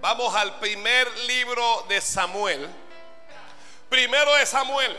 Vamos 0.00 0.32
al 0.34 0.60
primer 0.60 1.08
libro 1.26 1.84
de 1.88 2.00
Samuel. 2.00 2.68
Primero 3.88 4.32
de 4.36 4.46
Samuel, 4.46 4.96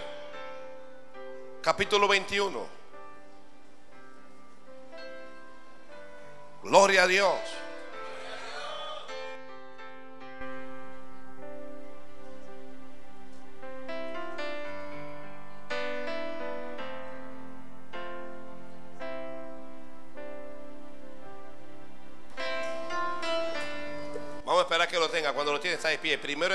capítulo 1.62 2.08
21. 2.08 2.68
Gloria 6.64 7.04
a 7.04 7.08
Dios. 7.08 7.40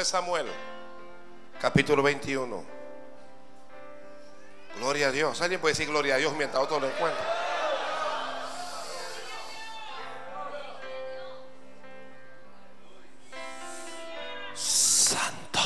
Samuel, 0.05 0.47
capítulo 1.61 2.03
21. 2.03 2.65
Gloria 4.77 5.09
a 5.09 5.11
Dios. 5.11 5.41
¿Alguien 5.41 5.61
puede 5.61 5.73
decir 5.73 5.89
gloria 5.89 6.17
a 6.17 6.19
Dios 6.19 6.35
mientras 6.35 6.63
otro 6.63 6.79
lo 6.79 6.89
encuentra? 6.89 7.25
Santo. 14.55 15.61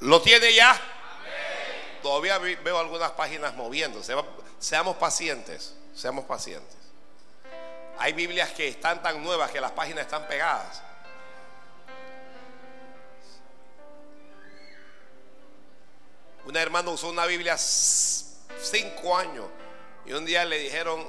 ¿Lo 0.00 0.20
tiene 0.20 0.52
ya? 0.52 0.78
Todavía 2.02 2.38
veo 2.38 2.78
algunas 2.78 3.12
páginas 3.12 3.54
moviéndose. 3.54 4.14
Seamos 4.60 4.98
pacientes, 4.98 5.74
seamos 5.94 6.26
pacientes. 6.26 6.76
Hay 7.98 8.12
Biblias 8.12 8.50
que 8.50 8.68
están 8.68 9.02
tan 9.02 9.22
nuevas 9.22 9.50
que 9.50 9.60
las 9.60 9.72
páginas 9.72 10.04
están 10.04 10.28
pegadas. 10.28 10.82
Una 16.44 16.60
hermana 16.60 16.90
usó 16.90 17.08
una 17.08 17.24
Biblia 17.24 17.56
cinco 17.56 19.16
años 19.16 19.46
y 20.04 20.12
un 20.12 20.26
día 20.26 20.44
le 20.44 20.58
dijeron, 20.58 21.06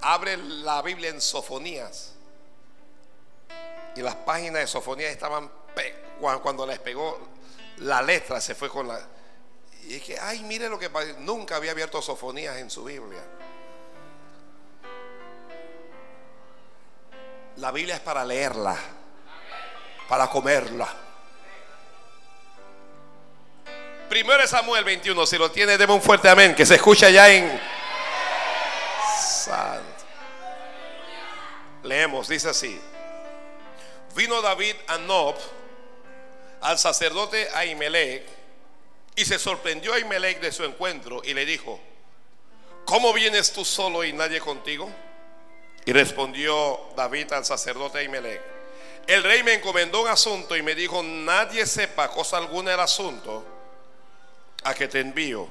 abre 0.00 0.36
la 0.36 0.82
Biblia 0.82 1.10
en 1.10 1.20
Sofonías. 1.20 2.12
Y 3.96 4.02
las 4.02 4.14
páginas 4.14 4.60
de 4.60 4.66
Sofonías 4.68 5.10
estaban, 5.10 5.50
cuando 6.42 6.64
les 6.64 6.78
pegó 6.78 7.18
la 7.78 8.02
letra, 8.02 8.40
se 8.40 8.54
fue 8.54 8.68
con 8.68 8.86
la... 8.86 9.13
Y 9.86 9.96
es 9.96 10.02
que, 10.02 10.18
ay, 10.18 10.42
mire 10.44 10.68
lo 10.68 10.78
que. 10.78 10.90
Nunca 11.18 11.56
había 11.56 11.72
abierto 11.72 12.00
Sofonías 12.00 12.56
en 12.56 12.70
su 12.70 12.84
Biblia. 12.84 13.22
La 17.56 17.70
Biblia 17.70 17.96
es 17.96 18.00
para 18.00 18.24
leerla, 18.24 18.76
para 20.08 20.28
comerla. 20.28 20.88
Primero 24.08 24.46
Samuel 24.46 24.84
21, 24.84 25.26
si 25.26 25.38
lo 25.38 25.50
tiene, 25.50 25.78
deme 25.78 25.92
un 25.92 26.02
fuerte 26.02 26.28
amén, 26.28 26.54
que 26.54 26.66
se 26.66 26.74
escucha 26.74 27.10
ya 27.10 27.28
en... 27.30 27.60
Santo. 29.18 30.04
Leemos, 31.84 32.28
dice 32.28 32.48
así. 32.48 32.80
Vino 34.14 34.40
David 34.42 34.74
a 34.88 34.98
Nob, 34.98 35.36
al 36.60 36.78
sacerdote 36.78 37.48
Ahimelech, 37.54 38.26
y 39.16 39.24
se 39.24 39.38
sorprendió 39.38 39.94
Ahimelech 39.94 40.40
de 40.40 40.52
su 40.52 40.64
encuentro 40.64 41.22
y 41.24 41.34
le 41.34 41.46
dijo, 41.46 41.80
¿cómo 42.84 43.12
vienes 43.12 43.52
tú 43.52 43.64
solo 43.64 44.04
y 44.04 44.12
nadie 44.12 44.40
contigo? 44.40 44.90
Y 45.86 45.92
respondió 45.92 46.80
David 46.96 47.32
al 47.32 47.44
sacerdote 47.44 47.98
Ahimelech, 47.98 48.40
el 49.06 49.22
rey 49.22 49.42
me 49.42 49.54
encomendó 49.54 50.02
un 50.02 50.08
asunto 50.08 50.56
y 50.56 50.62
me 50.62 50.74
dijo, 50.74 51.02
nadie 51.02 51.66
sepa 51.66 52.10
cosa 52.10 52.38
alguna 52.38 52.70
del 52.72 52.80
asunto 52.80 53.44
a 54.64 54.74
que 54.74 54.88
te 54.88 55.00
envío 55.00 55.46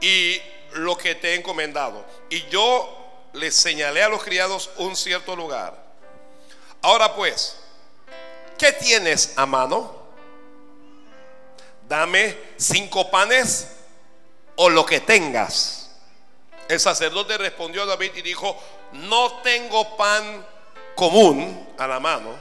y 0.00 0.40
lo 0.72 0.96
que 0.96 1.14
te 1.14 1.32
he 1.32 1.34
encomendado. 1.34 2.04
Y 2.30 2.46
yo 2.48 3.28
le 3.34 3.50
señalé 3.50 4.02
a 4.02 4.08
los 4.08 4.24
criados 4.24 4.70
un 4.78 4.96
cierto 4.96 5.36
lugar. 5.36 5.82
Ahora 6.82 7.14
pues, 7.14 7.56
¿qué 8.58 8.72
tienes 8.72 9.34
a 9.36 9.46
mano? 9.46 10.03
Dame 11.94 12.36
cinco 12.56 13.08
panes 13.08 13.68
o 14.56 14.68
lo 14.68 14.84
que 14.84 14.98
tengas. 14.98 15.92
El 16.66 16.80
sacerdote 16.80 17.38
respondió 17.38 17.84
a 17.84 17.86
David 17.86 18.10
y 18.16 18.22
dijo, 18.22 18.60
no 18.94 19.40
tengo 19.42 19.96
pan 19.96 20.44
común 20.96 21.68
a 21.78 21.86
la 21.86 22.00
mano, 22.00 22.34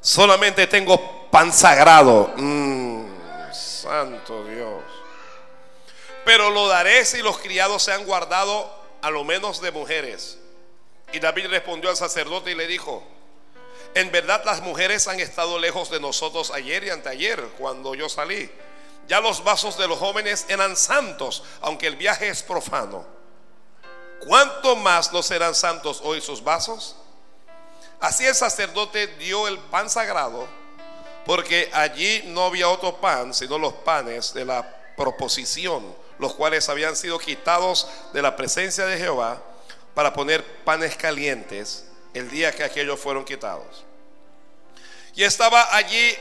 solamente 0.00 0.66
tengo 0.66 1.30
pan 1.30 1.52
sagrado. 1.52 2.32
Mm, 2.36 3.06
santo 3.52 4.44
Dios. 4.44 4.82
Pero 6.24 6.50
lo 6.50 6.66
daré 6.66 7.04
si 7.04 7.22
los 7.22 7.38
criados 7.38 7.84
se 7.84 7.92
han 7.92 8.04
guardado 8.04 8.68
a 9.02 9.10
lo 9.10 9.22
menos 9.22 9.60
de 9.60 9.70
mujeres. 9.70 10.36
Y 11.12 11.20
David 11.20 11.46
respondió 11.46 11.90
al 11.90 11.96
sacerdote 11.96 12.50
y 12.50 12.56
le 12.56 12.66
dijo, 12.66 13.06
en 13.94 14.10
verdad 14.10 14.42
las 14.44 14.60
mujeres 14.62 15.06
han 15.06 15.20
estado 15.20 15.60
lejos 15.60 15.90
de 15.90 16.00
nosotros 16.00 16.50
ayer 16.50 16.82
y 16.82 16.90
anteayer 16.90 17.40
cuando 17.56 17.94
yo 17.94 18.08
salí. 18.08 18.50
Ya 19.06 19.20
los 19.20 19.44
vasos 19.44 19.76
de 19.76 19.86
los 19.86 19.98
jóvenes 19.98 20.46
eran 20.48 20.76
santos, 20.76 21.42
aunque 21.60 21.86
el 21.86 21.96
viaje 21.96 22.28
es 22.28 22.42
profano. 22.42 23.06
¿Cuánto 24.26 24.76
más 24.76 25.12
no 25.12 25.22
serán 25.22 25.54
santos 25.54 26.00
hoy 26.02 26.20
sus 26.20 26.42
vasos? 26.42 26.96
Así 28.00 28.24
el 28.24 28.34
sacerdote 28.34 29.06
dio 29.18 29.46
el 29.46 29.58
pan 29.58 29.90
sagrado, 29.90 30.46
porque 31.26 31.70
allí 31.72 32.22
no 32.26 32.46
había 32.46 32.68
otro 32.68 33.00
pan, 33.00 33.34
sino 33.34 33.58
los 33.58 33.74
panes 33.74 34.32
de 34.32 34.44
la 34.44 34.94
proposición, 34.96 35.94
los 36.18 36.34
cuales 36.34 36.68
habían 36.68 36.96
sido 36.96 37.18
quitados 37.18 37.88
de 38.12 38.22
la 38.22 38.36
presencia 38.36 38.86
de 38.86 38.98
Jehová 38.98 39.42
para 39.94 40.12
poner 40.12 40.44
panes 40.64 40.96
calientes 40.96 41.86
el 42.14 42.30
día 42.30 42.52
que 42.52 42.64
aquellos 42.64 42.98
fueron 42.98 43.24
quitados. 43.24 43.84
Y 45.14 45.22
estaba 45.24 45.74
allí 45.74 46.16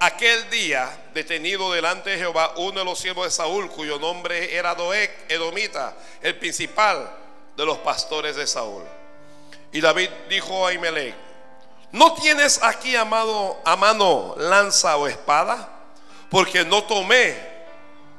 aquel 0.00 0.48
día 0.50 0.90
detenido 1.14 1.72
delante 1.72 2.10
de 2.10 2.18
Jehová 2.18 2.52
uno 2.56 2.80
de 2.80 2.84
los 2.84 2.98
siervos 2.98 3.26
de 3.26 3.30
Saúl, 3.30 3.70
cuyo 3.70 3.98
nombre 3.98 4.54
era 4.54 4.74
Doeg, 4.74 5.10
Edomita, 5.28 5.96
el 6.22 6.36
principal 6.36 7.10
de 7.56 7.64
los 7.64 7.78
pastores 7.78 8.36
de 8.36 8.46
Saúl. 8.46 8.82
Y 9.72 9.80
David 9.80 10.10
dijo 10.28 10.66
a 10.66 10.72
Imelec, 10.72 11.14
¿no 11.92 12.14
tienes 12.14 12.62
aquí 12.62 12.96
amado, 12.96 13.60
a 13.64 13.76
mano 13.76 14.34
lanza 14.38 14.96
o 14.96 15.06
espada? 15.06 15.68
Porque 16.30 16.64
no 16.64 16.84
tomé 16.84 17.36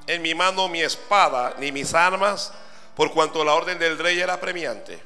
en 0.07 0.21
mi 0.21 0.33
mano 0.33 0.67
mi 0.67 0.81
espada 0.81 1.55
ni 1.57 1.71
mis 1.71 1.94
armas, 1.94 2.51
por 2.95 3.13
cuanto 3.13 3.44
la 3.44 3.53
orden 3.53 3.77
del 3.77 3.99
rey 3.99 4.19
era 4.19 4.39
premiante. 4.39 4.99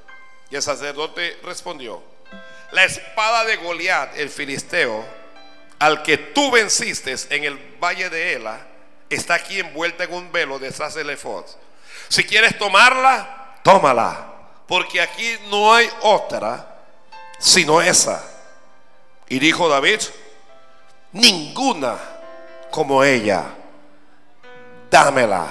Y 0.49 0.55
el 0.55 0.61
sacerdote 0.61 1.39
respondió, 1.43 2.01
la 2.71 2.85
espada 2.85 3.43
de 3.43 3.57
Goliat, 3.57 4.17
el 4.17 4.29
filisteo, 4.29 5.03
al 5.81 6.03
que 6.03 6.15
tú 6.15 6.51
venciste 6.51 7.15
en 7.31 7.43
el 7.43 7.57
valle 7.83 8.07
de 8.11 8.33
Ela, 8.33 8.59
está 9.09 9.33
aquí 9.33 9.59
envuelta 9.59 10.03
en 10.03 10.13
un 10.13 10.31
velo 10.31 10.59
detrás 10.59 10.93
del 10.93 11.09
efod. 11.09 11.43
Si 12.07 12.23
quieres 12.23 12.55
tomarla, 12.59 13.55
tómala, 13.63 14.27
porque 14.67 15.01
aquí 15.01 15.37
no 15.49 15.73
hay 15.73 15.89
otra 16.01 16.67
sino 17.39 17.81
esa. 17.81 18.23
Y 19.27 19.39
dijo 19.39 19.67
David, 19.67 20.01
ninguna 21.13 21.97
como 22.69 23.03
ella, 23.03 23.45
dámela. 24.91 25.47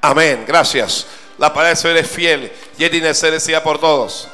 Amén, 0.00 0.44
gracias. 0.44 1.06
La 1.38 1.50
palabra 1.50 1.68
del 1.68 1.76
Señor 1.76 1.96
es 1.98 2.10
fiel 2.10 2.52
y 2.76 2.84
es 2.84 2.90
de 2.90 3.30
decida 3.30 3.62
por 3.62 3.78
todos. 3.78 4.26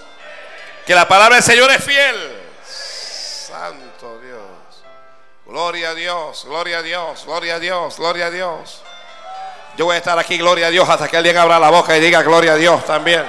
Que 0.87 0.95
la 0.95 1.07
palabra 1.07 1.37
del 1.37 1.45
Señor 1.45 1.71
es 1.71 1.85
fiel. 1.85 2.36
Gloria 5.57 5.89
a 5.89 5.95
Dios, 5.95 6.45
gloria 6.45 6.79
a 6.81 6.83
Dios, 6.83 7.25
gloria 7.25 7.55
a 7.55 7.59
Dios, 7.59 7.97
gloria 7.97 8.27
a 8.27 8.31
Dios. 8.31 8.83
Yo 9.79 9.87
voy 9.87 9.95
a 9.95 9.99
estar 10.01 10.19
aquí, 10.19 10.37
gloria 10.37 10.67
a 10.67 10.71
Dios, 10.71 10.87
hasta 10.87 11.09
que 11.09 11.17
alguien 11.17 11.35
abra 11.39 11.59
la 11.59 11.71
boca 11.71 11.97
y 11.97 12.01
diga 12.01 12.21
gloria 12.23 12.53
a 12.53 12.57
Dios 12.57 12.85
también. 12.85 13.25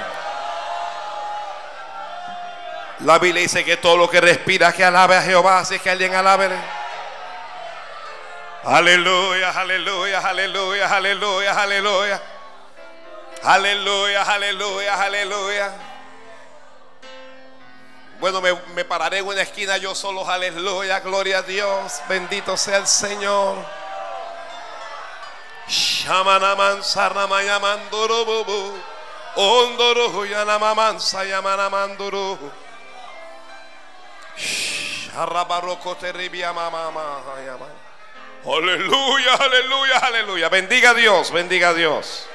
La 3.06 3.18
Biblia 3.18 3.40
dice 3.40 3.64
que 3.64 3.78
todo 3.78 3.96
lo 3.96 4.10
que 4.10 4.20
respira 4.20 4.74
que 4.74 4.84
alabe 4.84 5.16
a 5.16 5.22
Jehová, 5.22 5.60
así 5.60 5.78
que 5.78 5.88
alguien 5.88 6.14
alábele. 6.14 6.56
Aleluya, 8.64 9.48
aleluya, 9.48 10.18
aleluya, 10.18 10.86
aleluya, 10.86 11.62
aleluya. 11.62 12.22
Aleluya, 13.42 14.22
aleluya, 14.22 15.02
aleluya. 15.02 15.87
Bueno, 18.20 18.40
me, 18.40 18.84
pararé 18.84 19.18
en 19.18 19.26
una 19.28 19.42
esquina 19.42 19.76
yo 19.76 19.94
solo, 19.94 20.28
aleluya, 20.28 20.98
gloria 21.00 21.38
a 21.38 21.42
Dios, 21.42 22.00
bendito 22.08 22.56
sea 22.56 22.78
el 22.78 22.86
Señor. 22.86 23.64
Shamanaman 25.68 26.82
sarnamayamandoro 26.82 28.24
bobo. 28.24 28.74
Ondoro 29.36 30.24
yanamamansa 30.24 31.24
yamanamandoro. 31.24 32.38
Sharabaroko 34.36 35.96
teribia 35.96 36.52
mama 36.52 36.90
yama. 37.46 37.66
Aleluya, 38.44 39.34
aleluya, 39.34 39.98
aleluya. 39.98 40.48
Bendiga 40.48 40.90
a 40.90 40.94
Dios, 40.94 41.30
bendiga 41.30 41.68
a 41.68 41.74
Dios. 41.74 42.26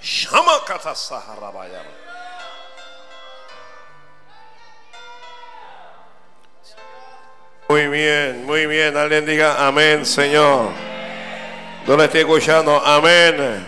Shama. 0.00 0.60
Muy 7.68 7.88
bien, 7.88 8.46
muy 8.46 8.66
bien. 8.66 8.96
Alguien 8.96 9.26
diga 9.26 9.66
amén, 9.66 10.06
Señor. 10.06 10.70
No 11.86 11.96
le 11.96 12.04
estoy 12.04 12.20
escuchando. 12.20 12.80
Amén. 12.84 13.66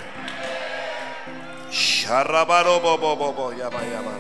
Sharabaro 1.71 2.81
bo 2.81 2.99
bo 2.99 3.17
bo 3.17 3.33
bo 3.33 3.53
llama 3.53 3.81
llama. 3.83 4.11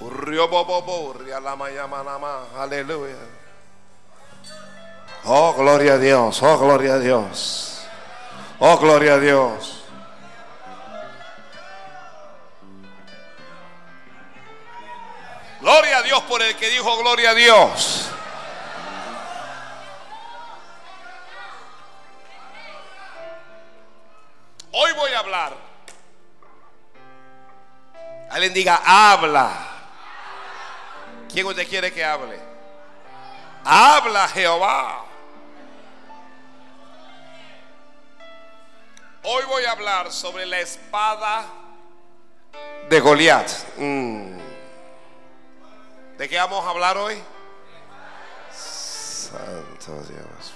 Urrio 0.00 0.48
Oh, 5.24 5.52
gloria 5.54 5.94
a 5.94 5.98
Dios. 5.98 6.42
Oh, 6.42 6.58
gloria 6.58 6.94
a 6.94 6.98
Dios. 6.98 7.86
Oh, 8.58 8.78
gloria 8.78 9.14
a 9.14 9.18
Dios. 9.18 9.84
Gloria 15.60 15.98
a 15.98 16.02
Dios 16.02 16.22
por 16.22 16.42
el 16.42 16.56
que 16.56 16.70
dijo 16.70 16.96
gloria 16.98 17.30
a 17.30 17.34
Dios. 17.34 18.10
Hoy 24.72 24.92
voy 24.92 25.12
a 25.12 25.18
hablar. 25.18 25.52
Alguien 28.30 28.54
diga, 28.54 28.80
habla. 28.84 29.66
¿Quién 31.30 31.46
usted 31.46 31.68
quiere 31.68 31.92
que 31.92 32.04
hable? 32.04 32.40
Habla 33.64 34.28
Jehová. 34.28 35.09
Hoy 39.22 39.44
voy 39.44 39.64
a 39.64 39.72
hablar 39.72 40.10
sobre 40.10 40.46
la 40.46 40.60
espada 40.60 41.44
de 42.88 43.00
Goliat. 43.00 43.50
Mm. 43.76 44.38
¿De 46.16 46.28
qué 46.28 46.38
vamos 46.38 46.64
a 46.64 46.70
hablar 46.70 46.96
hoy? 46.96 47.22
Santo 48.50 50.02
Dios. 50.08 50.54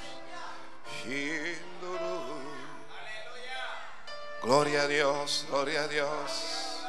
Gloria 4.43 4.83
a 4.83 4.87
Dios, 4.89 5.47
gloria 5.51 5.83
a 5.83 5.89
Dios. 5.89 6.81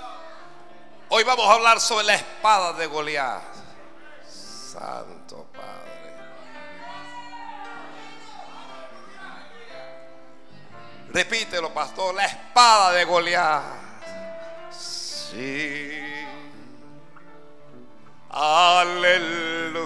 Hoy 1.09 1.23
vamos 1.25 1.45
a 1.45 1.53
hablar 1.53 1.81
sobre 1.81 2.05
la 2.05 2.15
espada 2.15 2.71
de 2.73 2.87
Goliat. 2.87 3.43
Santo 4.25 5.44
Repítelo, 11.15 11.73
pastor, 11.73 12.13
la 12.13 12.25
espada 12.25 12.91
de 12.91 13.05
Goliat. 13.05 13.63
Sí. 14.69 16.03
Aleluya. 18.31 19.85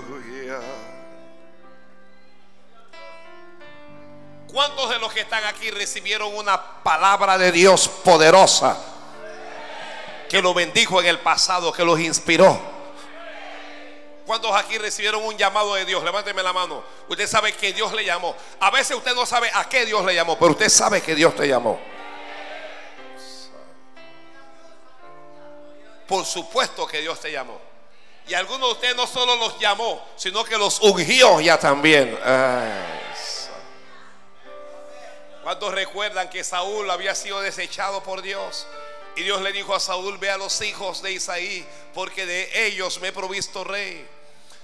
¿Cuántos 4.52 4.90
de 4.90 4.98
los 4.98 5.14
que 5.14 5.20
están 5.20 5.44
aquí 5.44 5.70
recibieron 5.70 6.36
una 6.36 6.60
palabra 6.82 7.38
de 7.38 7.52
Dios 7.52 7.88
poderosa? 7.88 8.76
Que 10.28 10.42
lo 10.42 10.56
bendijo 10.56 11.00
en 11.00 11.06
el 11.06 11.20
pasado, 11.20 11.72
que 11.72 11.86
los 11.86 12.00
inspiró. 12.00 12.79
¿Cuántos 14.30 14.56
aquí 14.56 14.78
recibieron 14.78 15.24
un 15.24 15.36
llamado 15.36 15.74
de 15.74 15.86
Dios? 15.86 16.04
Levánteme 16.04 16.44
la 16.44 16.54
mano. 16.54 16.84
Usted 17.08 17.26
sabe 17.26 17.52
que 17.52 17.74
Dios 17.74 17.92
le 17.94 18.06
llamó. 18.06 18.36
A 18.60 18.70
veces 18.70 18.96
usted 18.96 19.16
no 19.16 19.26
sabe 19.26 19.50
a 19.52 19.68
qué 19.68 19.88
Dios 19.88 20.06
le 20.06 20.14
llamó, 20.14 20.38
pero 20.38 20.52
usted 20.52 20.70
sabe 20.70 21.02
que 21.02 21.16
Dios 21.16 21.36
te 21.36 21.48
llamó. 21.48 21.80
Por 26.08 26.24
supuesto 26.28 26.86
que 26.86 27.02
Dios 27.02 27.20
te 27.20 27.32
llamó. 27.32 27.60
Y 28.28 28.36
algunos 28.36 28.68
de 28.68 28.74
ustedes 28.74 28.96
no 28.96 29.08
solo 29.08 29.36
los 29.36 29.58
llamó, 29.58 30.00
sino 30.16 30.44
que 30.44 30.60
los 30.60 30.80
ungió 30.80 31.42
ya 31.42 31.58
también. 31.58 32.16
¿Cuántos 35.42 35.74
recuerdan 35.74 36.30
que 36.30 36.44
Saúl 36.44 36.88
había 36.92 37.16
sido 37.16 37.42
desechado 37.42 38.04
por 38.04 38.22
Dios? 38.22 38.68
Y 39.16 39.24
Dios 39.24 39.42
le 39.42 39.52
dijo 39.52 39.74
a 39.74 39.80
Saúl, 39.80 40.20
ve 40.20 40.30
a 40.30 40.38
los 40.38 40.62
hijos 40.62 41.02
de 41.02 41.14
Isaí, 41.14 41.68
porque 41.96 42.28
de 42.28 42.68
ellos 42.68 43.02
me 43.02 43.08
he 43.08 43.12
provisto 43.12 43.64
rey. 43.64 44.19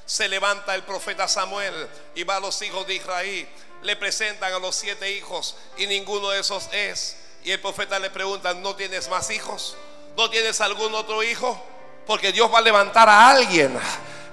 Se 0.05 0.27
levanta 0.27 0.75
el 0.75 0.83
profeta 0.83 1.27
Samuel 1.27 1.73
y 2.13 2.23
va 2.23 2.37
a 2.37 2.39
los 2.39 2.61
hijos 2.61 2.85
de 2.87 2.95
Israel. 2.95 3.47
Le 3.81 3.95
presentan 3.95 4.53
a 4.53 4.59
los 4.59 4.75
siete 4.75 5.11
hijos 5.11 5.55
y 5.77 5.87
ninguno 5.87 6.29
de 6.29 6.39
esos 6.39 6.69
es. 6.71 7.17
Y 7.43 7.51
el 7.51 7.59
profeta 7.59 7.99
le 7.99 8.09
pregunta, 8.09 8.53
¿no 8.53 8.75
tienes 8.75 9.09
más 9.09 9.29
hijos? 9.29 9.75
¿No 10.17 10.29
tienes 10.29 10.61
algún 10.61 10.93
otro 10.95 11.21
hijo? 11.23 11.61
Porque 12.07 12.31
Dios 12.31 12.51
va 12.53 12.59
a 12.59 12.61
levantar 12.61 13.09
a 13.09 13.29
alguien. 13.29 13.77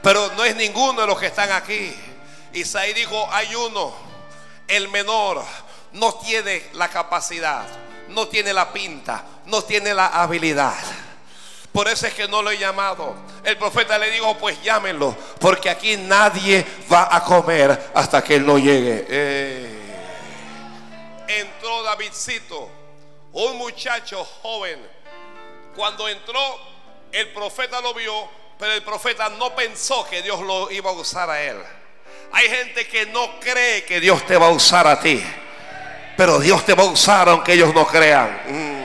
Pero 0.03 0.31
no 0.37 0.45
es 0.45 0.57
ninguno 0.57 1.01
de 1.01 1.07
los 1.07 1.19
que 1.19 1.27
están 1.27 1.53
aquí. 1.53 1.95
Isaí 2.53 2.93
dijo, 2.93 3.29
hay 3.31 3.55
uno, 3.55 3.95
el 4.69 4.89
menor, 4.89 5.43
no 5.93 6.15
tiene 6.15 6.71
la 6.75 6.89
capacidad, 6.89 7.67
no 8.09 8.29
tiene 8.29 8.53
la 8.53 8.73
pinta, 8.73 9.25
no 9.47 9.63
tiene 9.63 9.95
la 9.95 10.09
habilidad. 10.09 10.75
Por 11.73 11.89
eso 11.89 12.07
es 12.07 12.13
que 12.13 12.29
no 12.29 12.43
lo 12.43 12.51
he 12.51 12.59
llamado. 12.59 13.17
El 13.43 13.57
profeta 13.57 13.97
le 13.97 14.11
dijo, 14.11 14.37
pues 14.37 14.63
llámenlo, 14.63 15.17
porque 15.41 15.71
aquí 15.71 15.97
nadie 15.97 16.65
va 16.93 17.09
a 17.11 17.25
comer 17.25 17.91
hasta 17.95 18.23
que 18.23 18.37
él 18.37 18.45
no 18.45 18.59
llegue. 18.59 19.07
Eh. 19.09 19.79
Entró 21.29 21.83
Davidcito, 21.83 22.69
un 23.33 23.57
muchacho 23.57 24.23
joven. 24.43 24.79
Cuando 25.75 26.07
entró, 26.09 26.39
el 27.11 27.29
profeta 27.33 27.81
lo 27.81 27.95
vio, 27.95 28.29
pero 28.59 28.75
el 28.75 28.83
profeta 28.83 29.31
no 29.31 29.55
pensó 29.55 30.07
que 30.09 30.21
Dios 30.21 30.41
lo 30.43 30.71
iba 30.71 30.91
a 30.91 30.93
usar 30.93 31.31
a 31.31 31.43
él. 31.43 31.57
Hay 32.33 32.49
gente 32.49 32.87
que 32.87 33.07
no 33.07 33.41
cree 33.41 33.85
que 33.85 33.99
Dios 33.99 34.27
te 34.27 34.37
va 34.37 34.49
a 34.49 34.51
usar 34.51 34.87
a 34.87 35.01
ti, 35.01 35.23
pero 36.19 36.39
Dios 36.39 36.65
te 36.67 36.75
va 36.75 36.83
a 36.83 36.87
usar 36.87 37.31
aunque 37.31 37.55
ellos 37.55 37.75
no 37.75 37.87
crean. 37.87 38.43
Mm. 38.47 38.82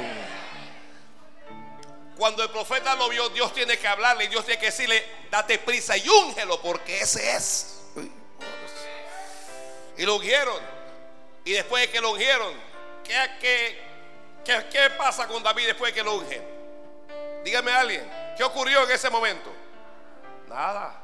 Cuando 2.17 2.43
el 2.43 2.49
profeta 2.49 2.95
lo 2.95 3.09
vio, 3.09 3.29
Dios 3.29 3.53
tiene 3.53 3.77
que 3.77 3.87
hablarle 3.87 4.25
y 4.25 4.27
Dios 4.27 4.43
tiene 4.43 4.59
que 4.59 4.67
decirle, 4.67 5.05
date 5.29 5.59
prisa 5.59 5.95
y 5.95 6.09
úngelo 6.09 6.59
porque 6.61 7.01
ese 7.01 7.35
es. 7.35 7.79
Y 9.97 10.03
lo 10.03 10.15
ungieron. 10.15 10.59
Y 11.45 11.53
después 11.53 11.83
de 11.83 11.91
que 11.91 12.01
lo 12.01 12.11
ungieron, 12.11 12.53
¿qué, 13.03 13.79
qué, 14.43 14.67
qué 14.69 14.89
pasa 14.97 15.27
con 15.27 15.43
David 15.43 15.67
después 15.67 15.93
de 15.93 15.99
que 15.99 16.03
lo 16.03 16.15
ungen? 16.15 16.43
Dígame 17.43 17.71
a 17.71 17.79
alguien, 17.81 18.11
¿qué 18.35 18.43
ocurrió 18.43 18.83
en 18.83 18.91
ese 18.91 19.09
momento? 19.09 19.51
Nada. 20.47 21.01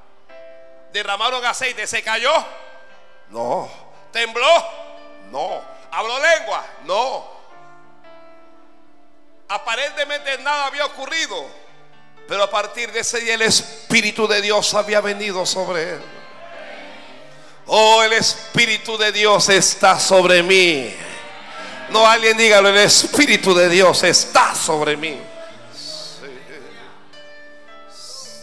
¿Derramaron 0.92 1.46
aceite? 1.46 1.88
¿Se 1.88 2.02
cayó? 2.04 2.34
No. 3.30 3.70
¿Tembló? 4.12 4.48
No. 5.32 5.62
¿Habló 5.92 6.20
lengua? 6.20 6.66
No. 6.84 7.43
Aparentemente 9.48 10.38
nada 10.40 10.68
había 10.68 10.86
ocurrido. 10.86 11.64
Pero 12.28 12.44
a 12.44 12.50
partir 12.50 12.92
de 12.92 13.02
ese 13.02 13.20
día 13.20 13.36
el 13.36 13.42
Espíritu 13.42 14.28
de 14.28 14.42
Dios 14.42 14.74
había 14.74 15.02
venido 15.02 15.46
sobre 15.46 15.96
él. 15.96 16.02
Oh, 17.66 18.04
el 18.04 18.14
Espíritu 18.14 18.98
de 18.98 19.12
Dios 19.12 19.50
está 19.50 20.00
sobre 20.00 20.44
mí. 20.44 20.94
No 21.90 22.08
alguien 22.08 22.38
dígalo, 22.38 22.70
el 22.70 22.78
Espíritu 22.78 23.54
de 23.54 23.70
Dios 23.70 24.04
está 24.04 24.56
sobre 24.56 24.98
mí. 24.98 25.22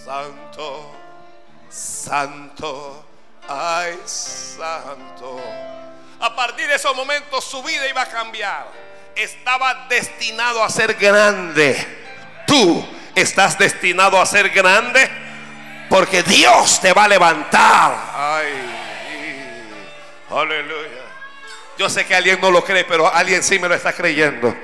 Santo, 0.04 0.92
santo, 1.71 3.04
ay, 3.49 3.99
santo. 4.04 5.40
A 6.21 6.35
partir 6.35 6.69
de 6.69 6.75
esos 6.75 6.95
momentos 6.95 7.45
su 7.45 7.62
vida 7.62 7.88
iba 7.88 8.02
a 8.02 8.09
cambiar. 8.09 8.89
Estaba 9.14 9.87
destinado 9.88 10.62
a 10.62 10.71
ser 10.71 10.95
grande. 10.95 11.76
Tú 12.47 12.87
estás 13.14 13.59
destinado 13.59 14.21
a 14.21 14.26
ser 14.26 14.50
grande 14.50 15.09
porque 15.88 16.23
Dios 16.23 16.81
te 16.81 16.93
va 16.93 17.05
a 17.05 17.09
levantar. 17.09 17.95
Ay, 18.14 18.49
aleluya. 20.31 21.00
Yo 21.76 21.88
sé 21.88 22.07
que 22.07 22.14
alguien 22.14 22.40
no 22.40 22.50
lo 22.50 22.64
cree, 22.64 22.85
pero 22.85 23.12
alguien 23.12 23.43
sí 23.43 23.59
me 23.59 23.69
lo 23.69 23.75
está 23.75 23.93
creyendo. 23.93 24.55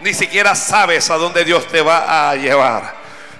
Ni 0.00 0.12
siquiera 0.12 0.54
sabes 0.54 1.08
a 1.10 1.16
dónde 1.16 1.44
Dios 1.44 1.66
te 1.68 1.80
va 1.80 2.30
a 2.30 2.34
llevar. 2.36 2.94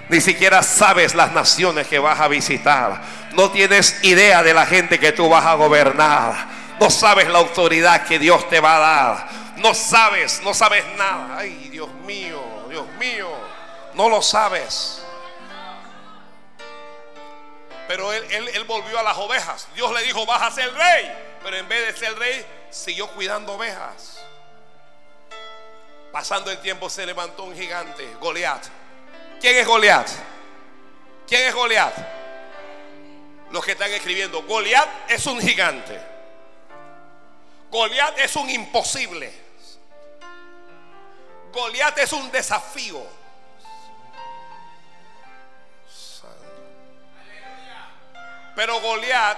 Ni 0.09 0.21
siquiera 0.21 0.63
sabes 0.63 1.15
las 1.15 1.31
naciones 1.31 1.87
que 1.87 1.99
vas 1.99 2.19
a 2.19 2.27
visitar. 2.27 3.01
No 3.33 3.51
tienes 3.51 4.03
idea 4.03 4.41
de 4.41 4.53
la 4.53 4.65
gente 4.65 4.99
que 4.99 5.11
tú 5.11 5.29
vas 5.29 5.45
a 5.45 5.55
gobernar. 5.55 6.47
No 6.79 6.89
sabes 6.89 7.27
la 7.27 7.39
autoridad 7.39 8.05
que 8.05 8.19
Dios 8.19 8.47
te 8.49 8.59
va 8.59 8.75
a 8.75 8.79
dar. 8.79 9.27
No 9.57 9.73
sabes, 9.73 10.41
no 10.41 10.53
sabes 10.53 10.85
nada. 10.97 11.37
Ay, 11.37 11.69
Dios 11.69 11.89
mío, 12.05 12.41
Dios 12.69 12.87
mío. 12.99 13.29
No 13.93 14.09
lo 14.09 14.21
sabes. 14.21 15.01
Pero 17.87 18.11
él, 18.11 18.49
él, 18.53 18.63
volvió 18.65 18.99
a 18.99 19.03
las 19.03 19.17
ovejas. 19.17 19.67
Dios 19.75 19.93
le 19.93 20.03
dijo, 20.03 20.25
vas 20.25 20.41
a 20.41 20.51
ser 20.51 20.73
rey. 20.73 21.11
Pero 21.43 21.57
en 21.57 21.67
vez 21.69 21.87
de 21.87 21.99
ser 21.99 22.17
rey, 22.17 22.45
siguió 22.69 23.07
cuidando 23.11 23.53
ovejas. 23.53 24.19
Pasando 26.11 26.49
el 26.49 26.59
tiempo 26.59 26.89
se 26.89 27.05
levantó 27.05 27.43
un 27.43 27.55
gigante, 27.55 28.15
Goliat. 28.19 28.65
¿Quién 29.39 29.57
es 29.57 29.67
Goliat? 29.67 30.09
¿Quién 31.27 31.47
es 31.47 31.53
Goliat? 31.53 31.93
Los 33.51 33.63
que 33.63 33.73
están 33.73 33.91
escribiendo, 33.91 34.41
Goliat 34.43 35.11
es 35.11 35.25
un 35.27 35.39
gigante. 35.39 36.01
Goliat 37.69 38.17
es 38.19 38.35
un 38.35 38.49
imposible. 38.49 39.44
Goliat 41.55 41.97
es 41.99 42.11
un 42.11 42.29
desafío. 42.31 43.01
Pero 48.55 48.79
Goliat, 48.81 49.37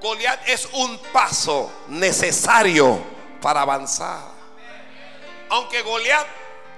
Goliat 0.00 0.48
es 0.48 0.66
un 0.72 0.98
paso 1.12 1.70
necesario 1.88 2.98
para 3.42 3.62
avanzar. 3.62 4.22
Aunque 5.50 5.82
Goliat 5.82 6.26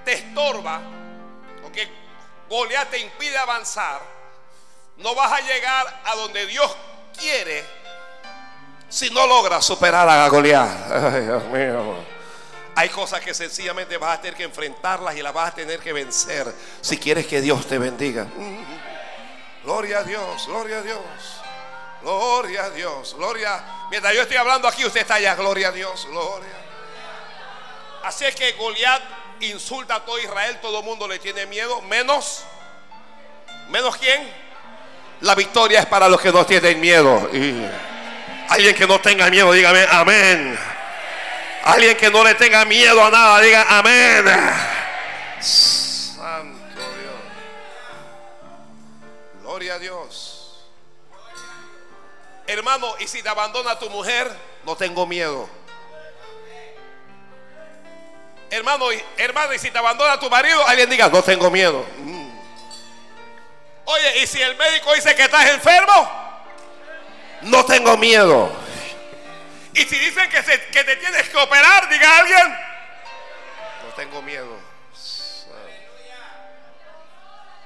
te 0.05 0.15
estorba, 0.15 0.81
aunque 1.63 1.89
Goliat 2.49 2.89
te 2.91 2.99
impide 2.99 3.37
avanzar, 3.37 4.01
no 4.97 5.15
vas 5.15 5.33
a 5.33 5.41
llegar 5.41 6.03
a 6.05 6.15
donde 6.17 6.47
Dios 6.47 6.75
quiere 7.19 7.65
si 8.89 9.11
no 9.11 9.27
logras 9.27 9.65
superar 9.65 10.09
a 10.09 10.27
Goliat. 10.29 10.91
Ay, 11.15 11.23
Dios 11.23 11.45
mío. 11.45 12.16
Hay 12.77 12.91
cosas 12.91 13.23
que 13.23 13.33
sencillamente 13.33 13.97
vas 13.97 14.19
a 14.19 14.21
tener 14.21 14.37
que 14.37 14.45
enfrentarlas 14.45 15.17
y 15.17 15.23
las 15.23 15.33
vas 15.33 15.53
a 15.53 15.55
tener 15.55 15.81
que 15.81 15.95
vencer 15.95 16.47
si 16.83 16.99
quieres 16.99 17.27
que 17.27 17.41
Dios 17.41 17.67
te 17.67 17.79
bendiga. 17.79 18.27
Gloria 19.65 20.01
a 20.01 20.03
Dios, 20.05 20.47
gloria 20.47 20.79
a 20.79 20.83
Dios. 20.83 21.01
Gloria 22.03 22.65
a 22.65 22.71
Dios, 22.71 23.15
gloria. 23.17 23.65
Mientras 23.91 24.15
yo 24.15 24.21
estoy 24.21 24.37
hablando 24.37 24.69
aquí, 24.69 24.85
usted 24.85 25.01
está 25.01 25.15
allá. 25.15 25.35
Gloria 25.35 25.69
a 25.69 25.73
Dios, 25.73 26.07
gloria. 26.11 26.53
Así 28.05 28.27
es 28.27 28.35
que 28.35 28.53
Goliat 28.53 29.03
insulta 29.41 29.97
a 29.97 30.05
todo 30.05 30.19
Israel, 30.19 30.59
todo 30.61 30.81
el 30.81 30.85
mundo 30.85 31.09
le 31.09 31.19
tiene 31.19 31.47
miedo, 31.47 31.81
menos, 31.81 32.45
menos 33.71 33.97
quién. 33.97 34.31
La 35.23 35.35
victoria 35.35 35.81
es 35.81 35.87
para 35.87 36.11
los 36.11 36.21
que 36.21 36.31
no 36.31 36.45
tienen 36.45 36.79
miedo. 36.79 37.29
Alguien 38.51 38.75
que 38.75 38.87
no 38.87 39.01
tenga 39.01 39.31
miedo, 39.31 39.51
dígame 39.51 39.87
amén. 39.91 40.76
Alguien 41.67 41.97
que 41.97 42.09
no 42.11 42.23
le 42.23 42.33
tenga 42.37 42.65
miedo 42.65 43.05
a 43.05 43.11
nada, 43.11 43.41
diga 43.41 43.67
amén. 43.69 44.25
Gloria 49.43 49.75
a 49.75 49.79
Dios. 49.81 50.65
Hermano, 52.47 52.95
y 53.01 53.09
si 53.09 53.21
te 53.21 53.29
abandona 53.29 53.77
tu 53.81 53.91
mujer, 53.91 54.31
no 54.65 54.77
tengo 54.77 55.09
miedo. 55.09 55.49
Hermano, 58.49 58.87
hermano, 59.17 59.53
y 59.53 59.59
si 59.59 59.73
te 59.73 59.79
abandona 59.79 60.21
tu 60.21 60.31
marido, 60.31 60.65
alguien 60.69 60.89
diga, 60.89 61.09
no 61.09 61.21
tengo 61.21 61.51
miedo. 61.51 61.85
Mm. 61.99 62.31
Oye, 63.87 64.23
y 64.23 64.27
si 64.29 64.41
el 64.41 64.55
médico 64.55 64.95
dice 64.95 65.17
que 65.17 65.25
estás 65.25 65.51
enfermo, 65.51 66.11
no 67.43 67.65
tengo 67.65 67.97
miedo. 67.97 68.66
Y 69.77 69.85
si 69.85 69.99
dicen 69.99 70.31
que, 70.31 70.43
que 70.43 70.85
te 70.85 70.97
tienes 70.97 71.29
que 71.29 71.37
operar, 71.37 71.87
diga 71.91 72.17
alguien, 72.17 72.59
no 73.85 73.93
tengo 73.95 74.23
miedo. 74.23 74.59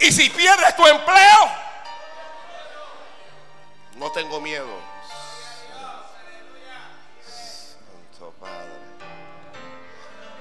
Y 0.00 0.10
si 0.10 0.28
pierdes 0.28 0.74
tu 0.74 0.84
empleo, 0.88 1.52
no 3.94 4.10
tengo 4.10 4.40
miedo. 4.40 4.66
Santo 7.22 8.34
Padre. 8.40 8.70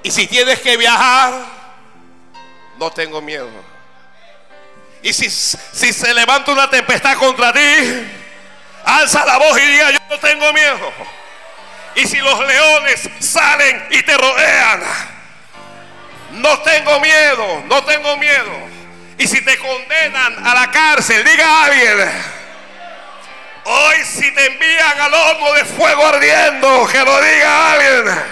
Y 0.02 0.10
si 0.10 0.26
tienes 0.26 0.60
que 0.62 0.76
viajar, 0.76 1.34
no 2.78 2.90
tengo 2.90 3.22
miedo. 3.22 3.52
Y 5.04 5.14
si, 5.14 5.30
si 5.30 5.94
se 5.94 6.14
levanta 6.16 6.52
una 6.52 6.68
tempestad 6.68 7.16
contra 7.18 7.54
ti, 7.54 7.60
alza 8.86 9.24
la 9.24 9.38
voz 9.38 9.56
y 9.60 9.68
diga, 9.68 9.92
yo 9.92 10.00
no 10.10 10.20
tengo 10.20 10.52
miedo. 10.52 10.69
Y 12.00 12.08
si 12.08 12.18
los 12.18 12.40
leones 12.40 13.10
salen 13.20 13.88
y 13.92 14.02
te 14.04 14.18
rodean, 14.18 14.82
no 16.32 16.60
tengo 16.60 17.00
miedo, 17.02 17.64
no 17.68 17.84
tengo 17.84 18.16
miedo. 18.18 18.70
Y 19.18 19.28
si 19.28 19.42
te 19.42 19.58
condenan 19.58 20.48
a 20.48 20.56
la 20.56 20.72
cárcel, 20.72 21.24
diga 21.26 21.46
a 21.46 21.66
alguien, 21.66 22.10
Hoy 23.66 23.98
si 24.04 24.32
te 24.32 24.46
envían 24.48 25.00
al 25.00 25.14
horno 25.14 25.54
de 25.54 25.66
fuego 25.66 26.08
ardiendo, 26.08 26.88
que 26.88 27.04
lo 27.04 27.22
diga 27.22 27.74
alguien. 27.74 28.24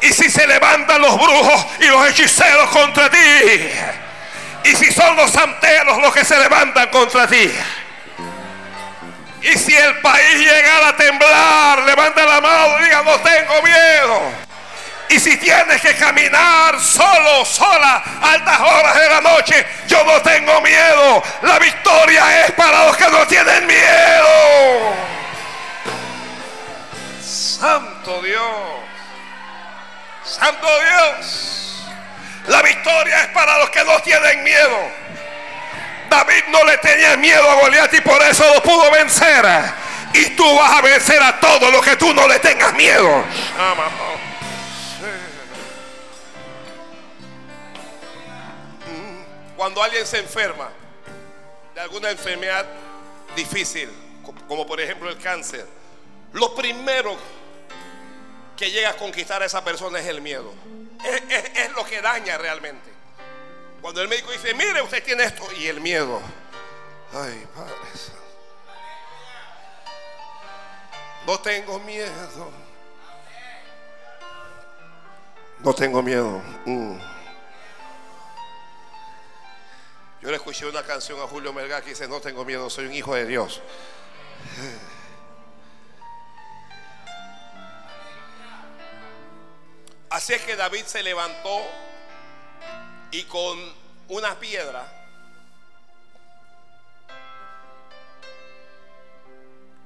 Y 0.00 0.12
si 0.12 0.30
se 0.30 0.46
levantan 0.46 1.02
los 1.02 1.16
brujos 1.16 1.66
y 1.80 1.86
los 1.86 2.08
hechiceros 2.08 2.70
contra 2.70 3.10
ti. 3.10 3.70
Y 4.64 4.74
si 4.74 4.90
son 4.90 5.16
los 5.16 5.30
santeros 5.30 5.98
los 5.98 6.12
que 6.14 6.24
se 6.24 6.36
levantan 6.38 6.88
contra 6.88 7.28
ti. 7.28 7.52
Y 9.42 9.56
si 9.56 9.74
el 9.74 10.00
país 10.00 10.38
llega 10.38 10.88
a 10.88 10.96
temblar, 10.96 11.82
levanta 11.82 12.24
la 12.24 12.40
mano 12.40 12.78
y 12.80 12.84
diga, 12.84 13.02
no 13.02 13.20
tengo 13.20 13.62
miedo. 13.62 14.48
Y 15.10 15.18
si 15.18 15.36
tienes 15.38 15.80
que 15.80 15.94
caminar 15.96 16.78
solo, 16.80 17.44
sola, 17.44 18.02
altas 18.20 18.60
horas 18.60 18.94
de 18.94 19.08
la 19.08 19.20
noche, 19.22 19.66
yo 19.86 20.04
no 20.04 20.20
tengo 20.20 20.60
miedo. 20.60 21.22
La 21.42 21.58
victoria 21.58 22.44
es 22.44 22.52
para 22.52 22.86
los 22.86 22.96
que 22.96 23.08
no 23.08 23.26
tienen 23.26 23.66
miedo. 23.66 24.94
Santo 27.22 28.22
Dios. 28.22 28.42
Santo 30.24 30.68
Dios. 30.80 31.84
La 32.48 32.62
victoria 32.62 33.20
es 33.22 33.28
para 33.28 33.58
los 33.58 33.70
que 33.70 33.84
no 33.84 33.98
tienen 34.00 34.44
miedo. 34.44 35.07
David 36.08 36.44
no 36.48 36.64
le 36.64 36.78
tenía 36.78 37.16
miedo 37.16 37.48
a 37.48 37.54
Goliat 37.54 37.92
y 37.94 38.00
por 38.00 38.22
eso 38.22 38.44
lo 38.54 38.62
pudo 38.62 38.90
vencer. 38.90 39.44
Y 40.14 40.30
tú 40.30 40.56
vas 40.56 40.78
a 40.78 40.82
vencer 40.82 41.22
a 41.22 41.38
todos 41.38 41.70
los 41.70 41.84
que 41.84 41.96
tú 41.96 42.12
no 42.14 42.26
le 42.26 42.38
tengas 42.38 42.74
miedo. 42.74 43.24
Cuando 49.56 49.82
alguien 49.82 50.06
se 50.06 50.18
enferma 50.18 50.70
de 51.74 51.80
alguna 51.80 52.10
enfermedad 52.10 52.64
difícil, 53.34 53.90
como 54.46 54.66
por 54.66 54.80
ejemplo 54.80 55.10
el 55.10 55.18
cáncer, 55.18 55.66
lo 56.32 56.54
primero 56.54 57.16
que 58.56 58.70
llega 58.70 58.90
a 58.90 58.96
conquistar 58.96 59.42
a 59.42 59.46
esa 59.46 59.64
persona 59.64 60.00
es 60.00 60.06
el 60.06 60.20
miedo. 60.20 60.52
Es, 61.28 61.72
lo 61.76 61.84
que 61.84 62.02
daña 62.02 62.36
realmente. 62.38 62.97
Cuando 63.80 64.02
el 64.02 64.08
médico 64.08 64.32
dice, 64.32 64.52
mire, 64.54 64.82
usted 64.82 65.02
tiene 65.04 65.24
esto, 65.24 65.46
y 65.56 65.66
el 65.66 65.80
miedo. 65.80 66.20
Ay, 67.12 67.46
Padre. 67.54 67.74
No 71.26 71.38
tengo 71.40 71.78
miedo. 71.80 72.50
No 75.60 75.74
tengo 75.74 76.02
miedo. 76.02 76.42
Mm. 76.64 76.98
Yo 80.20 80.30
le 80.30 80.36
escuché 80.36 80.66
una 80.66 80.82
canción 80.82 81.20
a 81.20 81.26
Julio 81.26 81.52
Melgar 81.52 81.82
que 81.82 81.90
dice, 81.90 82.08
no 82.08 82.20
tengo 82.20 82.44
miedo, 82.44 82.68
soy 82.68 82.86
un 82.86 82.94
hijo 82.94 83.14
de 83.14 83.24
Dios. 83.26 83.62
Así 90.10 90.32
es 90.34 90.42
que 90.42 90.56
David 90.56 90.84
se 90.86 91.02
levantó 91.02 91.62
y 93.10 93.22
con 93.24 93.58
una 94.08 94.38
piedra, 94.38 94.86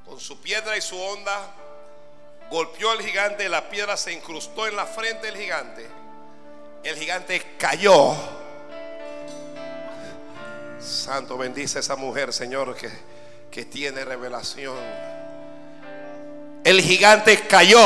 con 0.05 0.21
su 0.21 0.41
piedra 0.41 0.77
y 0.77 0.81
su 0.81 1.01
onda, 1.01 1.55
golpeó 2.51 2.91
al 2.91 3.03
gigante, 3.03 3.49
la 3.49 3.69
piedra 3.69 3.97
se 3.97 4.13
incrustó 4.13 4.67
en 4.67 4.77
la 4.77 4.87
frente 4.87 5.27
del 5.27 5.37
gigante, 5.37 5.87
el 6.85 6.97
gigante 6.97 7.57
cayó 7.59 8.15
Santo, 10.83 11.39
bendice 11.39 11.79
a 11.79 11.81
esa 11.81 11.95
mujer, 11.95 12.33
Señor, 12.33 12.75
que, 12.75 12.91
que 13.51 13.65
tiene 13.65 14.05
revelación. 14.05 14.77
El 16.65 16.81
gigante 16.81 17.47
cayó. 17.47 17.79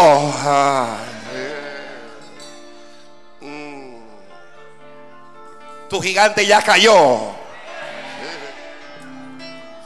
Tu 5.88 6.00
gigante 6.00 6.47
ya 6.47 6.62
cayó. 6.62 7.35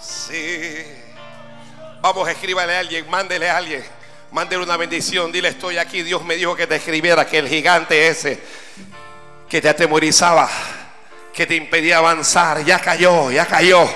Sí. 0.00 0.84
Vamos, 2.00 2.28
escríbale 2.28 2.76
a 2.76 2.78
alguien, 2.80 3.08
mándele 3.10 3.50
a 3.50 3.56
alguien. 3.58 3.84
Mándele 4.32 4.62
una 4.62 4.76
bendición. 4.76 5.30
Dile, 5.32 5.48
estoy 5.48 5.78
aquí. 5.78 6.02
Dios 6.02 6.24
me 6.24 6.36
dijo 6.36 6.56
que 6.56 6.66
te 6.66 6.76
escribiera 6.76 7.26
que 7.26 7.38
el 7.38 7.48
gigante 7.48 8.08
ese 8.08 8.40
que 9.50 9.60
te 9.60 9.68
atemorizaba, 9.68 10.48
que 11.34 11.44
te 11.44 11.56
impedía 11.56 11.98
avanzar, 11.98 12.64
ya 12.64 12.78
cayó, 12.78 13.32
ya 13.32 13.44
cayó. 13.46 13.90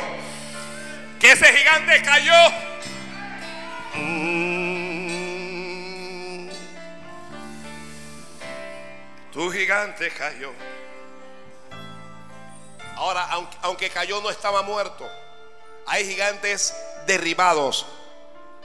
Que 1.20 1.30
ese 1.30 1.46
gigante 1.46 2.02
cayó. 2.02 2.32
Mm. 3.94 4.34
Tu 9.32 9.50
gigante 9.52 10.10
cayó. 10.10 10.52
Ahora, 12.96 13.28
aunque, 13.62 13.90
cayó, 13.90 14.20
no 14.20 14.30
estaba 14.30 14.62
muerto. 14.62 15.08
Hay 15.86 16.06
gigantes 16.08 16.74
derribados, 17.06 17.86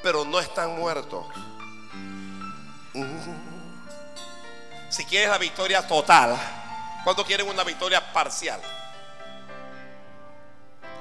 pero 0.01 0.24
no 0.25 0.39
están 0.39 0.75
muertos. 0.77 1.25
Mm. 2.93 3.50
Si 4.89 5.05
quieres 5.05 5.29
la 5.29 5.38
victoria 5.38 5.88
total, 5.88 6.38
¿cuánto 7.03 7.25
quieren 7.25 7.48
una 7.48 7.63
victoria 7.63 8.12
parcial? 8.12 8.59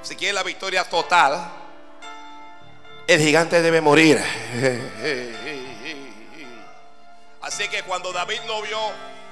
Si 0.01 0.15
quieres 0.15 0.35
la 0.35 0.43
victoria 0.43 0.83
total, 0.83 1.51
el 3.07 3.19
gigante 3.19 3.61
debe 3.61 3.81
morir. 3.81 4.17
Así 7.41 7.67
que 7.67 7.83
cuando 7.83 8.13
David 8.13 8.41
lo 8.45 8.61
vio, 8.61 8.79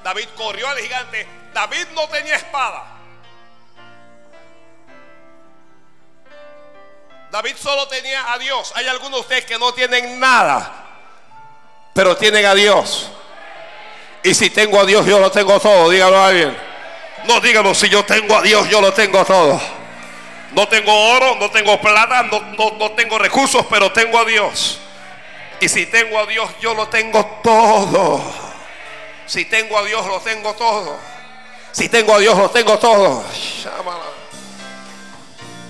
David 0.04 0.28
corrió 0.36 0.68
al 0.68 0.78
gigante. 0.80 1.28
David 1.54 1.88
no 1.94 2.08
tenía 2.08 2.36
espada. 2.36 2.97
David 7.32 7.56
solo 7.58 7.88
tenía 7.88 8.32
a 8.32 8.38
Dios. 8.38 8.72
Hay 8.76 8.88
algunos 8.88 9.20
de 9.20 9.22
ustedes 9.22 9.46
que 9.46 9.58
no 9.58 9.74
tienen 9.74 10.20
nada, 10.20 10.86
pero 11.94 12.16
tienen 12.16 12.46
a 12.46 12.56
Dios. 12.56 13.10
Y 14.24 14.34
si 14.34 14.50
tengo 14.50 14.80
a 14.80 14.86
Dios, 14.86 15.06
yo 15.06 15.20
lo 15.20 15.32
tengo 15.32 15.60
todo. 15.60 15.90
Dígalo 15.90 16.18
a 16.18 16.28
alguien. 16.28 16.58
No 17.26 17.40
dígalo, 17.42 17.74
si 17.74 17.90
yo 17.90 18.06
tengo 18.06 18.38
a 18.38 18.42
Dios, 18.42 18.70
yo 18.70 18.82
lo 18.82 18.94
tengo 18.94 19.24
todo. 19.26 19.60
No 20.54 20.68
tengo 20.68 20.94
oro, 21.12 21.36
no 21.36 21.52
tengo 21.52 21.80
plata, 21.82 22.24
no, 22.24 22.72
no 22.78 22.92
tengo 22.92 23.18
recursos, 23.18 23.66
pero 23.70 23.92
tengo 23.92 24.18
a 24.20 24.26
Dios. 24.26 24.80
Y 25.60 25.68
si 25.68 25.86
tengo 25.88 26.20
a 26.20 26.26
Dios, 26.26 26.50
yo 26.62 26.74
lo 26.74 26.88
tengo 26.88 27.26
todo. 27.44 28.22
Si 29.26 29.46
tengo 29.46 29.78
a 29.78 29.84
Dios, 29.84 30.06
lo 30.06 30.20
tengo 30.22 30.54
todo. 30.54 30.98
Si 31.72 31.90
tengo 31.90 32.16
a 32.16 32.20
Dios, 32.20 32.38
lo 32.38 32.50
tengo 32.50 32.78
todo. 32.80 33.26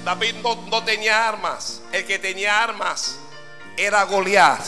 David 0.07 0.35
no, 0.35 0.85
tenía 0.85 1.27
armas. 1.27 1.81
El 1.91 2.07
que 2.07 2.17
tenía 2.17 2.63
armas 2.63 3.19
era 3.75 4.05
Goliat. 4.05 4.61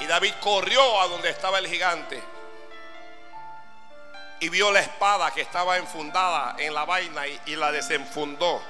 Y 0.00 0.06
David 0.06 0.32
corrió 0.40 1.02
a 1.02 1.06
donde 1.06 1.28
estaba 1.28 1.58
el 1.58 1.66
gigante. 1.66 2.18
Y 4.40 4.48
vio 4.48 4.72
la 4.72 4.80
espada 4.80 5.30
que 5.32 5.42
estaba 5.42 5.76
enfundada 5.76 6.56
en 6.58 6.72
la 6.72 6.86
vaina 6.86 7.26
y, 7.26 7.38
y 7.44 7.56
la 7.56 7.70
desenfundó. 7.70 8.62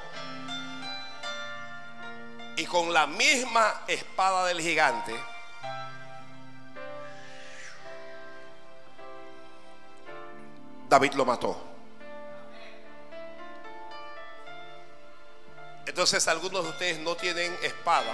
Y 2.56 2.66
con 2.66 2.92
la 2.92 3.06
misma 3.06 3.82
espada 3.86 4.46
del 4.46 4.60
gigante, 4.60 5.14
David 10.88 11.12
lo 11.12 11.24
mató. 11.24 11.65
Entonces 15.86 16.26
algunos 16.28 16.64
de 16.64 16.70
ustedes 16.70 16.98
no 16.98 17.16
tienen 17.16 17.56
espada, 17.62 18.12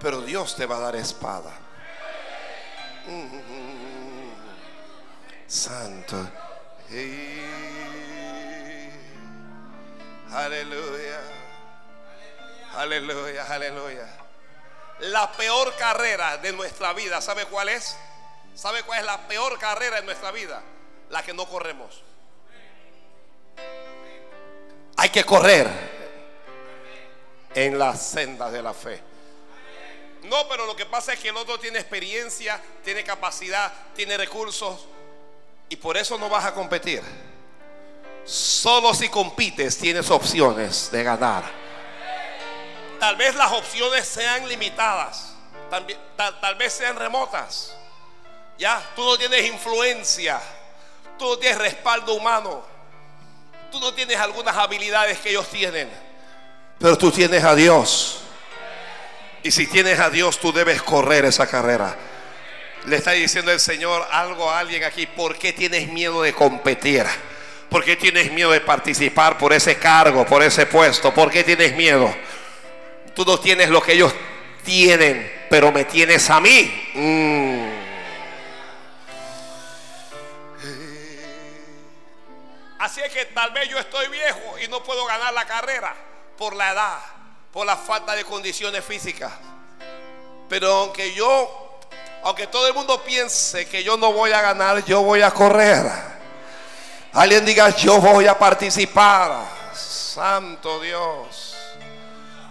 pero 0.00 0.20
Dios 0.20 0.54
te 0.54 0.66
va 0.66 0.76
a 0.76 0.80
dar 0.80 0.96
espada. 0.96 1.50
Santo. 5.46 6.28
Aleluya. 10.30 11.20
Aleluya, 12.74 13.46
aleluya. 13.52 14.08
La 15.00 15.32
peor 15.32 15.74
carrera 15.76 16.38
de 16.38 16.52
nuestra 16.52 16.92
vida, 16.92 17.20
¿sabe 17.20 17.46
cuál 17.46 17.68
es? 17.68 17.96
¿Sabe 18.54 18.82
cuál 18.82 19.00
es 19.00 19.06
la 19.06 19.26
peor 19.28 19.58
carrera 19.58 19.96
de 19.96 20.02
nuestra 20.02 20.30
vida? 20.30 20.62
La 21.10 21.22
que 21.22 21.32
no 21.34 21.46
corremos. 21.46 22.02
Hay 24.96 25.08
que 25.10 25.24
correr 25.24 25.68
en 27.54 27.78
las 27.78 28.02
sendas 28.02 28.52
de 28.52 28.62
la 28.62 28.74
fe. 28.74 29.00
No, 30.24 30.48
pero 30.48 30.66
lo 30.66 30.76
que 30.76 30.86
pasa 30.86 31.12
es 31.12 31.18
que 31.18 31.30
el 31.30 31.36
otro 31.36 31.58
tiene 31.58 31.78
experiencia, 31.78 32.60
tiene 32.84 33.02
capacidad, 33.02 33.72
tiene 33.94 34.16
recursos 34.16 34.86
y 35.68 35.76
por 35.76 35.96
eso 35.96 36.16
no 36.18 36.28
vas 36.28 36.44
a 36.44 36.54
competir. 36.54 37.02
Solo 38.24 38.94
si 38.94 39.08
compites 39.08 39.76
tienes 39.78 40.10
opciones 40.10 40.90
de 40.92 41.02
ganar. 41.02 41.42
Tal 43.00 43.16
vez 43.16 43.34
las 43.34 43.50
opciones 43.50 44.06
sean 44.06 44.48
limitadas, 44.48 45.34
tal, 45.68 45.84
tal 46.16 46.54
vez 46.54 46.72
sean 46.72 46.94
remotas. 46.94 47.74
Ya, 48.58 48.80
tú 48.94 49.04
no 49.04 49.18
tienes 49.18 49.44
influencia, 49.46 50.40
tú 51.18 51.30
no 51.30 51.38
tienes 51.38 51.58
respaldo 51.58 52.14
humano. 52.14 52.71
Tú 53.72 53.80
no 53.80 53.94
tienes 53.94 54.18
algunas 54.18 54.54
habilidades 54.54 55.18
que 55.18 55.30
ellos 55.30 55.48
tienen, 55.48 55.88
pero 56.78 56.98
tú 56.98 57.10
tienes 57.10 57.42
a 57.42 57.54
Dios. 57.54 58.20
Y 59.42 59.50
si 59.50 59.66
tienes 59.66 59.98
a 59.98 60.10
Dios, 60.10 60.38
tú 60.38 60.52
debes 60.52 60.82
correr 60.82 61.24
esa 61.24 61.46
carrera. 61.46 61.96
Le 62.84 62.96
está 62.96 63.12
diciendo 63.12 63.50
el 63.50 63.60
Señor 63.60 64.06
algo 64.10 64.50
a 64.50 64.58
alguien 64.58 64.84
aquí. 64.84 65.06
¿Por 65.06 65.38
qué 65.38 65.54
tienes 65.54 65.88
miedo 65.88 66.20
de 66.20 66.34
competir? 66.34 67.06
¿Por 67.70 67.82
qué 67.82 67.96
tienes 67.96 68.30
miedo 68.30 68.50
de 68.50 68.60
participar 68.60 69.38
por 69.38 69.54
ese 69.54 69.76
cargo, 69.76 70.26
por 70.26 70.42
ese 70.42 70.66
puesto? 70.66 71.14
¿Por 71.14 71.30
qué 71.30 71.42
tienes 71.42 71.74
miedo? 71.74 72.14
Tú 73.14 73.24
no 73.24 73.40
tienes 73.40 73.70
lo 73.70 73.82
que 73.82 73.94
ellos 73.94 74.12
tienen, 74.64 75.46
pero 75.48 75.72
me 75.72 75.86
tienes 75.86 76.28
a 76.28 76.42
mí. 76.42 76.90
Mm. 76.92 77.71
Así 82.82 83.00
es 83.00 83.12
que 83.12 83.26
tal 83.26 83.52
vez 83.52 83.68
yo 83.68 83.78
estoy 83.78 84.08
viejo 84.08 84.58
y 84.58 84.66
no 84.66 84.82
puedo 84.82 85.06
ganar 85.06 85.32
la 85.32 85.44
carrera 85.44 85.94
por 86.36 86.56
la 86.56 86.72
edad, 86.72 86.98
por 87.52 87.64
la 87.64 87.76
falta 87.76 88.16
de 88.16 88.24
condiciones 88.24 88.84
físicas. 88.84 89.30
Pero 90.48 90.78
aunque 90.78 91.14
yo, 91.14 91.78
aunque 92.24 92.48
todo 92.48 92.66
el 92.66 92.74
mundo 92.74 93.00
piense 93.04 93.68
que 93.68 93.84
yo 93.84 93.96
no 93.96 94.12
voy 94.12 94.32
a 94.32 94.40
ganar, 94.40 94.84
yo 94.84 95.00
voy 95.00 95.22
a 95.22 95.30
correr. 95.30 95.86
Alguien 97.12 97.44
diga, 97.44 97.68
yo 97.70 98.00
voy 98.00 98.26
a 98.26 98.36
participar. 98.36 99.44
Santo 99.72 100.80
Dios. 100.80 101.54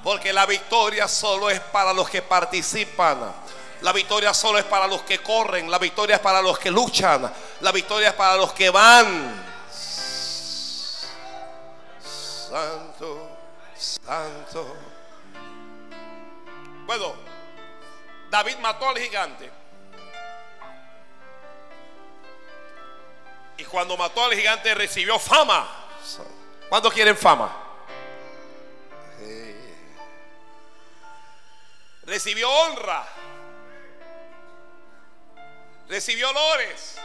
Porque 0.02 0.32
la 0.32 0.46
victoria 0.46 1.10
solo 1.10 1.50
es 1.50 1.60
para 1.60 1.92
los 1.92 2.10
que 2.10 2.22
participan. 2.22 3.34
La 3.82 3.92
victoria 3.92 4.34
solo 4.34 4.60
es 4.60 4.66
para 4.66 4.88
los 4.88 5.02
que 5.02 5.20
corren. 5.20 5.70
La 5.70 5.78
victoria 5.78 6.16
es 6.16 6.22
para 6.22 6.42
los 6.42 6.58
que 6.58 6.72
luchan. 6.72 7.30
La 7.60 7.74
victoria 7.74 8.08
es 8.08 8.14
para 8.14 8.38
los 8.38 8.54
que 8.54 8.70
van. 8.70 9.51
Santo, 12.52 13.30
santo. 13.76 14.76
Bueno, 16.86 17.16
David 18.30 18.58
mató 18.58 18.90
al 18.90 18.98
gigante. 18.98 19.50
Y 23.56 23.64
cuando 23.64 23.96
mató 23.96 24.26
al 24.26 24.34
gigante 24.34 24.74
recibió 24.76 25.18
fama. 25.18 25.66
¿Cuántos 26.68 26.94
quieren 26.94 27.16
fama? 27.16 27.58
Recibió 32.04 32.50
honra. 32.50 33.08
Recibió 35.88 36.30
olores. 36.30 36.98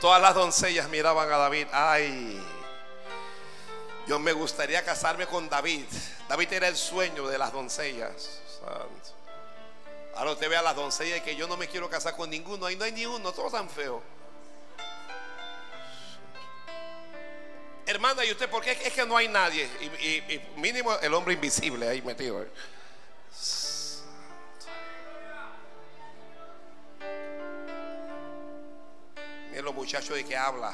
Todas 0.00 0.20
las 0.20 0.34
doncellas 0.34 0.88
miraban 0.88 1.30
a 1.30 1.36
David. 1.36 1.68
Ay. 1.70 2.51
Yo 4.06 4.18
me 4.18 4.32
gustaría 4.32 4.84
casarme 4.84 5.26
con 5.26 5.48
David. 5.48 5.84
David 6.28 6.52
era 6.52 6.68
el 6.68 6.76
sueño 6.76 7.28
de 7.28 7.38
las 7.38 7.52
doncellas. 7.52 8.40
Ahora 10.14 10.32
usted 10.32 10.48
ve 10.48 10.56
a 10.56 10.62
las 10.62 10.76
doncellas 10.76 11.18
y 11.18 11.20
que 11.22 11.36
yo 11.36 11.46
no 11.46 11.56
me 11.56 11.68
quiero 11.68 11.88
casar 11.88 12.16
con 12.16 12.28
ninguno. 12.28 12.66
Ahí 12.66 12.76
no 12.76 12.84
hay 12.84 12.92
ni 12.92 13.06
uno, 13.06 13.32
todos 13.32 13.52
tan 13.52 13.68
feos. 13.68 14.02
Hermana, 17.86 18.24
¿y 18.24 18.30
usted 18.30 18.48
por 18.48 18.62
qué 18.62 18.72
es 18.72 18.92
que 18.92 19.04
no 19.04 19.16
hay 19.16 19.28
nadie? 19.28 19.68
Y, 20.00 20.40
mínimo 20.60 20.96
el 21.00 21.12
hombre 21.14 21.34
invisible 21.34 21.88
ahí 21.88 22.02
metido. 22.02 22.44
Miren 29.50 29.64
los 29.64 29.74
muchacho 29.74 30.14
de 30.14 30.24
que 30.24 30.36
habla. 30.36 30.72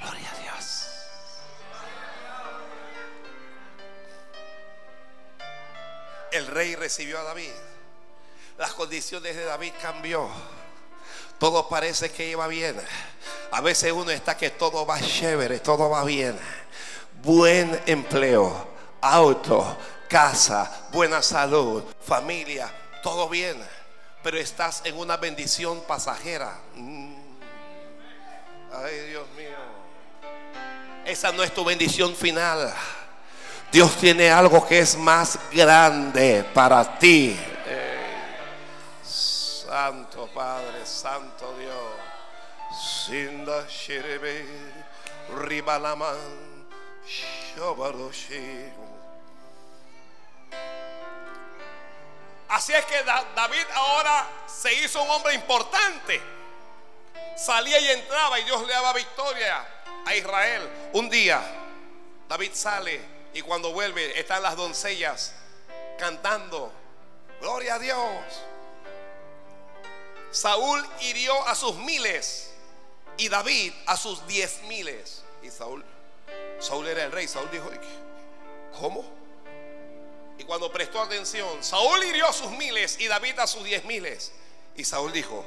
Gloria 0.00 0.30
a 0.30 0.42
Dios. 0.42 0.86
El 6.32 6.46
rey 6.46 6.74
recibió 6.76 7.18
a 7.18 7.24
David. 7.24 7.52
Las 8.58 8.72
condiciones 8.74 9.36
de 9.36 9.44
David 9.44 9.72
cambió. 9.80 10.28
Todo 11.38 11.68
parece 11.68 12.10
que 12.10 12.28
iba 12.28 12.46
bien. 12.46 12.76
A 13.52 13.60
veces 13.62 13.92
uno 13.92 14.10
está 14.10 14.36
que 14.36 14.50
todo 14.50 14.84
va 14.84 15.00
chévere, 15.00 15.60
todo 15.60 15.88
va 15.88 16.04
bien. 16.04 16.38
Buen 17.22 17.82
empleo, 17.86 18.68
auto, 19.00 19.76
casa, 20.08 20.88
buena 20.92 21.22
salud, 21.22 21.82
familia, 22.02 22.70
todo 23.02 23.28
bien. 23.28 23.56
Pero 24.22 24.36
estás 24.36 24.82
en 24.84 24.98
una 24.98 25.16
bendición 25.16 25.80
pasajera. 25.88 26.60
Mm. 26.74 27.14
Ay, 28.72 28.98
Dios 29.08 29.26
mío. 29.36 29.69
Esa 31.10 31.32
no 31.32 31.42
es 31.42 31.52
tu 31.52 31.64
bendición 31.64 32.14
final. 32.14 32.72
Dios 33.72 33.96
tiene 33.96 34.30
algo 34.30 34.64
que 34.64 34.78
es 34.78 34.96
más 34.96 35.40
grande 35.50 36.44
para 36.54 37.00
ti. 37.00 37.36
Santo 39.02 40.28
Padre, 40.32 40.86
Santo 40.86 41.52
Dios. 41.58 41.74
Ribalaman. 45.36 46.16
Así 52.50 52.72
es 52.72 52.84
que 52.84 53.02
David 53.02 53.66
ahora 53.74 54.28
se 54.46 54.72
hizo 54.74 55.02
un 55.02 55.10
hombre 55.10 55.34
importante. 55.34 56.22
Salía 57.36 57.80
y 57.80 57.88
entraba 57.88 58.38
y 58.38 58.44
Dios 58.44 58.64
le 58.64 58.72
daba 58.72 58.92
victoria 58.92 59.79
a 60.06 60.14
Israel. 60.14 60.68
Un 60.92 61.08
día 61.10 61.42
David 62.28 62.52
sale 62.52 63.00
y 63.34 63.42
cuando 63.42 63.72
vuelve 63.72 64.18
están 64.18 64.42
las 64.42 64.56
doncellas 64.56 65.32
cantando. 65.98 66.72
Gloria 67.40 67.74
a 67.74 67.78
Dios. 67.78 67.98
Saúl 70.30 70.84
hirió 71.00 71.46
a 71.48 71.54
sus 71.54 71.74
miles 71.76 72.52
y 73.16 73.28
David 73.28 73.72
a 73.86 73.96
sus 73.96 74.26
diez 74.26 74.62
miles. 74.68 75.22
Y 75.42 75.50
Saúl, 75.50 75.84
Saúl 76.60 76.86
era 76.86 77.04
el 77.04 77.12
rey. 77.12 77.26
Saúl 77.26 77.50
dijo, 77.50 77.68
¿cómo? 78.78 79.04
Y 80.38 80.44
cuando 80.44 80.72
prestó 80.72 81.02
atención, 81.02 81.62
Saúl 81.62 82.02
hirió 82.04 82.28
a 82.28 82.32
sus 82.32 82.50
miles 82.52 82.98
y 83.00 83.08
David 83.08 83.38
a 83.38 83.46
sus 83.46 83.64
diez 83.64 83.84
miles. 83.84 84.32
Y 84.76 84.84
Saúl 84.84 85.12
dijo, 85.12 85.44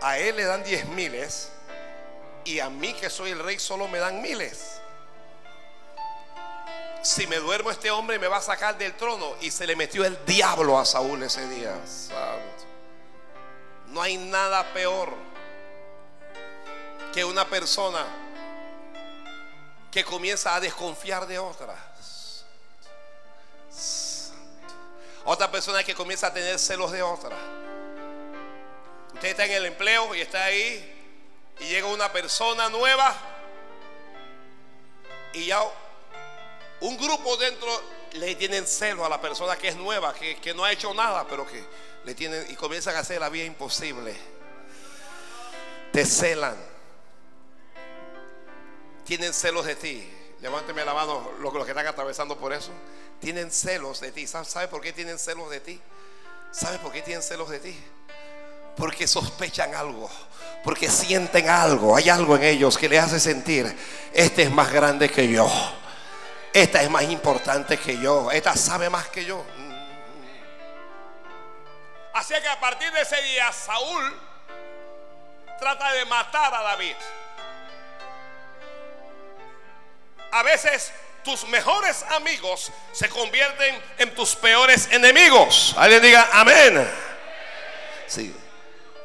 a 0.00 0.18
él 0.18 0.36
le 0.36 0.44
dan 0.44 0.64
diez 0.64 0.86
miles 0.88 1.50
y 2.46 2.60
a 2.60 2.70
mí 2.70 2.94
que 2.94 3.10
soy 3.10 3.32
el 3.32 3.40
rey 3.40 3.58
solo 3.58 3.88
me 3.88 3.98
dan 3.98 4.22
miles. 4.22 4.80
Si 7.02 7.26
me 7.26 7.36
duermo 7.36 7.70
este 7.70 7.90
hombre 7.90 8.18
me 8.18 8.28
va 8.28 8.38
a 8.38 8.42
sacar 8.42 8.78
del 8.78 8.94
trono. 8.96 9.34
Y 9.40 9.50
se 9.50 9.66
le 9.66 9.74
metió 9.76 10.04
el 10.04 10.24
diablo 10.24 10.78
a 10.78 10.84
Saúl 10.84 11.22
ese 11.22 11.46
día. 11.48 11.76
No 13.88 14.00
hay 14.00 14.16
nada 14.16 14.72
peor 14.72 15.12
que 17.12 17.24
una 17.24 17.48
persona 17.48 18.04
que 19.90 20.04
comienza 20.04 20.54
a 20.54 20.60
desconfiar 20.60 21.26
de 21.26 21.38
otras. 21.38 22.44
Otra 25.24 25.50
persona 25.50 25.82
que 25.82 25.94
comienza 25.94 26.28
a 26.28 26.32
tener 26.32 26.58
celos 26.60 26.92
de 26.92 27.02
otra. 27.02 27.36
Usted 29.14 29.28
está 29.28 29.46
en 29.46 29.52
el 29.52 29.66
empleo 29.66 30.14
y 30.14 30.20
está 30.20 30.44
ahí 30.44 30.95
y 31.60 31.64
llega 31.64 31.86
una 31.86 32.12
persona 32.12 32.68
nueva 32.68 33.14
y 35.32 35.46
ya 35.46 35.60
un 36.80 36.96
grupo 36.96 37.36
dentro 37.36 37.68
le 38.12 38.34
tienen 38.34 38.66
celo 38.66 39.04
a 39.04 39.08
la 39.08 39.20
persona 39.20 39.56
que 39.56 39.68
es 39.68 39.76
nueva, 39.76 40.14
que, 40.14 40.36
que 40.40 40.54
no 40.54 40.64
ha 40.64 40.72
hecho 40.72 40.92
nada, 40.94 41.26
pero 41.28 41.46
que 41.46 41.64
le 42.04 42.14
tienen 42.14 42.46
y 42.48 42.54
comienzan 42.54 42.96
a 42.96 43.00
hacer 43.00 43.20
la 43.20 43.28
vida 43.28 43.44
imposible. 43.44 44.14
Te 45.92 46.04
celan. 46.06 46.56
Tienen 49.04 49.32
celos 49.32 49.66
de 49.66 49.76
ti. 49.76 50.12
Levánteme 50.40 50.84
la 50.84 50.94
mano 50.94 51.32
los, 51.40 51.52
que 51.52 51.70
están 51.70 51.86
atravesando 51.86 52.36
por 52.38 52.52
eso. 52.52 52.70
Tienen 53.20 53.50
celos 53.50 54.00
de 54.00 54.12
ti. 54.12 54.26
¿Sabe 54.26 54.68
por 54.68 54.80
qué 54.80 54.92
tienen 54.92 55.18
celos 55.18 55.50
de 55.50 55.60
ti? 55.60 55.80
¿Sabe 56.52 56.78
por 56.78 56.92
qué 56.92 57.02
tienen 57.02 57.22
celos 57.22 57.48
de 57.48 57.60
ti? 57.60 57.76
Porque 58.76 59.06
sospechan 59.06 59.74
algo, 59.74 60.10
porque 60.62 60.90
sienten 60.90 61.48
algo, 61.48 61.96
hay 61.96 62.10
algo 62.10 62.36
en 62.36 62.44
ellos 62.44 62.76
que 62.76 62.88
le 62.88 62.98
hace 62.98 63.18
sentir, 63.18 63.74
este 64.12 64.42
es 64.42 64.50
más 64.50 64.70
grande 64.70 65.08
que 65.08 65.28
yo, 65.28 65.50
esta 66.52 66.82
es 66.82 66.90
más 66.90 67.04
importante 67.04 67.78
que 67.78 67.98
yo, 67.98 68.30
esta 68.30 68.54
sabe 68.54 68.90
más 68.90 69.08
que 69.08 69.24
yo. 69.24 69.44
Así 72.12 72.34
que 72.40 72.48
a 72.48 72.58
partir 72.58 72.90
de 72.92 73.00
ese 73.02 73.20
día 73.22 73.52
Saúl 73.52 74.20
trata 75.58 75.92
de 75.92 76.04
matar 76.06 76.54
a 76.54 76.62
David. 76.62 76.96
A 80.32 80.42
veces 80.42 80.92
tus 81.24 81.46
mejores 81.48 82.04
amigos 82.10 82.70
se 82.92 83.08
convierten 83.08 83.82
en 83.98 84.14
tus 84.14 84.34
peores 84.36 84.88
enemigos. 84.90 85.74
Alguien 85.76 86.02
diga 86.02 86.28
amén. 86.32 86.90
Sí. 88.06 88.34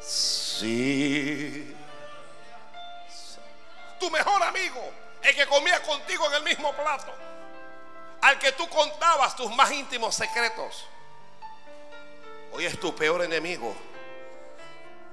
Sí. 0.04 1.74
Tu 3.98 4.10
mejor 4.10 4.42
amigo, 4.42 4.90
el 5.22 5.34
que 5.34 5.46
comía 5.46 5.82
contigo 5.82 6.26
en 6.26 6.34
el 6.34 6.42
mismo 6.42 6.72
plato, 6.74 7.12
al 8.20 8.38
que 8.38 8.52
tú 8.52 8.68
contabas 8.68 9.36
tus 9.36 9.54
más 9.54 9.70
íntimos 9.72 10.14
secretos. 10.14 10.86
Hoy 12.52 12.66
es 12.66 12.78
tu 12.78 12.94
peor 12.94 13.22
enemigo. 13.22 13.74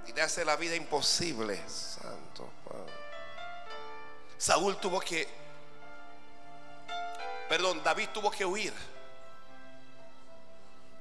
Y 0.07 0.11
te 0.11 0.21
hace 0.21 0.43
la 0.43 0.55
vida 0.55 0.75
imposible. 0.75 1.61
Santo. 1.67 2.49
Saúl 4.37 4.77
tuvo 4.77 4.99
que, 5.01 5.27
perdón, 7.47 7.83
David 7.83 8.09
tuvo 8.13 8.31
que 8.31 8.45
huir. 8.45 8.73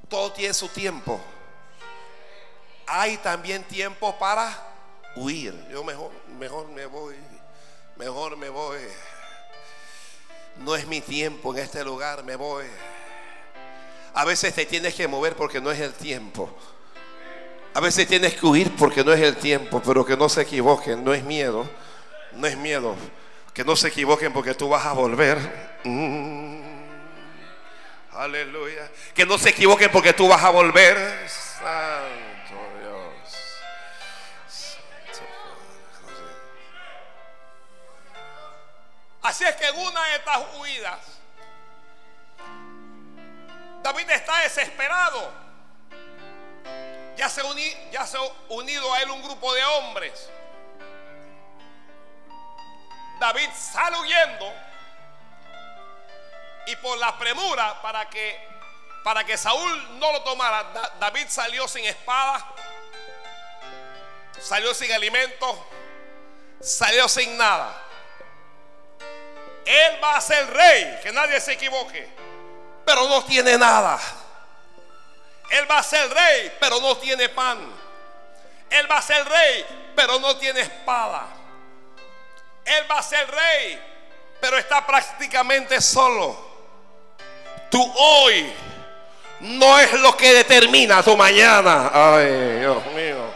Todo 0.09 0.33
tiene 0.33 0.53
su 0.53 0.69
tiempo. 0.69 1.21
Hay 2.89 3.19
también 3.19 3.63
tiempo 3.65 4.19
para 4.19 4.57
huir. 5.17 5.55
Yo 5.71 5.85
mejor, 5.85 6.11
mejor 6.39 6.69
me 6.69 6.87
voy. 6.87 7.17
Mejor 7.97 8.37
me 8.37 8.49
voy. 8.49 8.79
No 10.59 10.75
es 10.75 10.87
mi 10.87 11.01
tiempo 11.01 11.55
en 11.55 11.63
este 11.63 11.85
lugar, 11.85 12.25
me 12.25 12.37
voy. 12.37 12.67
A 14.15 14.25
veces 14.25 14.55
te 14.55 14.67
tienes 14.67 14.95
que 14.95 15.07
mover 15.07 15.37
porque 15.37 15.61
no 15.61 15.71
es 15.71 15.81
el 15.81 15.93
tiempo. 15.93 16.51
A 17.75 17.81
veces 17.81 18.09
tienes 18.09 18.35
que 18.35 18.47
huir 18.47 18.75
porque 18.77 19.05
no 19.05 19.13
es 19.13 19.21
el 19.21 19.37
tiempo, 19.37 19.81
pero 19.85 20.05
que 20.05 20.17
no 20.17 20.29
se 20.29 20.43
equivoquen, 20.43 21.05
no 21.05 21.15
es 21.15 21.23
miedo, 21.23 21.69
no 22.33 22.47
es 22.47 22.57
miedo. 22.57 22.97
Que 23.53 23.65
no 23.65 23.77
se 23.77 23.89
equivoquen 23.89 24.33
porque 24.33 24.55
tú 24.55 24.69
vas 24.69 24.87
a 24.87 24.93
volver. 24.93 25.39
Mm. 25.85 26.61
Aleluya. 28.13 28.91
Que 29.15 29.27
no 29.27 29.39
se 29.39 29.51
equivoquen 29.51 29.91
porque 29.93 30.13
tú 30.13 30.27
vas 30.27 30.43
a 30.43 30.51
volver. 30.51 30.97
Así 39.29 39.45
es 39.45 39.57
que 39.57 39.69
en 39.69 39.79
una 39.79 40.05
de 40.05 40.15
estas 40.17 40.39
huidas 40.55 41.01
David 43.83 44.09
está 44.09 44.39
desesperado. 44.39 45.31
Ya 47.15 47.29
se, 47.29 47.43
ha 47.43 47.45
unido 48.49 48.95
a 48.95 49.03
él 49.03 49.11
un 49.11 49.23
grupo 49.23 49.53
de 49.53 49.63
hombres. 49.67 50.31
David 53.21 53.51
sale 53.55 53.99
huyendo 53.99 54.51
y 56.69 56.77
por 56.77 56.97
la 56.97 57.19
premura 57.19 57.83
para 57.83 58.09
que 58.09 58.49
para 59.05 59.25
que 59.25 59.37
Saúl 59.37 59.99
no 59.99 60.11
lo 60.11 60.23
tomara, 60.23 60.65
David 60.99 61.27
salió 61.29 61.69
sin 61.69 61.85
espada, 61.85 62.47
salió 64.41 64.73
sin 64.73 64.91
alimento, 64.91 65.67
salió 66.63 67.07
sin 67.11 67.37
nada. 67.37 67.88
Él 69.69 70.03
va 70.03 70.17
a 70.17 70.21
ser 70.21 70.49
rey, 70.51 70.99
que 71.03 71.13
nadie 71.13 71.41
se 71.41 71.53
equivoque 71.53 72.19
pero 72.89 73.07
no 73.07 73.23
tiene 73.23 73.59
nada. 73.59 74.01
Él 75.51 75.71
va 75.71 75.79
a 75.79 75.83
ser 75.83 76.09
rey, 76.09 76.51
pero 76.59 76.81
no 76.81 76.97
tiene 76.97 77.29
pan. 77.29 77.59
Él 78.71 78.91
va 78.91 78.97
a 78.97 79.03
ser 79.03 79.29
rey, 79.29 79.67
pero 79.95 80.19
no 80.19 80.39
tiene 80.39 80.61
espada. 80.61 81.27
Él 82.65 82.91
va 82.91 82.99
a 82.99 83.03
ser 83.03 83.31
rey, 83.31 83.79
pero 84.41 84.57
está 84.57 84.87
prácticamente 84.87 85.83
solo. 85.83 86.35
Tú 87.71 87.93
hoy 87.99 88.51
no 89.41 89.79
es 89.79 89.93
lo 89.93 90.17
que 90.17 90.33
determina 90.33 91.03
tu 91.03 91.15
mañana. 91.15 91.91
Ay, 91.93 92.61
Dios 92.61 92.87
mío. 92.87 93.35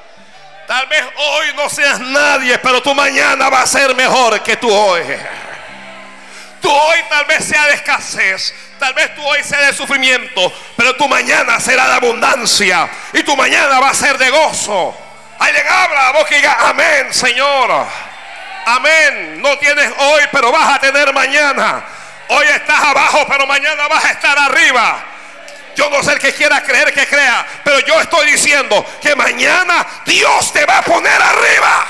Tal 0.66 0.86
vez 0.86 1.04
hoy 1.14 1.52
no 1.56 1.68
seas 1.68 2.00
nadie, 2.00 2.58
pero 2.58 2.80
tu 2.80 2.94
mañana 2.94 3.50
va 3.50 3.60
a 3.60 3.66
ser 3.66 3.94
mejor 3.94 4.42
que 4.42 4.56
tú 4.56 4.72
hoy. 4.72 5.02
Tu 6.62 6.70
hoy 6.70 6.98
tal 7.10 7.24
vez 7.24 7.44
sea 7.44 7.66
de 7.66 7.74
escasez, 7.74 8.54
tal 8.78 8.94
vez 8.94 9.14
tu 9.16 9.22
hoy 9.26 9.42
sea 9.42 9.60
de 9.66 9.74
sufrimiento, 9.74 10.52
pero 10.76 10.94
tu 10.94 11.08
mañana 11.08 11.58
será 11.58 11.88
de 11.88 11.94
abundancia 11.94 12.88
y 13.12 13.24
tu 13.24 13.36
mañana 13.36 13.80
va 13.80 13.90
a 13.90 13.94
ser 13.94 14.16
de 14.16 14.30
gozo. 14.30 14.96
Alguien 15.40 15.66
habla 15.68 16.08
a 16.08 16.12
vos 16.12 16.24
que 16.26 16.36
diga 16.36 16.56
amén, 16.68 17.12
Señor. 17.12 17.86
Amén. 18.64 19.42
No 19.42 19.58
tienes 19.58 19.92
hoy, 19.98 20.22
pero 20.30 20.52
vas 20.52 20.76
a 20.76 20.78
tener 20.78 21.12
mañana. 21.12 21.84
Hoy 22.28 22.46
estás 22.46 22.80
abajo, 22.80 23.26
pero 23.28 23.44
mañana 23.46 23.88
vas 23.88 24.04
a 24.04 24.10
estar 24.12 24.38
arriba. 24.38 25.04
Yo 25.74 25.90
no 25.90 26.02
sé 26.02 26.12
el 26.12 26.18
que 26.20 26.32
quiera 26.32 26.62
creer 26.62 26.92
que 26.94 27.06
crea, 27.06 27.44
pero 27.64 27.80
yo 27.80 28.00
estoy 28.00 28.30
diciendo 28.30 28.86
que 29.00 29.16
mañana 29.16 29.86
Dios 30.06 30.52
te 30.52 30.64
va 30.64 30.78
a 30.78 30.82
poner 30.82 31.20
arriba. 31.20 31.86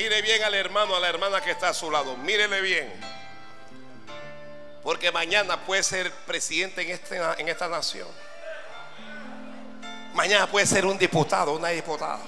Mire 0.00 0.22
bien 0.22 0.42
al 0.42 0.54
hermano, 0.54 0.96
a 0.96 1.00
la 1.00 1.10
hermana 1.10 1.42
que 1.42 1.50
está 1.50 1.68
a 1.68 1.74
su 1.74 1.90
lado. 1.90 2.16
Mírele 2.16 2.62
bien. 2.62 2.90
Porque 4.82 5.12
mañana 5.12 5.58
puede 5.58 5.82
ser 5.82 6.10
presidente 6.26 6.80
en, 6.80 6.88
este, 6.92 7.20
en 7.36 7.46
esta 7.50 7.68
nación. 7.68 8.08
Mañana 10.14 10.46
puede 10.46 10.64
ser 10.64 10.86
un 10.86 10.96
diputado, 10.96 11.52
una 11.52 11.68
diputada. 11.68 12.18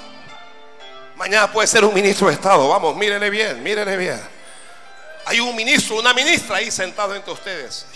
Mañana 1.16 1.50
puede 1.50 1.66
ser 1.66 1.82
un 1.82 1.94
ministro 1.94 2.26
de 2.28 2.35
Estado. 2.35 2.68
Vamos, 2.68 2.94
mírele 2.94 3.30
bien, 3.30 3.62
mírele 3.62 3.96
bien. 3.96 4.20
Hay 5.24 5.40
un 5.40 5.56
ministro, 5.56 5.96
una 5.96 6.12
ministra 6.12 6.56
ahí 6.56 6.70
sentado 6.70 7.14
entre 7.14 7.32
ustedes. 7.32 7.87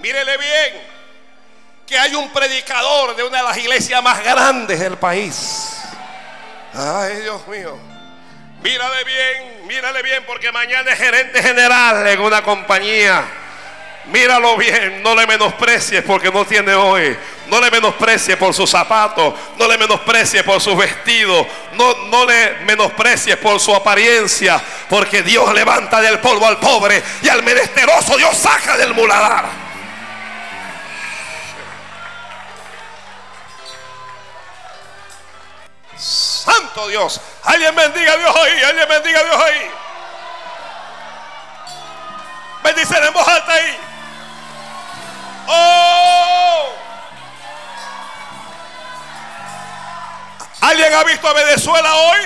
Mírele 0.00 0.36
bien 0.36 0.82
que 1.86 1.98
hay 1.98 2.14
un 2.14 2.30
predicador 2.34 3.16
de 3.16 3.24
una 3.24 3.38
de 3.38 3.44
las 3.44 3.56
iglesias 3.56 4.02
más 4.02 4.22
grandes 4.22 4.78
del 4.78 4.98
país. 4.98 5.70
Ay, 6.74 7.22
Dios 7.22 7.48
mío. 7.48 7.93
Mírale 8.64 9.04
bien, 9.04 9.66
mírale 9.66 10.02
bien, 10.02 10.24
porque 10.24 10.50
mañana 10.50 10.90
es 10.90 10.98
gerente 10.98 11.42
general 11.42 12.06
en 12.06 12.18
una 12.18 12.42
compañía. 12.42 13.22
Míralo 14.06 14.56
bien, 14.56 15.02
no 15.02 15.14
le 15.14 15.26
menosprecies 15.26 16.02
porque 16.02 16.30
no 16.30 16.46
tiene 16.46 16.72
hoy. 16.74 17.14
No 17.48 17.60
le 17.60 17.70
menosprecies 17.70 18.38
por 18.38 18.54
sus 18.54 18.70
zapatos, 18.70 19.34
no 19.58 19.68
le 19.68 19.76
menosprecies 19.76 20.42
por 20.44 20.62
sus 20.62 20.78
vestidos, 20.78 21.46
no, 21.74 21.94
no 22.06 22.24
le 22.24 22.54
menosprecies 22.64 23.36
por 23.36 23.60
su 23.60 23.74
apariencia, 23.74 24.58
porque 24.88 25.22
Dios 25.22 25.52
levanta 25.52 26.00
del 26.00 26.18
polvo 26.20 26.46
al 26.46 26.58
pobre 26.58 27.02
y 27.20 27.28
al 27.28 27.42
menesteroso 27.42 28.16
Dios 28.16 28.34
saca 28.34 28.78
del 28.78 28.94
muladar. 28.94 29.44
Santo 36.44 36.88
Dios, 36.88 37.20
alguien 37.42 37.74
bendiga 37.74 38.12
a 38.12 38.16
Dios 38.16 38.36
ahí, 38.36 38.62
alguien 38.62 38.88
bendiga 38.88 39.20
a 39.20 39.24
Dios 39.24 39.36
ahí. 39.36 39.70
Bendicen 42.62 43.02
en 43.02 43.12
voz 43.12 43.26
alta 43.26 43.52
ahí. 43.52 43.78
Oh. 45.46 46.72
¿Alguien 50.60 50.94
ha 50.94 51.04
visto 51.04 51.28
a 51.28 51.32
Venezuela 51.32 51.94
hoy? 51.94 52.20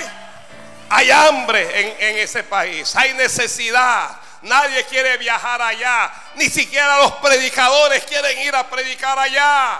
Hay 0.89 1.11
hambre 1.11 1.79
en, 1.79 1.95
en, 1.99 2.17
ese 2.19 2.43
país, 2.43 2.95
hay 2.95 3.13
necesidad. 3.13 4.09
Nadie 4.41 4.83
quiere 4.85 5.17
viajar 5.17 5.61
allá, 5.61 6.11
ni 6.35 6.49
siquiera 6.49 6.97
los 6.99 7.13
predicadores 7.13 8.03
quieren 8.05 8.37
ir 8.39 8.55
a 8.55 8.69
predicar 8.69 9.17
allá. 9.17 9.79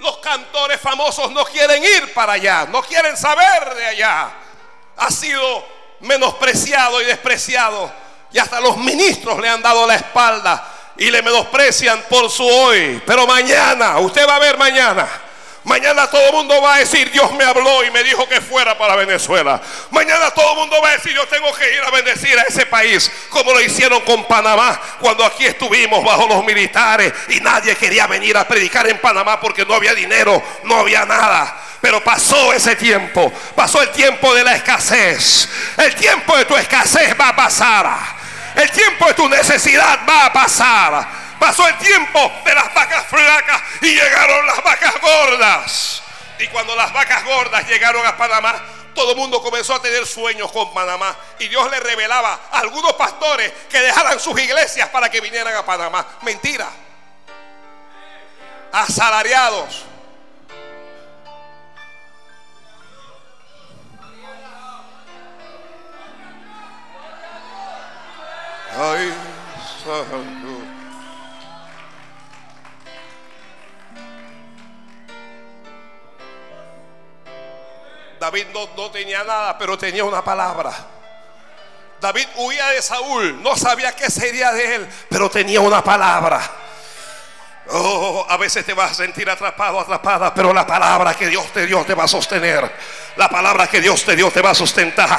Los 0.00 0.18
cantores 0.18 0.80
famosos 0.80 1.30
no 1.30 1.44
quieren 1.44 1.82
ir 1.84 2.12
para 2.14 2.32
allá, 2.34 2.66
no 2.70 2.82
quieren 2.82 3.16
saber 3.16 3.74
de 3.74 3.86
allá. 3.86 4.30
Ha 4.96 5.10
sido 5.10 5.64
menospreciado 6.00 7.00
y 7.02 7.04
despreciado. 7.04 7.92
Y 8.32 8.38
hasta 8.38 8.60
los 8.60 8.76
ministros 8.76 9.38
le 9.40 9.48
han 9.48 9.60
dado 9.60 9.86
la 9.86 9.96
espalda 9.96 10.66
y 10.96 11.10
le 11.10 11.22
menosprecian 11.22 12.04
por 12.08 12.30
su 12.30 12.46
hoy. 12.46 13.02
Pero 13.06 13.26
mañana, 13.26 13.98
usted 13.98 14.26
va 14.26 14.36
a 14.36 14.38
ver 14.38 14.56
mañana. 14.56 15.08
Mañana 15.70 16.08
todo 16.08 16.26
el 16.26 16.32
mundo 16.32 16.60
va 16.60 16.74
a 16.74 16.78
decir, 16.78 17.12
Dios 17.12 17.30
me 17.34 17.44
habló 17.44 17.84
y 17.84 17.92
me 17.92 18.02
dijo 18.02 18.28
que 18.28 18.40
fuera 18.40 18.76
para 18.76 18.96
Venezuela. 18.96 19.62
Mañana 19.92 20.32
todo 20.32 20.50
el 20.54 20.58
mundo 20.58 20.82
va 20.82 20.88
a 20.88 20.92
decir, 20.94 21.14
yo 21.14 21.24
tengo 21.28 21.54
que 21.54 21.72
ir 21.72 21.80
a 21.80 21.92
bendecir 21.92 22.36
a 22.36 22.42
ese 22.42 22.66
país, 22.66 23.08
como 23.28 23.52
lo 23.52 23.60
hicieron 23.60 24.00
con 24.00 24.26
Panamá, 24.26 24.80
cuando 24.98 25.24
aquí 25.24 25.46
estuvimos 25.46 26.04
bajo 26.04 26.26
los 26.26 26.44
militares 26.44 27.12
y 27.28 27.38
nadie 27.38 27.76
quería 27.76 28.08
venir 28.08 28.36
a 28.36 28.48
predicar 28.48 28.88
en 28.88 28.98
Panamá 28.98 29.38
porque 29.40 29.64
no 29.64 29.74
había 29.74 29.94
dinero, 29.94 30.42
no 30.64 30.74
había 30.74 31.06
nada. 31.06 31.56
Pero 31.80 32.02
pasó 32.02 32.52
ese 32.52 32.74
tiempo, 32.74 33.32
pasó 33.54 33.80
el 33.80 33.90
tiempo 33.90 34.34
de 34.34 34.42
la 34.42 34.56
escasez. 34.56 35.48
El 35.76 35.94
tiempo 35.94 36.36
de 36.36 36.46
tu 36.46 36.56
escasez 36.56 37.14
va 37.16 37.28
a 37.28 37.36
pasar. 37.36 37.96
El 38.56 38.68
tiempo 38.72 39.06
de 39.06 39.14
tu 39.14 39.28
necesidad 39.28 40.00
va 40.04 40.26
a 40.26 40.32
pasar. 40.32 41.19
Pasó 41.40 41.66
el 41.66 41.78
tiempo 41.78 42.30
de 42.44 42.54
las 42.54 42.72
vacas 42.74 43.06
flacas 43.06 43.62
y 43.80 43.94
llegaron 43.94 44.46
las 44.46 44.62
vacas 44.62 45.00
gordas. 45.00 46.02
Y 46.38 46.46
cuando 46.48 46.76
las 46.76 46.92
vacas 46.92 47.24
gordas 47.24 47.66
llegaron 47.66 48.06
a 48.06 48.14
Panamá, 48.14 48.62
todo 48.94 49.12
el 49.12 49.16
mundo 49.16 49.42
comenzó 49.42 49.74
a 49.74 49.80
tener 49.80 50.06
sueños 50.06 50.52
con 50.52 50.74
Panamá. 50.74 51.16
Y 51.38 51.48
Dios 51.48 51.70
le 51.70 51.80
revelaba 51.80 52.40
a 52.52 52.58
algunos 52.58 52.92
pastores 52.92 53.50
que 53.70 53.80
dejaran 53.80 54.20
sus 54.20 54.38
iglesias 54.38 54.90
para 54.90 55.08
que 55.08 55.22
vinieran 55.22 55.56
a 55.56 55.64
Panamá. 55.64 56.06
Mentira. 56.20 56.68
Asalariados. 58.70 59.86
Ay, 68.78 69.12
David 78.20 78.48
no, 78.52 78.68
no, 78.76 78.90
tenía 78.90 79.24
nada, 79.24 79.56
pero 79.56 79.78
tenía 79.78 80.04
una 80.04 80.22
palabra. 80.22 80.70
David 82.02 82.26
huía 82.36 82.66
de 82.68 82.82
Saúl, 82.82 83.42
no 83.42 83.56
sabía 83.56 83.96
qué 83.96 84.10
sería 84.10 84.52
de 84.52 84.74
él, 84.74 84.88
pero 85.08 85.30
tenía 85.30 85.62
una 85.62 85.82
palabra. 85.82 86.38
Oh, 87.70 88.26
a 88.28 88.36
veces 88.36 88.66
te 88.66 88.74
vas 88.74 88.90
a 88.90 88.94
sentir 88.94 89.28
atrapado, 89.30 89.80
atrapada, 89.80 90.34
pero 90.34 90.52
la 90.52 90.66
palabra 90.66 91.14
que 91.14 91.28
Dios 91.28 91.46
te 91.52 91.66
dio 91.66 91.82
te 91.84 91.94
va 91.94 92.04
a 92.04 92.08
sostener. 92.08 92.70
La 93.16 93.30
palabra 93.30 93.68
que 93.68 93.80
Dios 93.80 94.04
te 94.04 94.14
dio 94.14 94.30
te 94.30 94.42
va 94.42 94.50
a 94.50 94.54
sustentar. 94.54 95.18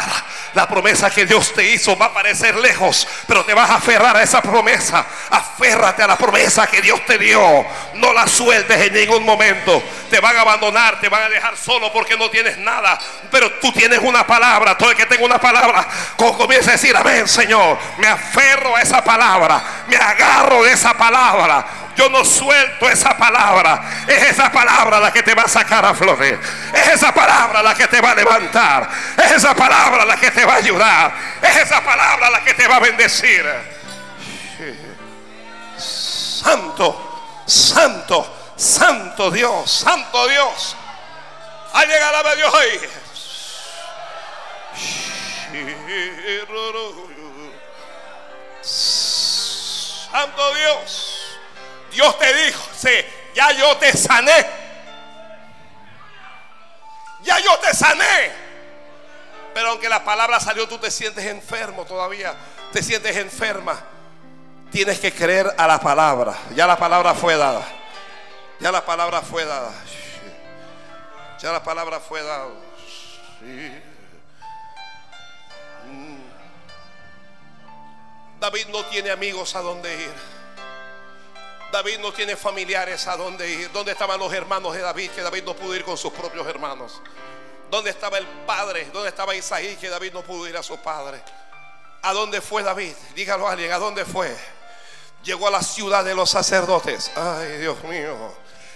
La 0.54 0.68
promesa 0.68 1.10
que 1.10 1.26
Dios 1.26 1.54
te 1.54 1.64
hizo 1.64 1.98
va 1.98 2.08
a 2.08 2.14
parecer 2.14 2.56
lejos, 2.56 3.08
pero 3.28 3.46
te 3.46 3.54
vas 3.54 3.70
a 3.70 3.76
aferrar 3.76 4.18
a 4.18 4.24
esa 4.24 4.42
promesa. 4.42 5.06
Aférrate 5.30 6.04
a 6.04 6.08
la 6.08 6.18
promesa 6.18 6.68
que 6.68 6.82
Dios 6.82 7.06
te 7.06 7.18
dio. 7.18 7.66
No 7.96 8.14
la 8.14 8.28
sueltes 8.28 8.78
en 8.78 8.94
ningún 8.94 9.24
momento. 9.24 9.82
Te 10.10 10.20
van 10.20 10.36
a 10.36 10.42
abandonar, 10.42 11.00
te 11.00 11.08
van 11.08 11.24
a 11.24 11.30
dejar 11.30 11.56
solo 11.56 11.92
porque 11.94 12.18
no 12.18 12.30
tienes 12.30 12.58
nada. 12.58 13.00
Pero 13.30 13.52
tú 13.54 13.72
tienes 13.72 14.00
una 14.00 14.28
palabra. 14.28 14.78
Todo 14.78 14.92
el 14.92 14.98
que 14.98 15.06
tenga 15.06 15.24
una 15.24 15.40
palabra, 15.40 15.88
comienza 16.18 16.72
a 16.72 16.74
decir, 16.74 16.96
amén, 16.96 17.28
Señor. 17.28 17.78
Me 17.98 18.08
aferro 18.08 18.76
a 18.76 18.82
esa 18.82 19.04
palabra. 19.04 19.64
Me 19.88 19.96
agarro 19.96 20.64
de 20.64 20.74
esa 20.74 20.94
palabra. 20.94 21.66
Yo 22.02 22.10
no 22.10 22.26
suelto 22.26 22.90
esa 22.90 23.16
palabra. 23.16 23.80
Es 24.08 24.32
esa 24.32 24.52
palabra 24.52 25.00
la 25.00 25.14
que 25.14 25.22
te 25.22 25.36
va 25.36 25.44
a 25.44 25.48
sacar 25.48 25.86
a 25.86 25.94
florecer. 25.94 26.40
Es 26.74 26.88
esa 26.96 27.14
palabra 27.14 27.62
la 27.62 27.76
que 27.76 27.88
te 27.88 28.02
va 28.02 28.10
a 28.10 28.16
levantar. 28.16 28.90
Es 29.16 29.34
esa 29.34 29.54
palabra 29.54 30.04
la 30.04 30.18
que 30.18 30.32
te 30.32 30.44
va 30.44 30.54
a 30.54 30.56
ayudar. 30.56 31.14
Es 31.44 31.58
esa 31.58 31.80
palabra 31.84 32.32
la 32.32 32.44
que 32.44 32.56
te 32.56 32.68
va 32.68 32.78
a 32.78 32.80
bendecir. 32.80 33.46
Santo, 35.78 37.44
santo, 37.46 38.54
santo 38.56 39.30
Dios, 39.30 39.72
santo 39.72 40.28
Dios. 40.28 40.76
Ha 41.72 41.86
llegado 41.86 42.28
a 42.28 42.36
Dios 42.36 42.52
ahí. 42.52 42.80
Santo 50.12 50.56
Dios. 50.56 51.21
Dios 51.92 52.18
te 52.18 52.34
dijo, 52.46 52.62
ya 53.36 53.52
yo 53.52 53.78
te 53.78 53.96
sané. 53.96 54.46
Ya 57.24 57.40
yo 57.40 57.58
te 57.60 57.74
sané. 57.74 58.32
Pero 59.54 59.70
aunque 59.70 59.90
la 59.90 60.04
palabra 60.04 60.40
salió, 60.40 60.68
tú 60.68 60.78
te 60.78 60.90
sientes 60.90 61.26
enfermo 61.26 61.86
todavía. 61.86 62.34
Te 62.72 62.82
sientes 62.82 63.16
enferma. 63.18 63.80
Tienes 64.72 65.00
que 65.00 65.14
creer 65.14 65.54
a 65.58 65.68
la 65.68 65.80
palabra. 65.80 66.36
Ya 66.56 66.66
la 66.66 66.78
palabra 66.78 67.14
fue 67.14 67.36
dada. 67.36 67.64
Ya 68.60 68.72
la 68.72 68.86
palabra 68.86 69.22
fue 69.22 69.44
dada. 69.44 69.72
Ya 71.40 71.52
la 71.52 71.62
palabra 71.62 72.00
fue 72.00 72.24
dada. 72.24 72.48
David 78.40 78.68
no 78.70 78.86
tiene 78.86 79.12
amigos 79.12 79.56
a 79.56 79.62
dónde 79.62 79.94
ir. 80.02 80.41
David 81.72 82.00
no 82.00 82.12
tiene 82.12 82.36
familiares 82.36 83.08
a 83.08 83.16
dónde 83.16 83.50
ir. 83.50 83.72
¿Dónde 83.72 83.94
estaban 83.94 84.20
los 84.20 84.32
hermanos 84.34 84.74
de 84.74 84.82
David? 84.82 85.12
Que 85.12 85.22
David 85.22 85.44
no 85.44 85.56
pudo 85.56 85.76
ir 85.76 85.84
con 85.84 85.98
sus 85.98 86.12
propios 86.12 86.46
hermanos. 86.48 87.02
¿Dónde 87.70 87.90
estaba 87.90 88.18
el 88.18 88.28
padre? 88.46 88.90
¿Dónde 88.92 89.10
estaba 89.10 89.34
Isaí? 89.34 89.78
Que 89.78 89.90
David 89.90 90.14
no 90.14 90.22
pudo 90.22 90.48
ir 90.48 90.58
a 90.58 90.64
su 90.64 90.78
padre. 90.78 91.22
¿A 92.02 92.14
dónde 92.14 92.42
fue 92.42 92.64
David? 92.64 92.94
Dígalo 93.16 93.48
a 93.48 93.52
alguien, 93.54 93.72
¿a 93.72 93.78
dónde 93.78 94.04
fue? 94.06 94.36
Llegó 95.24 95.48
a 95.48 95.52
la 95.52 95.62
ciudad 95.62 96.04
de 96.04 96.14
los 96.14 96.30
sacerdotes. 96.30 97.12
Ay, 97.16 97.60
Dios 97.60 97.82
mío. 97.84 98.34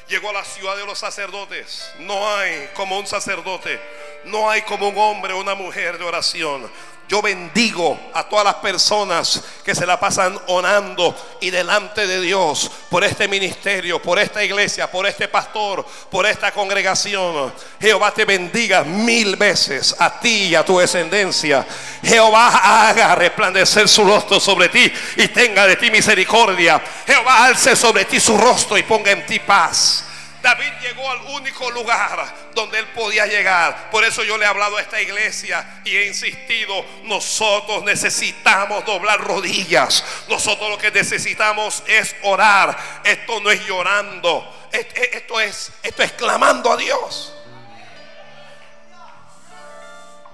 Llegó 0.08 0.30
a 0.30 0.34
la 0.34 0.46
ciudad 0.46 0.78
de 0.78 0.86
los 0.86 1.00
sacerdotes. 1.00 1.90
No 2.00 2.30
hay 2.36 2.70
como 2.76 2.98
un 3.00 3.08
sacerdote. 3.08 3.82
No 4.26 4.50
hay 4.50 4.62
como 4.62 4.90
un 4.90 4.98
hombre 4.98 5.34
o 5.34 5.40
una 5.40 5.56
mujer 5.56 5.98
de 5.98 6.06
oración. 6.06 6.72
Yo 7.08 7.22
bendigo 7.22 8.00
a 8.16 8.28
todas 8.28 8.46
las 8.46 8.56
personas 8.56 9.44
que 9.64 9.76
se 9.76 9.86
la 9.86 10.00
pasan 10.00 10.40
orando 10.48 11.16
y 11.40 11.52
delante 11.52 12.08
de 12.08 12.20
Dios 12.20 12.72
por 12.90 13.04
este 13.04 13.28
ministerio, 13.28 14.02
por 14.02 14.18
esta 14.18 14.44
iglesia, 14.44 14.90
por 14.90 15.06
este 15.06 15.28
pastor, 15.28 15.86
por 16.10 16.26
esta 16.26 16.52
congregación. 16.52 17.54
Jehová 17.80 18.12
te 18.12 18.26
bendiga 18.26 18.84
mil 18.84 19.36
veces 19.36 19.96
a 20.00 20.20
ti 20.20 20.46
y 20.46 20.56
a 20.56 20.66
tu 20.66 20.80
descendencia. 20.80 21.64
Jehová 22.04 22.88
haga 22.90 23.14
resplandecer 23.14 23.88
su 23.88 24.04
rostro 24.04 24.40
sobre 24.40 24.70
ti 24.70 24.92
y 25.18 25.28
tenga 25.28 25.68
de 25.68 25.76
ti 25.76 25.92
misericordia. 25.92 26.82
Jehová 27.06 27.46
alce 27.46 27.76
sobre 27.76 28.06
ti 28.06 28.20
su 28.20 28.36
rostro 28.36 28.80
y 28.80 28.84
ponga 28.84 29.12
en 29.12 29.26
ti 29.28 29.40
paz. 29.40 30.06
David 30.46 30.74
llegó 30.80 31.10
al 31.10 31.22
único 31.22 31.72
lugar 31.72 32.52
donde 32.54 32.78
él 32.78 32.88
podía 32.90 33.26
llegar. 33.26 33.90
Por 33.90 34.04
eso 34.04 34.24
yo 34.24 34.38
le 34.38 34.46
he 34.46 34.48
hablado 34.48 34.78
a 34.78 34.82
esta 34.82 35.02
iglesia 35.02 35.82
y 35.84 35.98
he 35.98 36.06
insistido, 36.06 36.86
nosotros 37.06 37.84
necesitamos 37.84 38.86
doblar 38.86 39.22
rodillas. 39.22 40.04
Nosotros 40.30 40.70
lo 40.70 40.78
que 40.78 40.92
necesitamos 40.92 41.82
es 41.88 42.16
orar. 42.22 42.78
Esto 43.04 43.40
no 43.40 43.50
es 43.50 43.66
llorando. 43.66 44.68
Esto 44.72 45.40
es, 45.40 45.72
esto 45.82 46.04
es 46.04 46.12
clamando 46.12 46.74
a 46.74 46.78
Dios. 46.78 47.34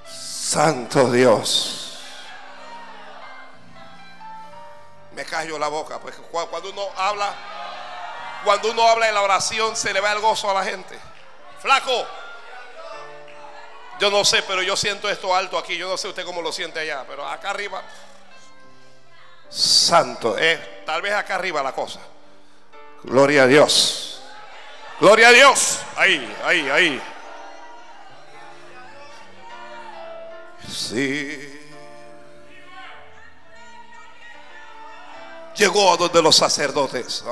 Santo 0.06 1.10
Dios. 1.10 2.02
Me 5.14 5.24
callo 5.24 5.58
la 5.58 5.70
boca, 5.70 6.00
pues 6.00 6.16
cuando 6.30 6.70
uno 6.70 6.90
habla 6.98 7.34
cuando 8.44 8.72
uno 8.72 8.88
habla 8.88 9.08
en 9.08 9.16
la 9.16 9.22
oración 9.22 9.76
se 9.76 9.94
le 9.94 10.00
va 10.00 10.12
el 10.12 10.20
gozo 10.20 10.50
a 10.50 10.54
la 10.54 10.64
gente. 10.64 10.98
Flaco. 11.60 12.08
Yo 14.00 14.10
no 14.10 14.26
sé, 14.26 14.42
pero 14.44 14.64
yo 14.64 14.76
siento 14.76 15.10
esto 15.10 15.36
alto 15.36 15.58
aquí. 15.58 15.78
Yo 15.78 15.88
no 15.88 15.98
sé 15.98 16.08
usted 16.08 16.26
cómo 16.26 16.42
lo 16.42 16.52
siente 16.52 16.80
allá, 16.80 17.06
pero 17.08 17.28
acá 17.28 17.52
arriba. 17.52 17.82
Santo. 19.50 20.38
Eh, 20.38 20.84
tal 20.86 21.02
vez 21.02 21.14
acá 21.14 21.36
arriba 21.36 21.62
la 21.62 21.74
cosa. 21.74 22.00
Gloria 23.04 23.44
a 23.44 23.48
Dios. 23.48 24.22
Gloria 25.00 25.28
a 25.28 25.32
Dios. 25.32 25.80
Ahí, 25.96 26.38
ahí, 26.44 26.70
ahí. 26.70 27.02
Sí. 30.68 31.51
Llegó 35.56 35.94
a 35.94 35.98
donde 35.98 36.22
los 36.22 36.36
sacerdotes. 36.36 37.24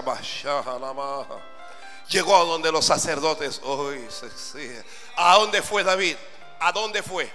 Llegó 2.09 2.35
a 2.35 2.43
donde 2.43 2.71
los 2.71 2.85
sacerdotes. 2.85 3.61
¿A 5.15 5.35
dónde 5.35 5.61
fue 5.61 5.83
David? 5.83 6.15
¿A 6.59 6.71
dónde 6.71 7.03
fue? 7.03 7.31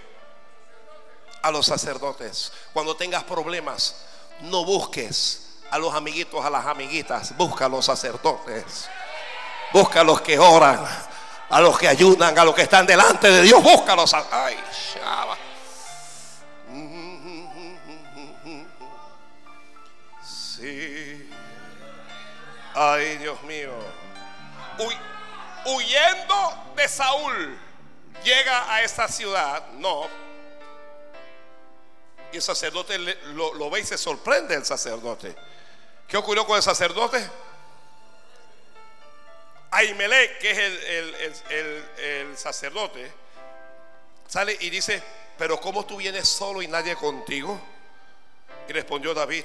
A 1.43 1.51
los 1.51 1.67
sacerdotes. 1.67 2.53
Cuando 2.73 2.97
tengas 2.97 3.25
problemas, 3.25 3.97
no 4.41 4.65
busques 4.65 5.47
a 5.71 5.79
los 5.79 5.95
amiguitos, 5.95 6.45
a 6.45 6.51
las 6.51 6.67
amiguitas. 6.67 7.37
Busca 7.37 7.67
a 7.67 7.69
los 7.69 7.85
sacerdotes. 7.85 8.89
Busca 9.73 10.01
a 10.01 10.05
los 10.05 10.21
que 10.21 10.39
oran, 10.39 10.87
a 11.51 11.61
los 11.61 11.79
que 11.79 11.89
ayudan, 11.89 12.39
a 12.39 12.45
los 12.45 12.55
que 12.55 12.63
están 12.63 12.87
delante 12.87 13.31
de 13.31 13.43
Dios. 13.43 13.63
Búscalos. 13.63 14.15
Ay, 14.31 14.57
Ay, 22.75 23.19
Dios 23.19 23.41
mío. 23.45 23.73
huyendo 25.67 26.73
de 26.75 26.89
Saúl, 26.89 27.59
llega 28.25 28.73
a 28.73 28.83
esta 28.83 29.07
ciudad. 29.07 29.65
No. 29.75 30.09
Y 32.33 32.37
el 32.37 32.43
sacerdote 32.43 32.99
lo, 32.99 33.71
ve 33.71 33.81
y 33.81 33.85
se 33.85 33.97
sorprende 33.97 34.57
el 34.57 34.65
sacerdote. 34.65 35.37
¿Qué 36.09 36.17
ocurrió 36.17 36.45
con 36.45 36.57
el 36.57 36.63
sacerdote? 36.63 37.25
Ahimelech, 39.71 40.39
que 40.39 40.51
es 40.51 40.59
el, 40.59 41.85
el 41.99 42.37
sacerdote, 42.37 43.11
sale 44.27 44.57
y 44.61 44.71
dice, 44.71 45.03
pero 45.39 45.61
¿cómo 45.61 45.87
tú 45.87 45.97
vienes 45.97 46.29
solo 46.29 46.61
y 46.61 46.67
nadie 46.67 46.97
contigo? 46.97 47.61
Y 48.69 48.73
respondió 48.73 49.15
David 49.15 49.45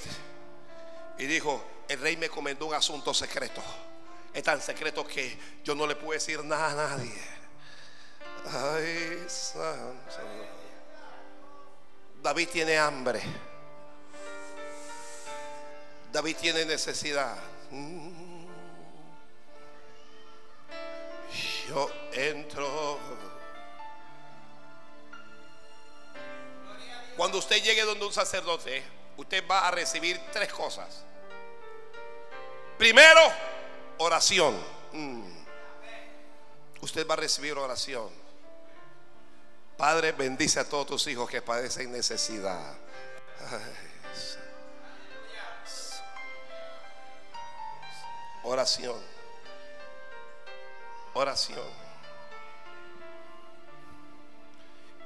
y 1.17 1.25
dijo, 1.25 1.63
el 1.89 1.99
rey 1.99 2.15
me 2.15 2.29
comendó 2.29 2.67
un 2.67 2.75
asunto 2.75 3.13
secreto. 3.13 3.61
Es 4.31 4.43
tan 4.43 4.61
secreto 4.61 5.05
que 5.05 5.37
yo 5.63 5.73
no 5.73 5.87
le 5.87 5.95
puedo 5.95 6.13
decir 6.13 6.43
nada 6.43 6.71
a 6.71 6.75
nadie. 6.75 7.13
Ay. 8.45 9.25
David 12.21 12.49
tiene 12.49 12.77
hambre. 12.77 13.21
David 16.13 16.37
tiene 16.37 16.63
necesidad. 16.65 17.35
Yo 21.67 21.91
entro. 22.13 22.99
Cuando 27.17 27.39
usted 27.39 27.61
llegue 27.63 27.81
donde 27.83 28.05
un 28.05 28.13
sacerdote, 28.13 28.83
usted 29.17 29.43
va 29.49 29.67
a 29.67 29.71
recibir 29.71 30.21
tres 30.31 30.53
cosas. 30.53 31.03
Primero, 32.79 33.19
oración. 33.97 34.57
Mm. 34.93 35.29
Usted 36.79 37.05
va 37.05 37.15
a 37.15 37.17
recibir 37.17 37.57
oración. 37.57 38.09
Padre, 39.77 40.13
bendice 40.13 40.61
a 40.61 40.63
todos 40.63 40.87
tus 40.87 41.05
hijos 41.07 41.29
que 41.29 41.41
padecen 41.41 41.91
necesidad. 41.91 42.77
Oración. 48.43 48.97
Oración. 51.13 51.69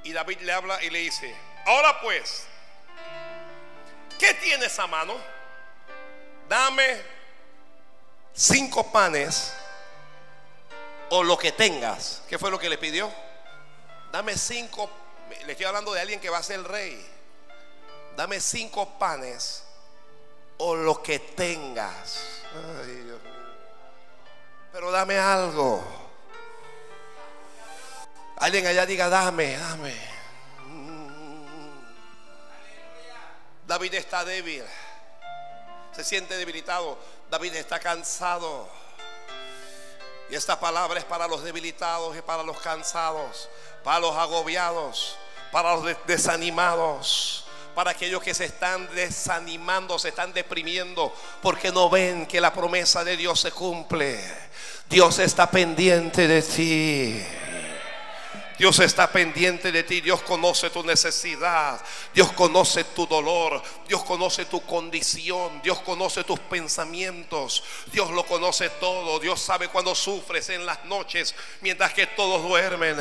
Y 0.04 0.14
David 0.14 0.42
le 0.42 0.54
habla 0.54 0.84
y 0.84 0.92
le 0.92 1.00
dice, 1.00 1.36
ahora 1.66 2.00
pues, 2.02 2.46
¿qué 4.20 4.36
tienes 4.36 4.78
a 4.78 4.86
mano? 4.86 5.16
Dame 6.48 7.23
cinco 8.34 8.91
panes 8.91 9.54
o 11.10 11.24
lo 11.24 11.38
que 11.38 11.52
tengas. 11.52 12.22
¿Qué 12.28 12.38
fue 12.38 12.52
lo 12.52 12.60
que 12.60 12.69
le 12.69 12.78
pidió? 12.78 13.12
Dame 14.12 14.38
cinco, 14.38 14.89
le 15.46 15.52
estoy 15.52 15.65
hablando 15.65 15.93
de 15.93 16.02
alguien 16.02 16.19
que 16.19 16.30
va 16.30 16.39
a 16.39 16.43
ser 16.43 16.60
el 16.60 16.65
rey. 16.65 17.10
Dame 18.15 18.39
cinco 18.39 18.98
panes 19.00 19.63
o 20.58 20.76
lo 20.76 21.02
que 21.02 21.19
tengas. 21.19 22.24
Pero 24.72 24.91
dame 24.91 25.17
algo. 25.17 25.84
Alguien 28.38 28.68
allá 28.68 28.86
diga, 28.86 29.10
dame, 29.10 29.58
dame. 29.58 29.95
David 33.66 33.93
está 33.93 34.26
débil. 34.26 34.64
Se 35.95 36.03
siente 36.03 36.38
debilitado. 36.38 36.97
David 37.34 37.56
está 37.56 37.80
cansado. 37.80 38.70
Y 40.30 40.36
esta 40.36 40.60
palabra 40.60 41.00
es 41.00 41.06
para 41.06 41.28
los 41.28 41.44
debilitados 41.44 42.16
y 42.16 42.22
para 42.22 42.44
los 42.44 42.60
cansados, 42.60 43.50
para 43.84 44.02
los 44.02 44.16
agobiados, 44.16 45.18
para 45.52 45.76
los 45.76 45.98
desanimados, 46.06 47.46
para 47.74 47.90
aquellos 47.90 48.22
que 48.22 48.36
se 48.36 48.46
están 48.46 48.88
desanimando, 48.94 49.98
se 49.98 50.10
están 50.10 50.32
deprimiendo 50.32 51.12
porque 51.42 51.72
no 51.72 51.90
ven 51.90 52.28
que 52.28 52.40
la 52.40 52.54
promesa 52.54 53.04
de 53.04 53.18
Dios 53.18 53.40
se 53.40 53.52
cumple. 53.52 54.24
Dios 54.88 55.18
está 55.18 55.50
pendiente 55.50 56.28
de 56.28 56.42
ti. 56.44 57.26
Dios 58.58 58.80
está 58.80 59.12
pendiente 59.12 59.72
de 59.72 59.84
ti. 59.84 60.01
Dios 60.01 60.22
conoce 60.22 60.70
tu 60.70 60.84
necesidad. 60.84 61.82
Dios 62.14 62.32
conoce 62.34 62.84
tu 62.84 63.08
dolor. 63.08 63.62
Dios 63.88 64.04
conoce 64.04 64.45
tu 64.45 64.62
condición. 64.62 65.62
Dios 65.62 65.80
conoce 65.82 66.24
tus 66.24 66.39
pensamientos. 66.39 67.64
Dios 67.91 68.12
lo 68.12 68.26
conoce 68.26 68.70
todo. 68.70 69.20
Dios 69.20 69.41
sabe 69.41 69.68
cuando 69.68 69.95
sufres 69.95 70.49
en 70.49 70.66
las 70.66 70.84
noches 70.86 71.34
mientras 71.62 71.93
que 71.93 72.08
todos 72.08 72.43
duermen. 72.43 72.97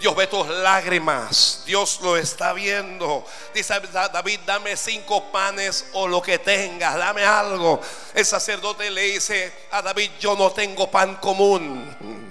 Dios 0.00 0.16
ve 0.16 0.26
tus 0.26 0.46
lágrimas. 0.48 1.62
Dios 1.66 2.00
lo 2.02 2.16
está 2.16 2.52
viendo. 2.52 3.24
Dice 3.54 3.74
David, 4.12 4.40
dame 4.44 4.76
cinco 4.76 5.30
panes 5.30 5.86
o 5.92 6.08
lo 6.08 6.20
que 6.20 6.38
tengas. 6.38 6.96
Dame 6.96 7.24
algo. 7.24 7.80
El 8.14 8.24
sacerdote 8.24 8.90
le 8.90 9.02
dice 9.02 9.52
a 9.70 9.82
David, 9.82 10.10
yo 10.20 10.34
no 10.34 10.50
tengo 10.50 10.90
pan 10.90 11.16
común. 11.16 12.25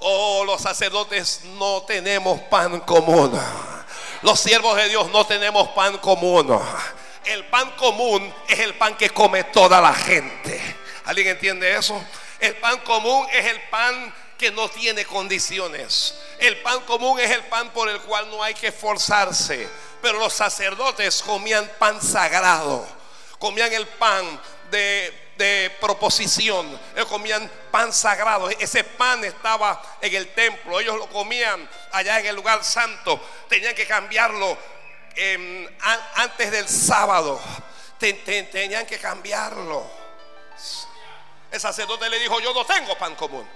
Oh, 0.00 0.44
los 0.46 0.62
sacerdotes 0.62 1.42
no 1.58 1.82
tenemos 1.82 2.40
pan 2.42 2.80
común. 2.80 3.38
Los 4.22 4.40
siervos 4.40 4.74
de 4.76 4.88
Dios 4.88 5.10
no 5.10 5.26
tenemos 5.26 5.68
pan 5.68 5.98
común. 5.98 6.58
El 7.24 7.44
pan 7.46 7.70
común 7.72 8.32
es 8.48 8.58
el 8.60 8.74
pan 8.74 8.96
que 8.96 9.10
come 9.10 9.44
toda 9.44 9.78
la 9.80 9.92
gente. 9.92 10.58
¿Alguien 11.04 11.28
entiende 11.28 11.76
eso? 11.76 12.02
El 12.38 12.56
pan 12.56 12.78
común 12.78 13.26
es 13.30 13.44
el 13.44 13.60
pan 13.68 14.14
que 14.38 14.50
no 14.50 14.70
tiene 14.70 15.04
condiciones. 15.04 16.14
El 16.38 16.56
pan 16.62 16.80
común 16.80 17.20
es 17.20 17.30
el 17.30 17.44
pan 17.44 17.68
por 17.70 17.90
el 17.90 18.00
cual 18.00 18.30
no 18.30 18.42
hay 18.42 18.54
que 18.54 18.68
esforzarse. 18.68 19.68
Pero 20.00 20.18
los 20.18 20.32
sacerdotes 20.32 21.22
comían 21.22 21.70
pan 21.78 22.00
sagrado. 22.00 22.86
Comían 23.38 23.70
el 23.74 23.86
pan 23.86 24.40
de 24.70 25.29
de 25.40 25.74
proposición. 25.80 26.78
Ellos 26.94 27.08
comían 27.08 27.50
pan 27.70 27.92
sagrado. 27.92 28.50
Ese 28.50 28.84
pan 28.84 29.24
estaba 29.24 29.82
en 30.02 30.14
el 30.14 30.28
templo. 30.34 30.78
Ellos 30.78 30.96
lo 30.98 31.06
comían 31.08 31.66
allá 31.92 32.20
en 32.20 32.26
el 32.26 32.36
lugar 32.36 32.62
santo. 32.62 33.18
Tenían 33.48 33.74
que 33.74 33.86
cambiarlo 33.86 34.56
em, 35.16 35.66
antes 36.16 36.50
del 36.50 36.68
sábado. 36.68 37.40
tenían 37.98 38.86
que 38.86 38.98
cambiarlo. 38.98 39.90
El 41.50 41.58
sacerdote 41.58 42.08
le 42.10 42.18
dijo, 42.18 42.38
yo 42.40 42.52
no 42.52 42.64
tengo 42.66 42.96
pan 42.96 43.14
común. 43.16 43.48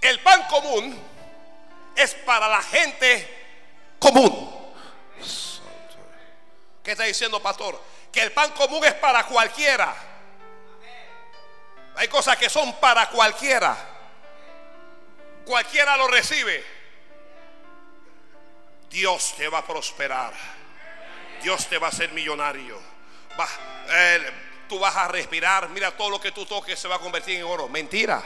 El 0.00 0.18
pan 0.20 0.42
común 0.48 0.98
es 1.94 2.14
para 2.14 2.48
la 2.48 2.62
gente 2.62 3.44
común. 3.98 4.61
¿Qué 6.82 6.92
está 6.92 7.04
diciendo, 7.04 7.40
pastor? 7.40 7.80
Que 8.10 8.22
el 8.22 8.32
pan 8.32 8.50
común 8.52 8.84
es 8.84 8.94
para 8.94 9.24
cualquiera. 9.24 9.94
Hay 11.96 12.08
cosas 12.08 12.36
que 12.36 12.48
son 12.48 12.74
para 12.80 13.08
cualquiera. 13.10 13.76
Cualquiera 15.44 15.96
lo 15.96 16.08
recibe. 16.08 16.64
Dios 18.90 19.34
te 19.36 19.48
va 19.48 19.58
a 19.58 19.66
prosperar. 19.66 20.32
Dios 21.42 21.66
te 21.66 21.78
va 21.78 21.88
a 21.88 21.90
hacer 21.90 22.12
millonario. 22.12 22.80
tú 24.68 24.78
vas 24.78 24.96
a 24.96 25.08
respirar. 25.08 25.68
Mira, 25.68 25.90
todo 25.96 26.10
lo 26.10 26.20
que 26.20 26.32
tú 26.32 26.46
toques 26.46 26.78
se 26.78 26.88
va 26.88 26.96
a 26.96 26.98
convertir 26.98 27.36
en 27.36 27.44
oro. 27.44 27.68
Mentira. 27.68 28.22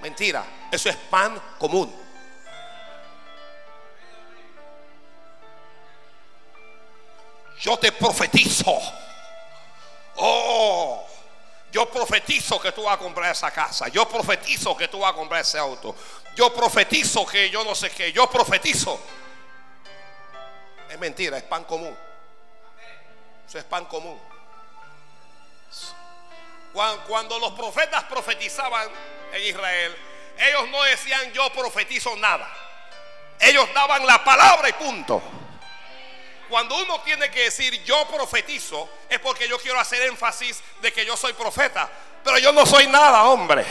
Mentira. 0.00 0.44
Eso 0.70 0.88
es 0.88 0.96
pan 0.96 1.40
común. 1.58 2.03
Yo 7.60 7.76
te 7.78 7.92
profetizo. 7.92 8.76
Oh, 10.16 11.06
yo 11.72 11.90
profetizo 11.90 12.60
que 12.60 12.72
tú 12.72 12.84
vas 12.84 12.94
a 12.94 12.98
comprar 12.98 13.32
esa 13.32 13.50
casa. 13.50 13.88
Yo 13.88 14.08
profetizo 14.08 14.76
que 14.76 14.88
tú 14.88 15.00
vas 15.00 15.12
a 15.12 15.14
comprar 15.14 15.40
ese 15.40 15.58
auto. 15.58 15.94
Yo 16.36 16.54
profetizo 16.54 17.26
que 17.26 17.50
yo 17.50 17.64
no 17.64 17.74
sé 17.74 17.90
qué. 17.90 18.12
Yo 18.12 18.28
profetizo. 18.30 19.00
Es 20.88 20.98
mentira, 20.98 21.36
es 21.36 21.42
pan 21.42 21.64
común. 21.64 21.96
Eso 23.46 23.58
es 23.58 23.64
pan 23.64 23.84
común. 23.86 24.20
Cuando 27.06 27.38
los 27.38 27.52
profetas 27.52 28.04
profetizaban 28.04 28.88
en 29.32 29.42
Israel, 29.42 29.96
ellos 30.38 30.68
no 30.70 30.82
decían 30.84 31.32
yo 31.32 31.48
profetizo 31.52 32.16
nada. 32.16 32.48
Ellos 33.38 33.68
daban 33.74 34.06
la 34.06 34.22
palabra 34.24 34.68
y 34.68 34.72
punto. 34.72 35.22
Cuando 36.54 36.76
uno 36.76 37.00
tiene 37.00 37.32
que 37.32 37.42
decir 37.46 37.82
yo 37.82 38.06
profetizo, 38.06 38.88
es 39.08 39.18
porque 39.18 39.48
yo 39.48 39.58
quiero 39.58 39.80
hacer 39.80 40.02
énfasis 40.02 40.62
de 40.80 40.92
que 40.92 41.04
yo 41.04 41.16
soy 41.16 41.32
profeta. 41.32 41.90
Pero 42.22 42.38
yo 42.38 42.52
no 42.52 42.64
soy 42.64 42.86
nada, 42.86 43.24
hombre. 43.24 43.66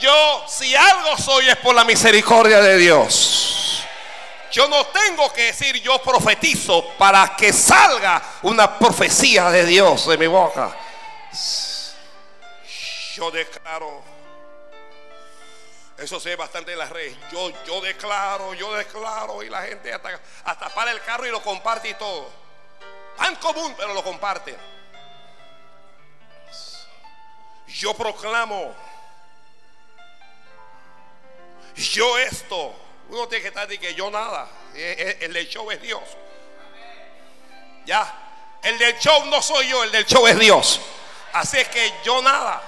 Yo, 0.00 0.44
si 0.46 0.76
algo 0.76 1.18
soy, 1.18 1.48
es 1.48 1.56
por 1.56 1.74
la 1.74 1.82
misericordia 1.82 2.60
de 2.60 2.78
Dios. 2.78 3.82
Yo 4.52 4.68
no 4.68 4.86
tengo 4.86 5.32
que 5.32 5.46
decir 5.46 5.82
yo 5.82 6.00
profetizo 6.00 6.90
para 6.90 7.34
que 7.34 7.52
salga 7.52 8.22
una 8.42 8.78
profecía 8.78 9.50
de 9.50 9.66
Dios 9.66 10.06
de 10.06 10.16
mi 10.16 10.28
boca. 10.28 10.72
Yo 13.16 13.32
declaro 13.32 14.13
eso 15.98 16.18
se 16.18 16.30
ve 16.30 16.36
bastante 16.36 16.72
en 16.72 16.78
las 16.78 16.90
redes. 16.90 17.16
Yo, 17.30 17.50
yo 17.64 17.80
declaro, 17.80 18.52
yo 18.54 18.74
declaro. 18.74 19.42
Y 19.42 19.48
la 19.48 19.62
gente 19.62 19.92
hasta, 19.92 20.20
hasta 20.44 20.68
para 20.70 20.90
el 20.90 21.00
carro 21.02 21.26
y 21.26 21.30
lo 21.30 21.42
comparte 21.42 21.88
y 21.88 21.94
todo. 21.94 22.30
Tan 23.16 23.36
común, 23.36 23.74
pero 23.76 23.94
lo 23.94 24.02
comparte. 24.02 24.56
Yo 27.68 27.94
proclamo. 27.94 28.74
Yo 31.76 32.18
esto. 32.18 32.74
Uno 33.08 33.28
tiene 33.28 33.42
que 33.42 33.48
estar 33.48 33.68
de 33.68 33.78
que 33.78 33.94
yo 33.94 34.10
nada. 34.10 34.48
Eh, 34.74 34.96
eh, 34.98 35.18
el 35.20 35.32
del 35.32 35.48
show 35.48 35.70
es 35.70 35.80
Dios. 35.80 36.02
Ya. 37.86 38.20
El 38.62 38.78
del 38.78 38.98
show 38.98 39.26
no 39.26 39.42
soy 39.42 39.68
yo, 39.68 39.84
el 39.84 39.92
del 39.92 40.06
show 40.06 40.26
es 40.26 40.38
Dios. 40.38 40.80
Así 41.32 41.58
es 41.58 41.68
que 41.68 41.92
yo 42.02 42.20
nada. 42.22 42.62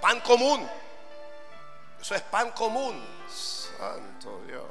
Pan 0.00 0.20
común. 0.20 0.70
Eso 2.00 2.14
es 2.14 2.22
pan 2.22 2.50
común. 2.52 3.04
Santo 3.28 4.42
Dios. 4.46 4.64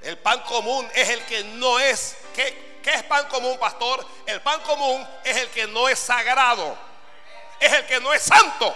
El 0.00 0.18
pan 0.18 0.40
común 0.40 0.88
es 0.94 1.08
el 1.10 1.24
que 1.24 1.44
no 1.44 1.78
es. 1.78 2.16
¿qué, 2.34 2.80
¿Qué 2.82 2.90
es 2.90 3.02
pan 3.04 3.28
común, 3.28 3.56
pastor? 3.58 4.04
El 4.26 4.40
pan 4.40 4.60
común 4.62 5.06
es 5.24 5.36
el 5.36 5.48
que 5.50 5.66
no 5.68 5.88
es 5.88 5.98
sagrado. 5.98 6.76
Es 7.60 7.72
el 7.72 7.86
que 7.86 8.00
no 8.00 8.12
es 8.12 8.22
santo. 8.22 8.74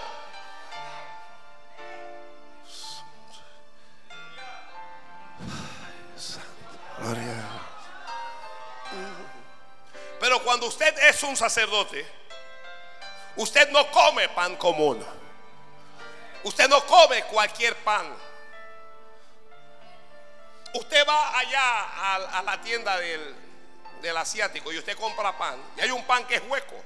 Pero 10.20 10.42
cuando 10.42 10.66
usted 10.66 10.96
es 11.08 11.22
un 11.22 11.36
sacerdote, 11.36 12.06
usted 13.36 13.70
no 13.70 13.90
come 13.90 14.28
pan 14.30 14.56
común. 14.56 15.04
Usted 16.46 16.68
no 16.68 16.80
come 16.86 17.24
cualquier 17.24 17.74
pan. 17.78 18.06
Usted 20.74 21.04
va 21.04 21.36
allá 21.36 22.38
a, 22.38 22.42
la 22.42 22.60
tienda 22.60 22.96
del, 22.98 23.34
del 24.00 24.16
asiático 24.16 24.70
y 24.70 24.78
usted 24.78 24.96
compra 24.96 25.36
pan. 25.36 25.60
Y 25.76 25.80
hay 25.80 25.90
un 25.90 26.04
pan 26.04 26.24
que 26.24 26.36
es 26.36 26.42
hueco. 26.46 26.76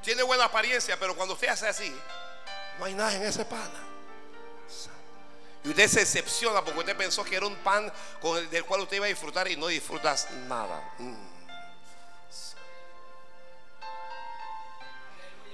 Tiene 0.00 0.22
buena 0.22 0.44
apariencia, 0.44 0.96
pero 0.96 1.16
cuando 1.16 1.34
usted 1.34 1.48
hace 1.48 1.66
así, 1.66 1.92
no 2.78 2.84
hay 2.84 2.94
nada 2.94 3.12
en 3.16 3.24
ese 3.24 3.44
pan. 3.44 3.68
Y 5.64 5.70
usted 5.70 5.88
se 5.88 6.00
decepciona 6.00 6.64
porque 6.64 6.78
usted 6.78 6.96
pensó 6.96 7.24
que 7.24 7.34
era 7.34 7.46
un 7.46 7.56
pan 7.56 7.92
con 8.20 8.38
el, 8.38 8.48
del 8.48 8.64
cual 8.64 8.82
usted 8.82 8.98
iba 8.98 9.06
a 9.06 9.08
disfrutar 9.08 9.48
y 9.48 9.56
no 9.56 9.66
disfrutas 9.66 10.30
nada. 10.46 10.88
Mm. 10.98 11.30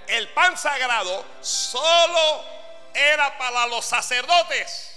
El 0.09 0.29
pan 0.35 0.59
sagrado 0.59 1.25
solo 1.41 2.66
era 2.97 3.37
para 3.37 3.67
los 3.67 3.85
sacerdotes. 3.85 4.93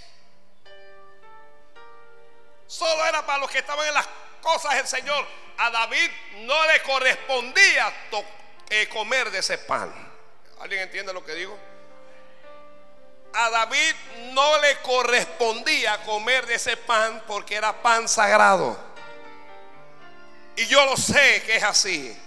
Solo 2.68 3.06
era 3.06 3.26
para 3.26 3.40
los 3.40 3.52
que 3.52 3.60
estaban 3.60 3.88
en 3.88 3.94
las 3.94 4.08
cosas 4.42 4.76
del 4.76 4.88
Señor. 4.88 5.26
A 5.58 5.70
David 5.70 6.10
no 6.42 6.66
le 6.68 6.82
correspondía 6.84 7.92
eh, 8.70 8.88
comer 8.88 9.30
de 9.32 9.40
ese 9.40 9.58
pan. 9.58 9.94
¿Alguien 10.62 10.82
entiende 10.82 11.14
lo 11.14 11.26
que 11.26 11.34
digo? 11.34 11.58
A 13.34 13.50
David 13.50 13.96
no 14.32 14.60
le 14.60 14.78
correspondía 14.78 16.02
comer 16.04 16.46
de 16.46 16.56
ese 16.56 16.78
pan 16.78 17.24
porque 17.28 17.56
era 17.56 17.82
pan 17.82 18.08
sagrado. 18.08 18.78
Y 20.56 20.66
yo 20.68 20.86
lo 20.86 20.98
sé 20.98 21.44
que 21.46 21.58
es 21.58 21.64
así. 21.64 22.18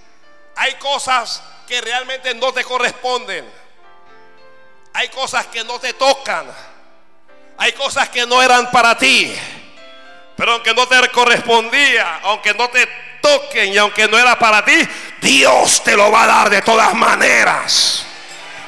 Hay 0.56 0.74
cosas 0.74 1.42
que 1.66 1.80
realmente 1.80 2.34
no 2.34 2.52
te 2.52 2.64
corresponden. 2.64 3.61
Hay 4.94 5.08
cosas 5.08 5.46
que 5.46 5.64
no 5.64 5.78
te 5.78 5.94
tocan. 5.94 6.46
Hay 7.58 7.72
cosas 7.72 8.08
que 8.08 8.26
no 8.26 8.42
eran 8.42 8.70
para 8.70 8.96
ti. 8.96 9.34
Pero 10.36 10.52
aunque 10.52 10.74
no 10.74 10.86
te 10.86 11.08
correspondía, 11.10 12.20
aunque 12.24 12.54
no 12.54 12.68
te 12.68 12.88
toquen 13.20 13.72
y 13.72 13.78
aunque 13.78 14.08
no 14.08 14.18
era 14.18 14.38
para 14.38 14.64
ti, 14.64 14.76
Dios 15.20 15.82
te 15.84 15.96
lo 15.96 16.10
va 16.10 16.24
a 16.24 16.26
dar 16.26 16.50
de 16.50 16.62
todas 16.62 16.94
maneras. 16.94 18.06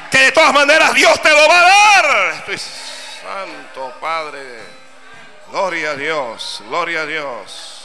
que 0.09 0.19
de 0.19 0.31
todas 0.31 0.53
maneras 0.53 0.93
Dios 0.93 1.21
te 1.21 1.29
lo 1.29 1.47
va 1.47 1.59
a 1.59 1.63
dar. 1.63 2.45
Santo, 2.47 3.93
Padre. 3.99 4.59
Gloria 5.51 5.91
a 5.91 5.95
Dios, 5.95 6.63
gloria 6.67 7.01
a 7.01 7.05
Dios. 7.05 7.75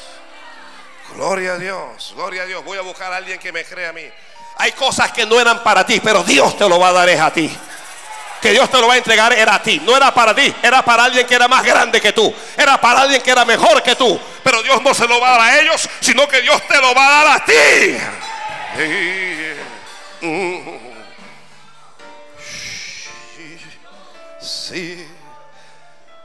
Gloria 1.15 1.55
a 1.55 1.59
Dios, 1.59 2.13
gloria 2.15 2.43
a 2.43 2.47
Dios. 2.47 2.65
Voy 2.65 2.79
a 2.79 2.83
buscar 2.83 3.13
a 3.13 3.17
alguien 3.17 3.39
que 3.39 3.53
me 3.53 3.65
crea 3.65 3.91
a 3.91 3.93
mí. 3.93 4.09
Hay 4.59 4.73
cosas 4.73 5.11
que 5.11 5.27
no 5.27 5.41
eran 5.41 5.63
para 5.65 5.85
ti, 5.85 6.01
pero 6.01 6.23
Dios 6.23 6.57
te 6.57 6.69
lo 6.69 6.79
va 6.79 6.89
a 6.89 6.93
dar 6.93 7.09
es 7.09 7.21
a 7.21 7.33
ti. 7.33 7.51
Que 8.41 8.53
Dios 8.53 8.71
te 8.71 8.79
lo 8.81 8.89
va 8.89 8.95
a 8.95 8.97
entregar 8.97 9.33
era 9.33 9.57
a 9.57 9.63
ti. 9.63 9.81
No 9.81 9.97
era 9.97 10.13
para 10.15 10.35
ti, 10.35 10.55
era 10.63 10.83
para 10.83 11.05
alguien 11.05 11.27
que 11.27 11.35
era 11.35 11.47
más 11.47 11.63
grande 11.63 12.01
que 12.01 12.13
tú. 12.13 12.35
Era 12.57 12.81
para 12.81 13.03
alguien 13.03 13.23
que 13.23 13.31
era 13.31 13.45
mejor 13.45 13.83
que 13.83 13.95
tú. 13.95 14.19
Pero 14.43 14.63
Dios 14.63 14.81
no 14.83 14.95
se 14.95 15.07
lo 15.07 15.21
va 15.21 15.29
a 15.29 15.31
dar 15.33 15.41
a 15.43 15.61
ellos, 15.61 15.89
sino 16.01 16.27
que 16.27 16.41
Dios 16.41 16.63
te 16.67 16.81
lo 16.81 16.95
va 16.95 17.07
a 17.07 17.25
dar 17.25 17.37
a 17.37 17.45
ti. 17.45 17.53
Sí. 24.41 25.07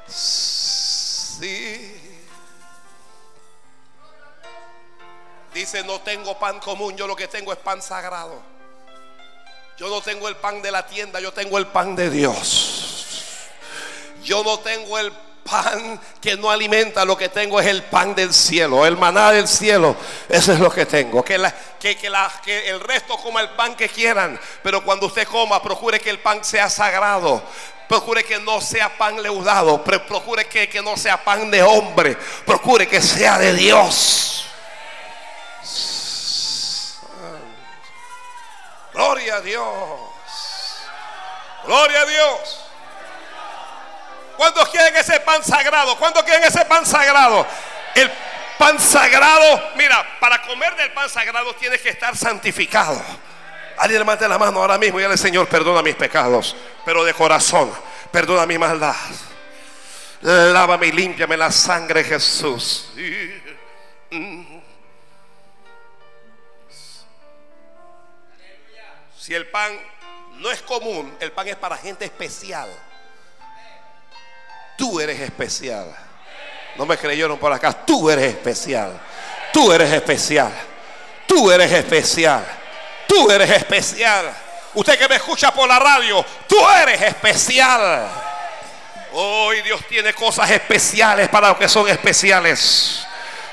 Sí. 0.08 2.02
Dice, 5.54 5.84
no 5.84 6.02
tengo 6.02 6.38
pan 6.38 6.60
común, 6.60 6.96
yo 6.98 7.08
lo 7.08 7.16
que 7.16 7.28
tengo 7.28 7.54
es 7.54 7.60
pan 7.60 7.82
sagrado. 7.82 8.55
Yo 9.78 9.90
no 9.90 10.02
tengo 10.02 10.30
el 10.30 10.38
pan 10.38 10.62
de 10.62 10.72
la 10.72 10.86
tienda, 10.86 11.20
yo 11.20 11.34
tengo 11.34 11.58
el 11.58 11.68
pan 11.68 11.98
de 11.98 12.10
Dios. 12.10 13.10
Yo 14.24 14.42
no 14.42 14.60
tengo 14.60 14.98
el 14.98 15.12
pan 15.44 16.00
que 16.22 16.38
no 16.38 16.50
alimenta, 16.50 17.04
lo 17.04 17.18
que 17.18 17.28
tengo 17.28 17.60
es 17.60 17.68
el 17.68 17.84
pan 17.84 18.16
del 18.16 18.34
cielo, 18.34 18.86
el 18.86 18.96
maná 18.96 19.34
del 19.34 19.50
cielo. 19.50 19.98
Eso 20.30 20.54
es 20.54 20.60
lo 20.60 20.72
que 20.72 20.86
tengo. 20.86 21.24
Que, 21.24 21.36
el 21.36 22.80
resto 22.80 23.18
coma 23.18 23.42
el 23.42 23.50
pan 23.50 23.76
que 23.76 23.90
quieran, 23.90 24.40
pero 24.64 24.82
cuando 24.82 25.08
usted 25.08 25.28
coma, 25.28 25.62
procure 25.62 26.00
que 26.00 26.10
el 26.10 26.20
pan 26.20 26.44
sea 26.44 26.70
sagrado. 26.70 27.44
Procure 27.90 28.24
que 28.24 28.40
no 28.40 28.62
sea 28.62 28.98
pan 28.98 29.22
leudado, 29.22 29.84
procure 29.84 30.46
que, 30.46 30.70
que 30.70 30.82
no 30.82 30.98
sea 30.98 31.24
pan 31.24 31.52
de 31.52 31.62
hombre, 31.62 32.18
procure 32.46 32.88
que 32.88 33.00
sea 33.00 33.38
de 33.38 33.54
Dios. 33.54 34.48
Gloria 38.96 39.36
a 39.36 39.42
Dios. 39.42 40.00
Gloria 41.66 42.02
a 42.02 42.06
Dios. 42.06 42.62
¿Cuántos 44.38 44.70
quieren 44.70 44.96
ese 44.96 45.20
pan 45.20 45.44
sagrado? 45.44 45.98
¿Cuántos 45.98 46.24
quieren 46.24 46.44
ese 46.46 46.64
pan 46.64 46.86
sagrado? 46.86 47.46
El 47.94 48.10
pan 48.58 48.80
sagrado, 48.80 49.72
mira, 49.76 50.18
para 50.20 50.42
comer 50.44 50.76
del 50.78 50.94
pan 50.94 51.10
sagrado 51.10 51.54
tienes 51.56 51.82
que 51.82 51.90
estar 51.90 52.16
santificado. 52.16 53.02
Alguien 53.78 54.00
levante 54.00 54.28
la 54.30 54.38
mano 54.38 54.62
ahora 54.62 54.78
mismo 54.78 55.00
y 55.00 55.04
dile, 55.04 55.18
Señor, 55.18 55.48
perdona 55.48 55.82
mis 55.82 55.96
pecados, 55.96 56.56
pero 56.86 57.04
de 57.04 57.14
corazón, 57.14 57.74
perdona 58.12 58.46
mi 58.46 58.58
maldad. 58.58 58.96
Lávame 60.22 60.88
y 60.88 60.92
límpiame 60.94 61.36
la 61.36 61.52
sangre, 61.52 62.04
Jesús. 62.06 62.92
Si 69.26 69.34
el 69.34 69.48
pan 69.48 69.76
no 70.34 70.52
es 70.52 70.62
común, 70.62 71.18
el 71.20 71.32
pan 71.32 71.48
es 71.48 71.56
para 71.56 71.76
gente 71.78 72.06
especial. 72.06 72.70
Tú 74.78 75.00
eres 75.00 75.20
especial. 75.20 75.92
No 76.76 76.86
me 76.86 76.96
creyeron 76.96 77.40
por 77.40 77.52
acá. 77.52 77.74
Tú 77.74 78.08
eres 78.08 78.26
especial. 78.26 79.02
Tú 79.52 79.74
eres 79.74 79.92
especial. 79.92 80.52
Tú 81.26 81.52
eres 81.52 81.72
especial. 81.72 82.46
Tú 83.08 83.32
eres 83.32 83.50
especial. 83.50 84.32
Usted 84.76 84.96
que 84.96 85.10
me 85.10 85.16
escucha 85.16 85.52
por 85.52 85.68
la 85.68 85.80
radio, 85.80 86.24
tú 86.48 86.58
eres 86.70 87.02
especial. 87.02 88.08
Hoy 89.12 89.64
Dios 89.64 89.82
tiene 89.90 90.14
cosas 90.14 90.52
especiales 90.52 91.30
para 91.30 91.48
los 91.48 91.58
que 91.58 91.68
son 91.68 91.90
especiales. 91.90 93.08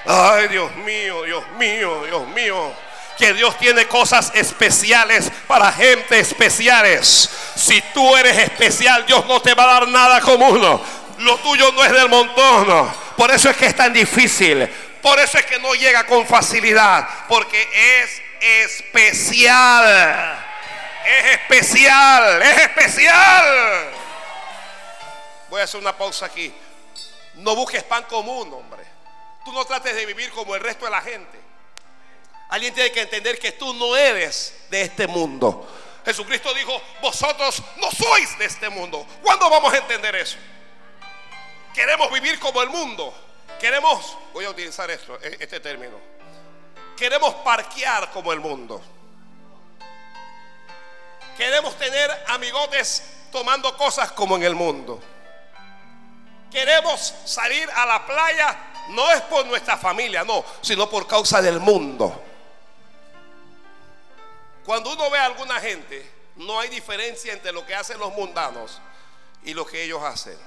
Ay, 0.04 0.48
Dios 0.48 0.74
mío, 0.76 1.22
Dios 1.22 1.48
mío, 1.52 2.04
Dios 2.04 2.28
mío 2.28 2.74
que 3.18 3.32
Dios 3.34 3.56
tiene 3.58 3.86
cosas 3.86 4.32
especiales 4.34 5.30
para 5.46 5.72
gente 5.72 6.18
especiales. 6.18 7.30
Si 7.54 7.80
tú 7.94 8.16
eres 8.16 8.38
especial, 8.38 9.06
Dios 9.06 9.24
no 9.26 9.40
te 9.40 9.54
va 9.54 9.64
a 9.64 9.80
dar 9.80 9.88
nada 9.88 10.20
común. 10.20 10.60
Lo 11.18 11.38
tuyo 11.38 11.70
no 11.72 11.84
es 11.84 11.92
del 11.92 12.08
montón. 12.08 12.92
Por 13.16 13.30
eso 13.30 13.50
es 13.50 13.56
que 13.56 13.66
es 13.66 13.76
tan 13.76 13.92
difícil. 13.92 14.68
Por 15.00 15.18
eso 15.18 15.38
es 15.38 15.46
que 15.46 15.58
no 15.58 15.74
llega 15.74 16.04
con 16.06 16.26
facilidad. 16.26 17.08
Porque 17.28 17.68
es 18.02 18.22
especial. 18.64 20.38
Es 21.04 21.32
especial. 21.32 22.42
Es 22.42 22.58
especial. 22.58 23.90
Voy 25.50 25.60
a 25.60 25.64
hacer 25.64 25.80
una 25.80 25.96
pausa 25.96 26.26
aquí. 26.26 26.52
No 27.34 27.54
busques 27.54 27.82
pan 27.82 28.04
común, 28.04 28.52
hombre. 28.52 28.82
Tú 29.44 29.52
no 29.52 29.64
trates 29.64 29.94
de 29.94 30.06
vivir 30.06 30.30
como 30.30 30.54
el 30.54 30.60
resto 30.60 30.84
de 30.84 30.90
la 30.90 31.00
gente. 31.00 31.41
Alguien 32.52 32.74
tiene 32.74 32.92
que 32.92 33.00
entender 33.00 33.38
que 33.38 33.52
tú 33.52 33.72
no 33.72 33.96
eres 33.96 34.54
de 34.68 34.82
este 34.82 35.06
mundo. 35.06 35.66
Jesucristo 36.04 36.52
dijo, 36.52 36.82
vosotros 37.00 37.62
no 37.78 37.90
sois 37.90 38.38
de 38.38 38.44
este 38.44 38.68
mundo. 38.68 39.06
¿Cuándo 39.22 39.48
vamos 39.48 39.72
a 39.72 39.78
entender 39.78 40.14
eso? 40.16 40.36
Queremos 41.72 42.12
vivir 42.12 42.38
como 42.38 42.60
el 42.60 42.68
mundo. 42.68 43.14
Queremos, 43.58 44.18
voy 44.34 44.44
a 44.44 44.50
utilizar 44.50 44.90
esto, 44.90 45.18
e, 45.22 45.38
este 45.40 45.60
término. 45.60 45.96
Queremos 46.94 47.32
parquear 47.36 48.10
como 48.10 48.34
el 48.34 48.40
mundo. 48.40 48.82
Queremos 51.38 51.74
tener 51.78 52.10
amigotes 52.28 53.02
tomando 53.32 53.74
cosas 53.78 54.12
como 54.12 54.36
en 54.36 54.42
el 54.42 54.54
mundo. 54.54 55.00
Queremos 56.50 57.14
salir 57.24 57.66
a 57.74 57.86
la 57.86 58.04
playa, 58.04 58.58
no 58.90 59.10
es 59.10 59.22
por 59.22 59.46
nuestra 59.46 59.78
familia, 59.78 60.22
no, 60.22 60.44
sino 60.60 60.90
por 60.90 61.06
causa 61.06 61.40
del 61.40 61.58
mundo. 61.58 62.26
Cuando 64.64 64.92
uno 64.92 65.10
ve 65.10 65.18
a 65.18 65.26
alguna 65.26 65.60
gente, 65.60 66.08
no 66.36 66.58
hay 66.60 66.68
diferencia 66.68 67.32
entre 67.32 67.52
lo 67.52 67.66
que 67.66 67.74
hacen 67.74 67.98
los 67.98 68.12
mundanos 68.12 68.80
y 69.42 69.54
lo 69.54 69.66
que 69.66 69.82
ellos 69.82 70.02
hacen. 70.02 70.38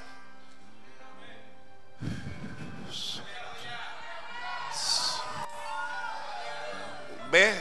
Ve, 7.29 7.53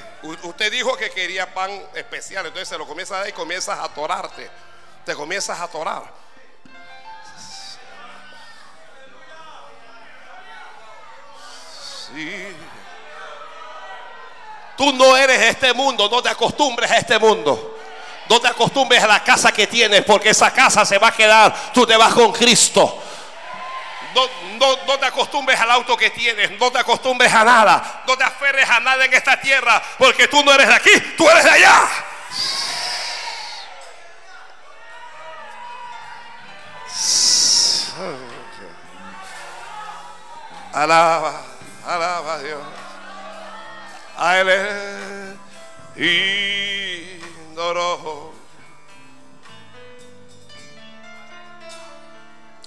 usted 0.44 0.70
dijo 0.70 0.96
que 0.96 1.10
quería 1.10 1.52
pan 1.52 1.70
especial, 1.94 2.46
entonces 2.46 2.68
se 2.68 2.78
lo 2.78 2.86
comienza 2.86 3.16
a 3.16 3.18
dar 3.20 3.28
y 3.28 3.32
comienzas 3.32 3.78
a 3.78 3.84
atorarte. 3.84 4.48
Te 5.04 5.14
comienzas 5.14 5.58
a 5.58 5.64
atorar. 5.64 6.04
Sí. 12.14 12.56
Tú 14.76 14.92
no 14.92 15.16
eres 15.16 15.40
este 15.40 15.72
mundo, 15.72 16.08
no 16.08 16.22
te 16.22 16.28
acostumbres 16.28 16.90
a 16.90 16.98
este 16.98 17.18
mundo. 17.18 17.78
No 18.28 18.40
te 18.40 18.48
acostumbres 18.48 19.02
a 19.02 19.06
la 19.06 19.22
casa 19.22 19.52
que 19.52 19.66
tienes, 19.66 20.02
porque 20.04 20.30
esa 20.30 20.52
casa 20.52 20.84
se 20.84 20.98
va 20.98 21.08
a 21.08 21.12
quedar. 21.12 21.54
Tú 21.72 21.86
te 21.86 21.96
vas 21.96 22.12
con 22.14 22.32
Cristo. 22.32 23.02
No, 24.14 24.76
no, 24.86 24.98
te 24.98 25.06
acostumbres 25.06 25.58
al 25.60 25.70
auto 25.72 25.96
que 25.96 26.10
tienes, 26.10 26.52
no 26.52 26.70
te 26.70 26.78
acostumbres 26.78 27.32
a 27.32 27.44
nada, 27.44 28.02
no 28.06 28.16
te 28.16 28.22
aferres 28.22 28.68
a 28.70 28.78
nada 28.78 29.04
en 29.04 29.12
esta 29.12 29.40
tierra, 29.40 29.82
porque 29.98 30.28
tú 30.28 30.44
no 30.44 30.52
eres 30.52 30.68
de 30.68 30.74
aquí, 30.74 30.90
tú 31.16 31.28
eres 31.28 31.42
de 31.42 31.50
allá. 31.50 31.88
Alaba, 40.72 41.42
alaba 41.86 42.34
a 42.34 42.38
Dios 42.38 42.83
a 44.16 44.40
él 44.40 44.48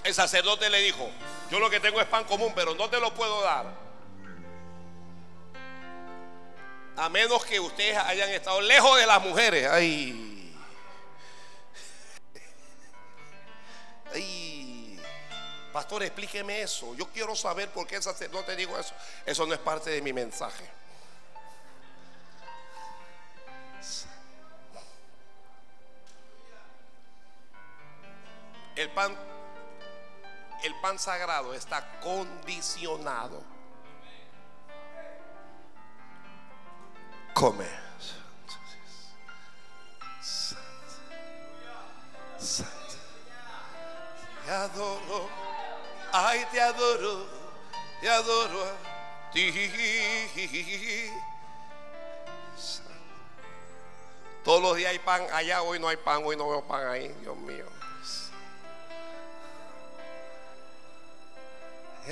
El 0.07 0.13
sacerdote 0.13 0.69
le 0.69 0.79
dijo, 0.79 1.09
yo 1.51 1.59
lo 1.59 1.69
que 1.69 1.81
tengo 1.81 1.99
es 1.99 2.07
pan 2.07 2.23
común, 2.23 2.53
pero 2.55 2.73
no 2.75 2.89
te 2.89 2.97
lo 2.97 3.13
puedo 3.13 3.41
dar. 3.41 3.65
A 6.95 7.09
menos 7.09 7.43
que 7.43 7.59
ustedes 7.59 7.97
hayan 7.97 8.29
estado 8.29 8.61
lejos 8.61 8.97
de 8.97 9.05
las 9.05 9.21
mujeres. 9.21 9.67
Ay. 9.69 10.55
Ay. 14.13 14.97
Pastor, 15.73 16.03
explíqueme 16.03 16.61
eso. 16.61 16.95
Yo 16.95 17.07
quiero 17.09 17.35
saber 17.35 17.69
por 17.69 17.85
qué 17.85 17.97
el 17.97 18.03
sacerdote 18.03 18.55
dijo 18.55 18.79
eso. 18.79 18.95
Eso 19.25 19.45
no 19.45 19.53
es 19.53 19.59
parte 19.59 19.89
de 19.89 20.01
mi 20.01 20.13
mensaje. 20.13 20.76
El 28.77 28.89
pan, 28.91 29.17
el 30.63 30.75
pan 30.75 30.99
sagrado 30.99 31.55
está 31.55 31.99
condicionado. 31.99 33.41
Come. 37.33 37.65
Te 44.45 44.51
adoro. 44.51 45.27
Ay, 46.13 46.45
te 46.51 46.61
adoro. 46.61 47.25
Te 47.99 48.09
adoro 48.11 48.63
a 48.63 49.31
ti. 49.31 51.11
Todos 54.43 54.61
los 54.61 54.77
días 54.77 54.91
hay 54.91 54.99
pan 54.99 55.25
allá, 55.33 55.63
hoy 55.63 55.79
no 55.79 55.87
hay 55.87 55.97
pan, 55.97 56.21
hoy 56.23 56.37
no 56.37 56.47
veo 56.47 56.61
pan 56.61 56.87
ahí, 56.87 57.07
Dios 57.21 57.35
mío. 57.37 57.76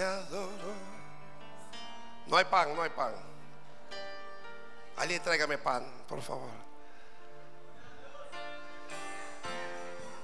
Adoro. 0.02 0.74
No 2.28 2.38
hay 2.38 2.46
pan, 2.46 2.76
no 2.76 2.82
hay 2.82 2.90
pan. 2.90 3.14
Alguien 4.98 5.22
tráigame 5.22 5.58
pan, 5.58 5.86
por 6.08 6.22
favor. 6.22 6.50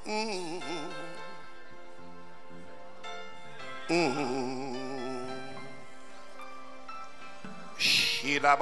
Mm. 0.06 0.60
Mm. 3.90 4.92
Shila 7.78 8.58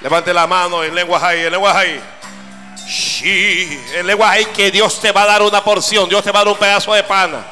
Levante 0.00 0.32
la 0.32 0.46
mano 0.46 0.82
en 0.82 0.94
lengua 0.94 1.20
ahí, 1.22 1.40
en 1.40 1.52
lengua 1.52 1.78
ahí. 1.78 2.00
Sí, 2.88 3.84
en 3.94 4.06
lengua 4.06 4.30
ahí 4.30 4.46
que 4.46 4.70
Dios 4.70 4.98
te 5.00 5.12
va 5.12 5.22
a 5.22 5.26
dar 5.26 5.42
una 5.42 5.62
porción, 5.62 6.08
Dios 6.08 6.24
te 6.24 6.32
va 6.32 6.40
a 6.40 6.44
dar 6.44 6.52
un 6.52 6.58
pedazo 6.58 6.94
de 6.94 7.02
pan. 7.02 7.44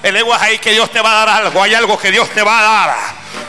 En 0.00 0.14
lengua 0.14 0.38
ahí 0.40 0.58
que 0.58 0.70
Dios 0.70 0.90
te 0.92 1.00
va 1.00 1.10
a 1.10 1.26
dar 1.26 1.44
algo, 1.44 1.60
hay 1.60 1.74
algo 1.74 1.98
que 1.98 2.12
Dios 2.12 2.30
te 2.30 2.42
va 2.42 2.58
a 2.58 2.62
dar. 2.62 2.96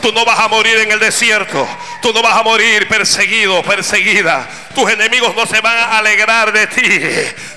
Tú 0.02 0.12
no 0.12 0.24
vas 0.24 0.38
a 0.40 0.48
morir 0.48 0.78
en 0.78 0.90
el 0.90 0.98
desierto, 0.98 1.66
tú 2.02 2.12
no 2.12 2.22
vas 2.22 2.36
a 2.36 2.42
morir 2.42 2.88
perseguido, 2.88 3.62
perseguida. 3.62 4.48
Tus 4.74 4.90
enemigos 4.90 5.34
no 5.36 5.46
se 5.46 5.60
van 5.60 5.78
a 5.78 5.98
alegrar 5.98 6.52
de 6.52 6.66
ti. 6.66 7.00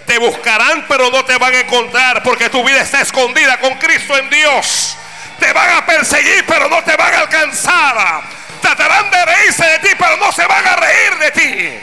Te 0.05 0.19
buscarán, 0.19 0.85
pero 0.87 1.09
no 1.09 1.25
te 1.25 1.37
van 1.37 1.55
a 1.55 1.59
encontrar 1.61 2.21
porque 2.21 2.49
tu 2.49 2.63
vida 2.63 2.81
está 2.81 3.01
escondida 3.01 3.59
con 3.59 3.73
Cristo 3.79 4.15
en 4.15 4.29
Dios. 4.29 4.95
Te 5.39 5.51
van 5.53 5.71
a 5.71 5.85
perseguir, 5.85 6.45
pero 6.45 6.69
no 6.69 6.83
te 6.83 6.95
van 6.95 7.13
a 7.15 7.19
alcanzar. 7.21 8.42
Tratarán 8.63 9.11
de 9.11 9.25
reírse 9.25 9.65
de 9.65 9.79
ti, 9.79 9.89
pero 9.99 10.15
no 10.15 10.31
se 10.31 10.47
van 10.47 10.65
a 10.65 10.77
reír 10.77 11.17
de 11.19 11.31
ti. 11.31 11.79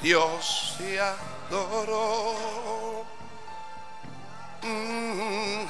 Dios 0.00 0.74
te 0.78 0.98
adoro. 0.98 3.04
Mm. 4.62 5.66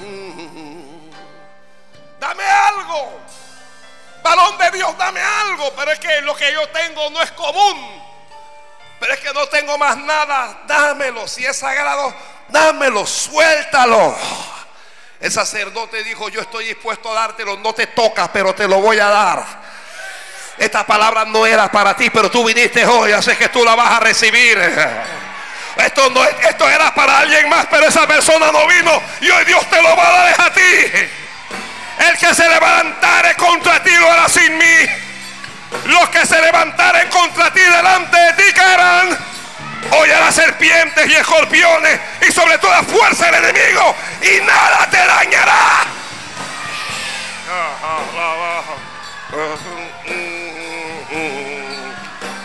Dame 2.20 2.44
algo. 2.44 3.18
Balón 4.22 4.58
de 4.58 4.70
Dios, 4.70 4.96
dame 4.96 5.20
algo. 5.20 5.72
Pero 5.76 5.92
es 5.92 5.98
que 5.98 6.20
lo 6.22 6.34
que 6.36 6.52
yo 6.52 6.68
tengo 6.68 7.10
no 7.10 7.22
es 7.22 7.30
común. 7.32 8.02
Pero 9.00 9.14
es 9.14 9.20
que 9.20 9.32
no 9.32 9.46
tengo 9.48 9.76
más 9.78 9.96
nada. 9.96 10.62
Dámelo. 10.66 11.26
Si 11.26 11.44
es 11.44 11.56
sagrado, 11.56 12.14
dámelo. 12.48 13.06
Suéltalo. 13.06 14.16
El 15.20 15.30
sacerdote 15.30 16.02
dijo, 16.02 16.28
yo 16.28 16.40
estoy 16.40 16.66
dispuesto 16.66 17.10
a 17.10 17.14
dártelo. 17.14 17.56
No 17.58 17.72
te 17.72 17.88
toca, 17.88 18.32
pero 18.32 18.54
te 18.54 18.66
lo 18.66 18.80
voy 18.80 18.98
a 18.98 19.08
dar. 19.08 19.44
Esta 20.58 20.86
palabra 20.86 21.24
no 21.24 21.46
era 21.46 21.70
para 21.70 21.96
ti, 21.96 22.10
pero 22.10 22.30
tú 22.30 22.44
viniste 22.44 22.84
hoy, 22.84 23.12
así 23.12 23.34
que 23.36 23.48
tú 23.48 23.64
la 23.64 23.74
vas 23.74 23.92
a 23.92 24.00
recibir. 24.00 24.58
Esto, 25.76 26.10
no, 26.10 26.22
esto 26.22 26.68
era 26.68 26.94
para 26.94 27.20
alguien 27.20 27.48
más, 27.48 27.66
pero 27.70 27.86
esa 27.86 28.06
persona 28.06 28.52
no 28.52 28.66
vino 28.66 29.02
y 29.20 29.30
hoy 29.30 29.44
Dios 29.44 29.68
te 29.70 29.82
lo 29.82 29.96
va 29.96 30.06
a 30.06 30.12
dar 30.12 30.40
a 30.42 30.52
ti. 30.52 30.62
El 32.08 32.18
que 32.18 32.34
se 32.34 32.48
levantare 32.48 33.36
contra 33.36 33.82
ti 33.82 33.94
lo 33.94 34.10
hará 34.10 34.28
sin 34.28 34.58
mí. 34.58 34.86
Los 35.86 36.08
que 36.10 36.26
se 36.26 36.40
levantaren 36.40 37.08
contra 37.08 37.52
ti 37.52 37.60
delante 37.60 38.16
de 38.16 38.32
ti 38.32 38.52
caerán. 38.52 39.18
las 40.08 40.34
serpientes 40.34 41.08
y 41.08 41.14
escorpiones 41.14 42.00
y 42.28 42.32
sobre 42.32 42.58
toda 42.58 42.82
fuerza 42.82 43.26
del 43.26 43.44
enemigo 43.44 43.94
y 44.22 44.44
nada 44.44 44.88
te 44.90 44.96
dañará. 44.96 45.84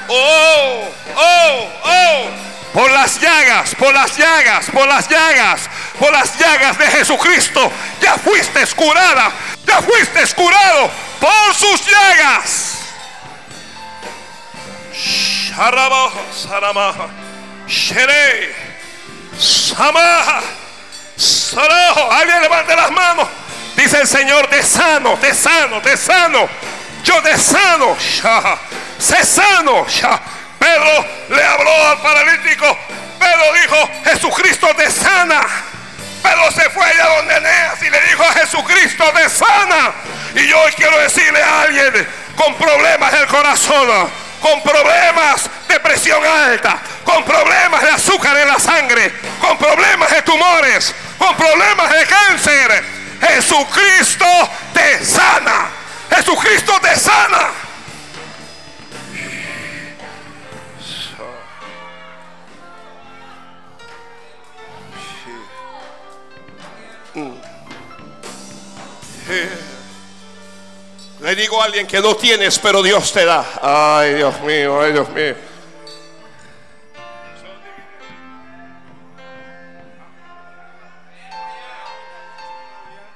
Oh, 0.10 0.90
oh, 1.16 1.70
oh. 1.84 2.48
Por 2.74 2.92
las 2.92 3.20
llagas, 3.20 3.74
por 3.74 3.94
las 3.94 4.16
llagas, 4.16 4.70
por 4.70 4.88
las 4.88 5.10
llagas, 5.10 5.62
por 5.98 6.12
las 6.12 6.38
llagas 6.38 6.78
de 6.78 6.86
Jesucristo. 6.86 7.72
Ya 8.02 8.18
fuiste 8.20 8.66
curada, 8.76 9.32
ya 9.68 9.82
fuiste 9.82 10.36
curado 10.36 10.90
por 11.20 11.54
sus 11.54 11.86
llagas. 11.86 12.78
Alguien 22.12 22.42
levante 22.42 22.76
las 22.76 22.92
manos. 22.92 23.28
Dice 23.76 24.02
el 24.02 24.08
Señor, 24.08 24.48
te 24.48 24.64
sano, 24.64 25.18
te 25.20 25.34
sano, 25.34 25.82
te 25.82 25.98
sano. 25.98 26.48
Yo 27.04 27.22
te 27.22 27.38
sano. 27.38 27.96
Sé 29.00 29.24
sano. 29.24 29.86
Pedro 30.60 31.06
le 31.30 31.44
habló 31.44 31.88
al 31.90 32.02
paralítico. 32.02 32.78
Pedro 33.20 33.54
dijo, 33.62 33.90
Jesucristo 34.06 34.68
te 34.76 34.90
sana. 34.92 35.42
Pedro 36.28 36.52
se 36.52 36.70
fue 36.72 36.84
allá 36.84 37.16
donde 37.16 37.38
Eneas 37.38 37.82
y 37.82 37.90
le 37.90 38.02
dijo 38.02 38.24
a 38.24 38.34
Jesucristo 38.34 39.04
te 39.14 39.30
sana. 39.30 39.94
Y 40.36 40.46
yo 40.48 40.60
hoy 40.60 40.74
quiero 40.74 41.00
decirle 41.00 41.42
a 41.42 41.62
alguien 41.62 42.08
con 42.36 42.54
problemas 42.56 43.14
del 43.14 43.28
corazón, 43.28 44.12
con 44.42 44.62
problemas 44.62 45.50
de 45.70 45.80
presión 45.80 46.22
alta, 46.26 46.80
con 47.06 47.24
problemas 47.24 47.82
de 47.82 47.92
azúcar 47.92 48.36
en 48.36 48.48
la 48.50 48.60
sangre, 48.60 49.14
con 49.40 49.58
problemas 49.58 50.12
de 50.12 50.22
tumores, 50.24 50.94
con 51.18 51.34
problemas 51.38 51.92
de 51.92 52.06
cáncer. 52.06 52.84
Jesucristo 53.22 54.50
te 54.74 55.06
sana. 55.06 55.70
Jesucristo 56.14 56.74
te 56.82 57.00
sana. 57.00 57.52
Le 71.20 71.36
digo 71.36 71.62
a 71.62 71.66
alguien 71.66 71.86
que 71.86 72.00
no 72.00 72.16
tienes, 72.16 72.60
pero 72.60 72.82
Dios 72.82 73.12
te 73.12 73.26
da. 73.26 73.46
Ay, 73.62 74.14
Dios 74.14 74.40
mío, 74.42 74.82
ay, 74.82 74.94
Dios 74.94 75.10
mío. 75.10 75.36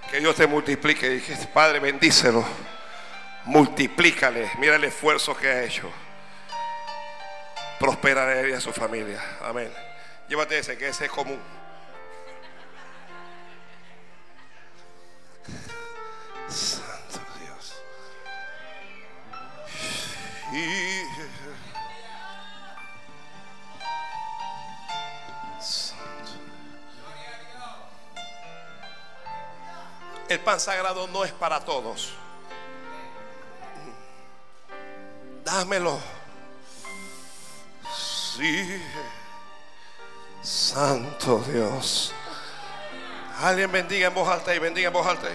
Que 0.09 0.19
Dios 0.19 0.35
te 0.35 0.45
multiplique. 0.47 1.09
Dije, 1.09 1.37
Padre, 1.53 1.79
bendícelo. 1.79 2.43
Multiplícale. 3.45 4.51
Mira 4.59 4.75
el 4.75 4.83
esfuerzo 4.83 5.35
que 5.37 5.47
ha 5.47 5.63
hecho. 5.63 5.89
Prospera 7.79 8.47
y 8.47 8.51
a 8.51 8.59
su 8.59 8.73
familia. 8.73 9.23
Amén. 9.43 9.71
Llévate 10.27 10.59
ese, 10.59 10.77
que 10.77 10.89
ese 10.89 11.05
es 11.05 11.11
común. 11.11 11.39
Santo 16.51 17.21
Dios. 17.39 17.75
El 30.27 30.39
pan 30.41 30.59
sagrado 30.59 31.07
no 31.07 31.23
es 31.23 31.31
para 31.31 31.63
todos. 31.63 32.13
Dámelo. 35.45 35.99
Sí. 37.95 38.81
Santo 40.41 41.39
Dios. 41.39 42.13
Alguien 43.41 43.71
bendiga 43.71 44.07
en 44.07 44.13
voz 44.13 44.27
alta 44.27 44.53
y 44.53 44.59
bendiga 44.59 44.87
en 44.87 44.93
voz 44.93 45.07
alta. 45.07 45.29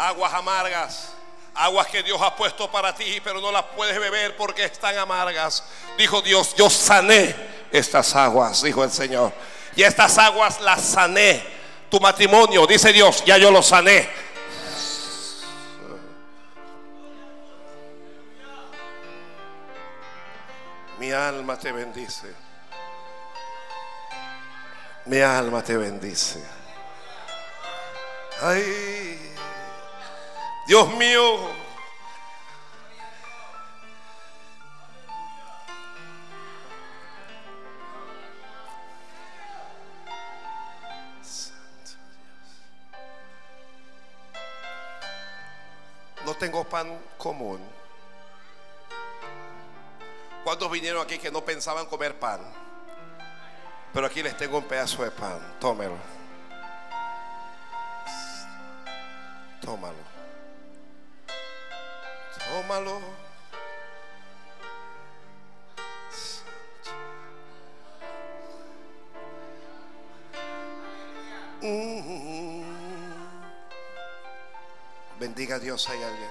Aguas 0.00 0.32
amargas. 0.32 1.12
Aguas 1.54 1.88
que 1.88 2.02
Dios 2.02 2.20
ha 2.22 2.34
puesto 2.34 2.70
para 2.70 2.94
ti, 2.94 3.20
pero 3.22 3.40
no 3.40 3.52
las 3.52 3.64
puedes 3.76 3.98
beber 3.98 4.36
porque 4.36 4.64
están 4.64 4.96
amargas. 4.96 5.64
Dijo 5.98 6.22
Dios, 6.22 6.54
yo 6.56 6.70
sané 6.70 7.34
estas 7.70 8.14
aguas, 8.14 8.62
dijo 8.62 8.82
el 8.82 8.90
Señor. 8.90 9.32
Y 9.76 9.82
estas 9.82 10.16
aguas 10.18 10.60
las 10.60 10.80
sané. 10.80 11.60
Tu 11.90 11.98
matrimonio, 12.00 12.66
dice 12.66 12.92
Dios, 12.92 13.24
ya 13.24 13.36
yo 13.36 13.50
lo 13.50 13.62
sané. 13.62 14.08
Mi 20.98 21.10
alma 21.10 21.58
te 21.58 21.72
bendice. 21.72 22.32
Mi 25.06 25.20
alma 25.20 25.64
te 25.64 25.76
bendice. 25.76 26.40
Ay, 28.42 29.19
Dios 30.70 30.88
mío. 30.94 31.36
No 46.24 46.34
tengo 46.34 46.62
pan 46.62 46.96
común. 47.18 47.58
¿Cuántos 50.44 50.70
vinieron 50.70 51.02
aquí 51.02 51.18
que 51.18 51.32
no 51.32 51.44
pensaban 51.44 51.86
comer 51.86 52.16
pan? 52.16 52.42
Pero 53.92 54.06
aquí 54.06 54.22
les 54.22 54.36
tengo 54.36 54.58
un 54.58 54.68
pedazo 54.68 55.02
de 55.02 55.10
pan. 55.10 55.40
Tómelo. 55.58 55.96
Tómalo. 59.60 60.19
Tómalo. 62.60 63.00
Mm. 71.62 72.62
Bendiga 75.18 75.58
Dios 75.58 75.88
hay 75.88 76.02
alguien. 76.02 76.30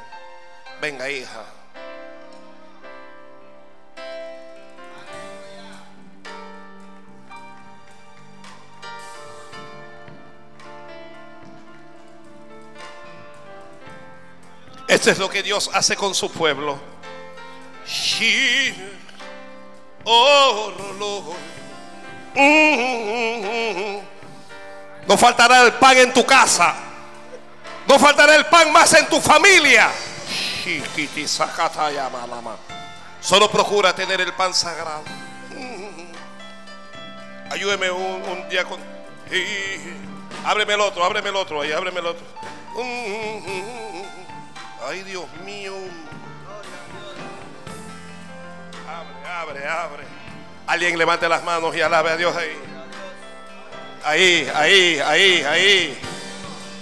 Venga, 0.79 1.09
hija. 1.09 1.58
Esto 14.99 15.11
es 15.11 15.17
lo 15.17 15.29
que 15.29 15.41
Dios 15.41 15.69
hace 15.73 15.95
con 15.95 16.13
su 16.13 16.29
pueblo. 16.29 16.77
No 25.07 25.17
faltará 25.17 25.61
el 25.61 25.71
pan 25.75 25.95
en 25.99 26.11
tu 26.11 26.25
casa. 26.25 26.75
No 27.87 27.97
faltará 27.97 28.35
el 28.35 28.47
pan 28.47 28.73
más 28.73 28.93
en 28.95 29.07
tu 29.07 29.21
familia. 29.21 29.89
Solo 33.21 33.49
procura 33.49 33.95
tener 33.95 34.19
el 34.19 34.33
pan 34.33 34.53
sagrado. 34.53 35.03
Ayúdeme 37.49 37.89
un, 37.89 38.49
día 38.49 38.65
con. 38.65 38.81
Ábreme 40.43 40.73
el 40.73 40.81
otro, 40.81 41.05
ábreme 41.05 41.29
el 41.29 41.37
otro 41.37 41.61
ahí, 41.61 41.71
ábreme 41.71 42.01
el 42.01 42.05
otro. 42.07 42.25
Ay, 44.89 45.03
Dios 45.03 45.27
mío. 45.45 45.75
Abre, 48.87 49.27
abre, 49.27 49.67
abre. 49.67 50.03
Alguien 50.65 50.97
levante 50.97 51.29
las 51.29 51.43
manos 51.43 51.75
y 51.75 51.81
alabe 51.81 52.09
a 52.09 52.17
Dios 52.17 52.35
ahí. 52.35 52.57
Ahí, 54.03 54.51
ahí, 54.55 54.99
ahí, 54.99 55.43
ahí. 55.43 56.01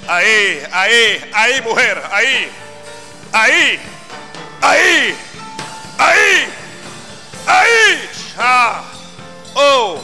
Ahí, 0.07 0.63
ahí, 0.71 1.31
ahí, 1.33 1.61
mujer, 1.63 2.01
ahí. 2.09 2.49
Ahí, 3.33 3.79
ahí, 4.61 5.15
ahí, 5.97 6.47
ahí. 7.45 8.09
Ah. 8.37 8.83
Oh, 9.53 10.01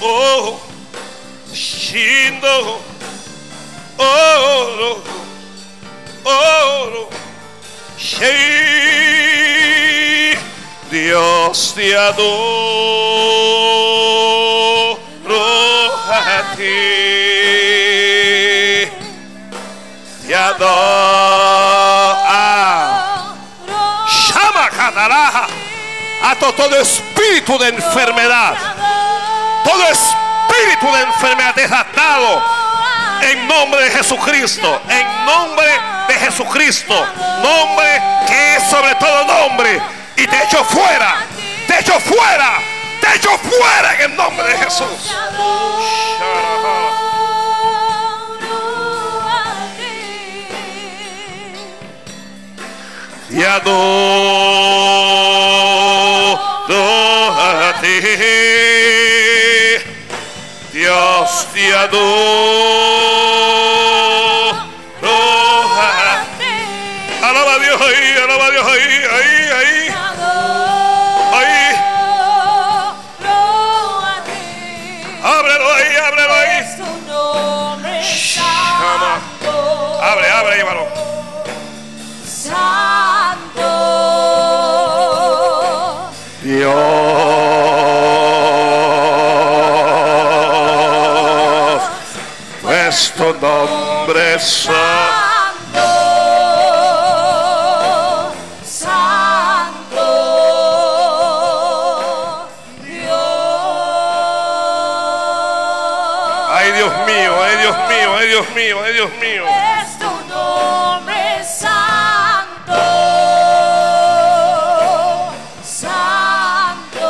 oh, 0.00 0.60
shindo. 1.52 2.80
Oh, 3.98 5.02
oro. 6.26 7.08
Dios 10.90 11.72
te 11.74 11.96
adoro 11.96 12.56
a 16.10 16.54
ti. 16.56 16.64
Te 20.26 20.34
adoro. 20.34 21.26
Llama 24.28 24.70
Cataraja. 24.70 25.46
Ato 26.22 26.52
todo 26.54 26.76
espíritu 26.76 27.58
de 27.58 27.68
enfermedad. 27.68 28.56
Todo 29.64 29.82
espíritu 29.88 30.92
de 30.92 31.02
enfermedad 31.02 31.54
desatado 31.54 32.65
en 33.22 33.48
nombre 33.48 33.82
de 33.82 33.90
Jesucristo. 33.90 34.82
En 34.88 35.24
nombre 35.24 35.66
de 36.08 36.14
Jesucristo. 36.14 36.94
Nombre 37.42 38.02
que 38.26 38.56
es 38.56 38.62
sobre 38.70 38.94
todo 38.96 39.24
nombre. 39.24 39.80
Y 40.16 40.26
te 40.26 40.42
echo 40.44 40.64
fuera. 40.64 41.16
Te 41.66 41.80
echo 41.80 41.98
fuera. 42.00 42.58
Te 43.00 43.16
echo 43.16 43.30
fuera 43.38 43.94
en 43.94 44.10
el 44.10 44.16
nombre 44.16 44.48
de 44.48 44.58
Jesús. 44.58 45.14
Y 53.30 53.42
adoro 53.42 54.66
a 57.68 57.74
ti. 57.80 58.00
Dios 60.72 61.46
te 61.54 61.74
adoro. 61.74 63.05
Nombre 93.34 94.38
santo. 94.38 95.80
Santo 98.64 100.06
Dios. 102.82 103.18
Ay 106.50 106.72
Dios 106.72 106.92
mío, 107.06 107.42
ay 107.42 107.56
Dios 107.58 107.76
mío, 107.88 108.16
ay 108.18 108.28
Dios 108.28 108.50
mío, 108.50 108.76
ay 108.84 108.92
Dios 108.94 109.10
mío. 109.20 109.44
Es 109.46 109.98
tu 109.98 110.10
nombre 110.32 111.44
santo. 111.44 112.82
Santo. 115.62 117.08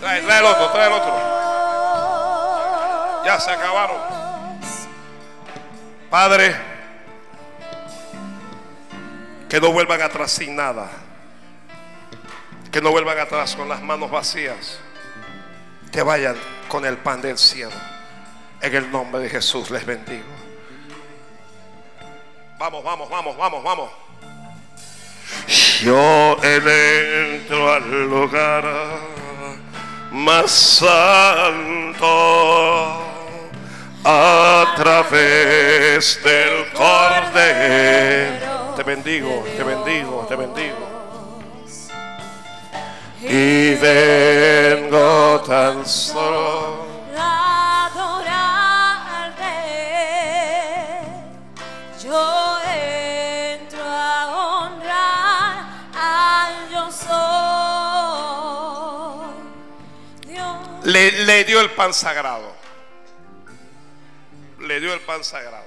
Trae, 0.00 0.20
trae 0.22 0.38
el 0.38 0.44
otro, 0.44 0.70
trae 0.70 0.86
el 0.86 0.92
otro 0.92 1.19
se 3.40 3.50
acabaron. 3.50 3.96
Padre, 6.10 6.56
que 9.48 9.60
no 9.60 9.72
vuelvan 9.72 10.02
atrás 10.02 10.30
sin 10.32 10.54
nada. 10.54 10.88
Que 12.70 12.80
no 12.80 12.90
vuelvan 12.90 13.18
atrás 13.18 13.56
con 13.56 13.68
las 13.68 13.82
manos 13.82 14.10
vacías. 14.10 14.78
Que 15.90 16.02
vayan 16.02 16.36
con 16.68 16.84
el 16.84 16.96
pan 16.98 17.20
del 17.20 17.38
cielo. 17.38 17.72
En 18.60 18.74
el 18.74 18.90
nombre 18.92 19.22
de 19.22 19.30
Jesús 19.30 19.70
les 19.70 19.84
bendigo. 19.86 20.24
Vamos, 22.58 22.84
vamos, 22.84 23.08
vamos, 23.08 23.36
vamos, 23.36 23.64
vamos. 23.64 23.90
Yo 25.82 26.36
entro 26.42 27.72
al 27.72 28.04
lugar 28.08 28.64
más 30.10 30.50
santo 30.50 32.00
a 34.04 35.04
fez 35.08 36.22
del 36.22 36.70
cordero. 36.72 38.74
Te 38.76 38.82
bendigo, 38.82 39.42
te 39.56 39.62
bendigo, 39.62 40.26
te 40.28 40.36
bendigo. 40.36 40.90
Y 43.22 43.74
vengo 43.74 45.42
tan 45.46 45.86
solo. 45.86 46.86
adorarte. 47.14 48.24
Yo 52.02 52.58
entro 52.64 53.84
a 53.84 54.64
honrar 54.64 55.66
al 55.94 56.70
yo 56.72 56.90
soy. 56.90 57.10
Dios. 60.26 60.56
Le, 60.84 61.12
le 61.26 61.44
dio 61.44 61.60
el 61.60 61.70
pan 61.72 61.92
sagrado. 61.92 62.59
Le 64.70 64.78
dio 64.78 64.94
el 64.94 65.00
pan 65.00 65.24
sagrado. 65.24 65.66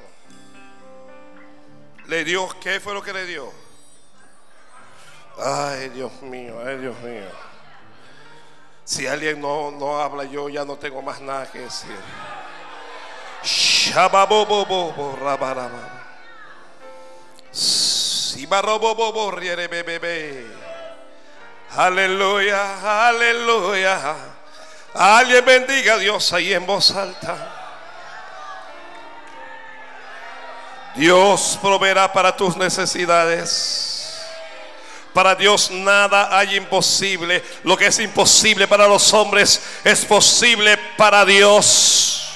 Le 2.05 2.23
dio, 2.23 2.47
¿qué 2.61 2.79
fue 2.79 2.93
lo 2.93 3.03
que 3.03 3.11
le 3.11 3.25
dio? 3.25 3.51
Ay, 5.37 5.89
Dios 5.89 6.21
mío, 6.21 6.57
ay, 6.65 6.77
Dios 6.77 6.97
mío. 7.01 7.29
Si 8.85 9.05
alguien 9.05 9.41
no, 9.41 9.71
no 9.71 10.01
habla, 10.01 10.23
yo 10.23 10.47
ya 10.47 10.63
no 10.63 10.77
tengo 10.77 11.01
más 11.01 11.19
nada 11.19 11.51
que 11.51 11.59
decir. 11.59 11.97
Aleluya, 21.75 23.09
aleluya. 23.09 24.15
Alguien 24.93 25.43
bendiga 25.43 25.95
a 25.95 25.97
Dios 25.97 26.31
ahí 26.31 26.53
en 26.53 26.65
voz 26.65 26.91
alta. 26.91 27.52
Dios 30.95 31.57
proveerá 31.61 32.11
para 32.11 32.35
tus 32.35 32.55
necesidades. 32.55 33.93
Para 35.13 35.35
Dios 35.35 35.69
nada 35.71 36.35
hay 36.35 36.55
imposible. 36.55 37.43
Lo 37.63 37.77
que 37.77 37.87
es 37.87 37.99
imposible 37.99 38.67
para 38.67 38.87
los 38.87 39.13
hombres 39.13 39.61
es 39.83 40.05
posible 40.05 40.77
para 40.97 41.23
Dios. 41.25 42.35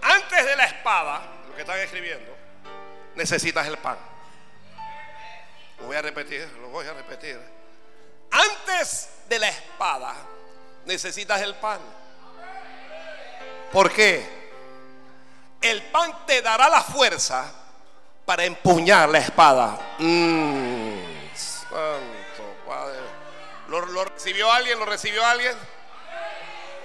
Antes 0.00 0.44
de 0.46 0.56
la 0.56 0.64
espada, 0.64 1.22
lo 1.48 1.54
que 1.54 1.60
están 1.62 1.78
escribiendo, 1.78 2.34
necesitas 3.14 3.66
el 3.66 3.78
pan. 3.78 4.11
Voy 5.92 5.98
a 5.98 6.02
repetir, 6.02 6.48
lo 6.62 6.68
voy 6.68 6.86
a 6.86 6.94
repetir. 6.94 7.38
Antes 8.30 9.10
de 9.28 9.38
la 9.38 9.50
espada, 9.50 10.14
necesitas 10.86 11.42
el 11.42 11.54
pan. 11.56 11.80
¿Por 13.70 13.92
qué? 13.92 14.26
El 15.60 15.82
pan 15.82 16.24
te 16.24 16.40
dará 16.40 16.70
la 16.70 16.82
fuerza 16.82 17.44
para 18.24 18.42
empuñar 18.44 19.10
la 19.10 19.18
espada. 19.18 19.78
Mm, 19.98 20.96
santo 21.36 22.56
Padre. 22.66 22.96
¿Lo, 23.68 23.84
lo 23.84 24.06
recibió 24.06 24.50
alguien? 24.50 24.78
¿Lo 24.78 24.86
recibió 24.86 25.22
alguien? 25.26 25.54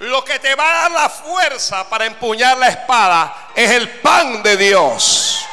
Lo 0.00 0.22
que 0.22 0.38
te 0.38 0.54
va 0.54 0.68
a 0.68 0.82
dar 0.82 0.90
la 0.90 1.08
fuerza 1.08 1.88
para 1.88 2.04
empuñar 2.04 2.58
la 2.58 2.68
espada 2.68 3.52
es 3.54 3.70
el 3.70 3.88
pan 4.00 4.42
de 4.42 4.58
Dios. 4.58 5.46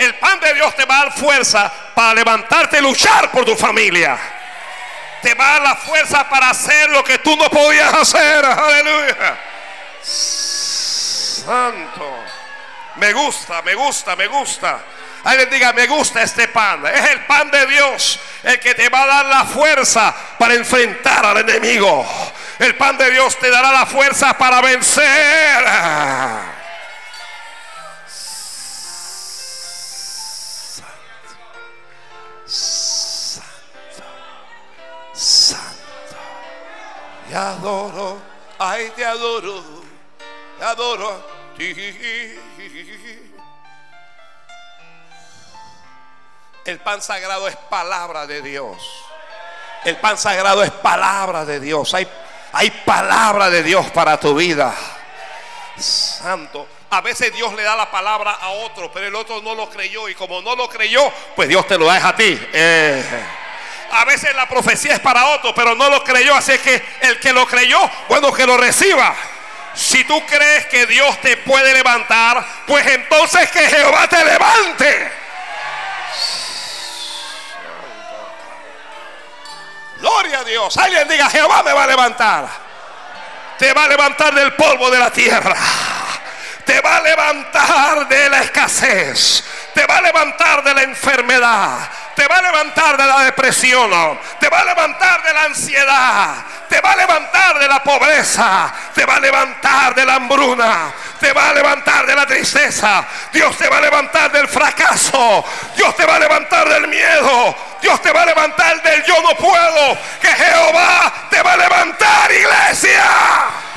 El 0.00 0.14
pan 0.14 0.40
de 0.40 0.54
Dios 0.54 0.74
te 0.74 0.86
va 0.86 0.96
a 0.96 1.04
dar 1.04 1.12
fuerza 1.12 1.70
para 1.94 2.14
levantarte 2.14 2.78
y 2.78 2.80
luchar 2.80 3.30
por 3.30 3.44
tu 3.44 3.54
familia. 3.54 4.18
Te 5.20 5.34
va 5.34 5.44
a 5.44 5.52
dar 5.52 5.62
la 5.62 5.76
fuerza 5.76 6.26
para 6.26 6.48
hacer 6.48 6.88
lo 6.88 7.04
que 7.04 7.18
tú 7.18 7.36
no 7.36 7.50
podías 7.50 7.92
hacer. 7.92 8.42
Aleluya. 8.46 9.38
Santo. 11.44 12.24
Me 12.96 13.12
gusta, 13.12 13.60
me 13.60 13.74
gusta, 13.74 14.16
me 14.16 14.26
gusta. 14.26 14.80
Alguien 15.24 15.50
diga, 15.50 15.74
me 15.74 15.86
gusta 15.86 16.22
este 16.22 16.48
pan. 16.48 16.82
Es 16.86 17.10
el 17.10 17.26
pan 17.26 17.50
de 17.50 17.66
Dios 17.66 18.18
el 18.42 18.58
que 18.58 18.74
te 18.74 18.88
va 18.88 19.02
a 19.02 19.06
dar 19.06 19.26
la 19.26 19.44
fuerza 19.44 20.14
para 20.38 20.54
enfrentar 20.54 21.26
al 21.26 21.36
enemigo. 21.46 22.08
El 22.58 22.74
pan 22.74 22.96
de 22.96 23.10
Dios 23.10 23.38
te 23.38 23.50
dará 23.50 23.70
la 23.70 23.84
fuerza 23.84 24.32
para 24.38 24.62
vencer. 24.62 25.66
Santo. 32.50 34.02
Santo. 35.12 36.16
Te 37.28 37.36
adoro. 37.36 38.18
Ay, 38.58 38.90
te 38.96 39.04
adoro. 39.04 39.62
Te 40.58 40.64
adoro. 40.64 41.40
El 46.64 46.78
pan 46.80 47.00
sagrado 47.00 47.46
es 47.46 47.56
palabra 47.56 48.26
de 48.26 48.42
Dios. 48.42 48.78
El 49.84 49.96
pan 49.98 50.18
sagrado 50.18 50.64
es 50.64 50.70
palabra 50.70 51.44
de 51.44 51.60
Dios. 51.60 51.94
Hay, 51.94 52.08
hay 52.52 52.70
palabra 52.70 53.48
de 53.48 53.62
Dios 53.62 53.90
para 53.90 54.18
tu 54.18 54.34
vida. 54.34 54.74
Santo. 55.78 56.79
A 56.90 57.00
veces 57.00 57.32
Dios 57.32 57.54
le 57.54 57.62
da 57.62 57.76
la 57.76 57.88
palabra 57.88 58.32
a 58.32 58.48
otro, 58.48 58.90
pero 58.92 59.06
el 59.06 59.14
otro 59.14 59.40
no 59.42 59.54
lo 59.54 59.70
creyó. 59.70 60.08
Y 60.08 60.14
como 60.16 60.42
no 60.42 60.56
lo 60.56 60.68
creyó, 60.68 61.12
pues 61.36 61.48
Dios 61.48 61.66
te 61.68 61.78
lo 61.78 61.86
da 61.86 62.08
a 62.08 62.16
ti. 62.16 62.38
Eh. 62.52 63.04
A 63.92 64.04
veces 64.04 64.34
la 64.34 64.48
profecía 64.48 64.94
es 64.94 65.00
para 65.00 65.26
otro, 65.26 65.54
pero 65.54 65.76
no 65.76 65.88
lo 65.88 66.02
creyó. 66.02 66.34
Así 66.34 66.58
que 66.58 66.82
el 67.02 67.20
que 67.20 67.32
lo 67.32 67.46
creyó, 67.46 67.78
bueno, 68.08 68.32
que 68.32 68.44
lo 68.44 68.56
reciba. 68.56 69.14
Si 69.72 70.02
tú 70.02 70.20
crees 70.26 70.66
que 70.66 70.86
Dios 70.86 71.20
te 71.20 71.36
puede 71.36 71.72
levantar, 71.72 72.44
pues 72.66 72.84
entonces 72.88 73.48
que 73.52 73.68
Jehová 73.68 74.08
te 74.08 74.24
levante. 74.24 75.12
Gloria 79.98 80.40
a 80.40 80.44
Dios. 80.44 80.76
Alguien 80.76 81.06
diga, 81.06 81.30
Jehová 81.30 81.62
me 81.62 81.72
va 81.72 81.84
a 81.84 81.86
levantar. 81.86 82.48
Te 83.58 83.72
va 83.72 83.84
a 83.84 83.88
levantar 83.88 84.34
del 84.34 84.54
polvo 84.54 84.90
de 84.90 84.98
la 84.98 85.10
tierra. 85.10 85.56
Te 86.70 86.80
va 86.82 86.98
a 86.98 87.00
levantar 87.00 88.06
de 88.06 88.28
la 88.28 88.42
escasez. 88.42 89.42
Te 89.74 89.84
va 89.86 89.96
a 89.96 90.02
levantar 90.02 90.62
de 90.62 90.72
la 90.72 90.82
enfermedad. 90.82 91.90
Te 92.14 92.28
va 92.28 92.36
a 92.36 92.42
levantar 92.42 92.96
de 92.96 93.06
la 93.06 93.24
depresión. 93.24 93.90
Te 94.38 94.48
va 94.48 94.60
a 94.60 94.64
levantar 94.64 95.20
de 95.20 95.32
la 95.32 95.42
ansiedad. 95.46 96.34
Te 96.68 96.80
va 96.80 96.92
a 96.92 96.96
levantar 96.96 97.58
de 97.58 97.66
la 97.66 97.82
pobreza. 97.82 98.72
Te 98.94 99.04
va 99.04 99.16
a 99.16 99.20
levantar 99.20 99.96
de 99.96 100.06
la 100.06 100.14
hambruna. 100.14 100.94
Te 101.18 101.32
va 101.32 101.48
a 101.48 101.54
levantar 101.54 102.06
de 102.06 102.14
la 102.14 102.24
tristeza. 102.24 103.04
Dios 103.32 103.56
te 103.56 103.68
va 103.68 103.78
a 103.78 103.80
levantar 103.80 104.30
del 104.30 104.46
fracaso. 104.46 105.44
Dios 105.74 105.96
te 105.96 106.06
va 106.06 106.14
a 106.14 106.20
levantar 106.20 106.68
del 106.68 106.86
miedo. 106.86 107.56
Dios 107.82 108.00
te 108.00 108.12
va 108.12 108.22
a 108.22 108.26
levantar 108.26 108.80
del 108.80 109.02
yo 109.02 109.20
no 109.22 109.34
puedo. 109.34 109.98
Que 110.20 110.28
Jehová 110.28 111.12
te 111.30 111.42
va 111.42 111.54
a 111.54 111.56
levantar, 111.56 112.30
iglesia. 112.30 113.69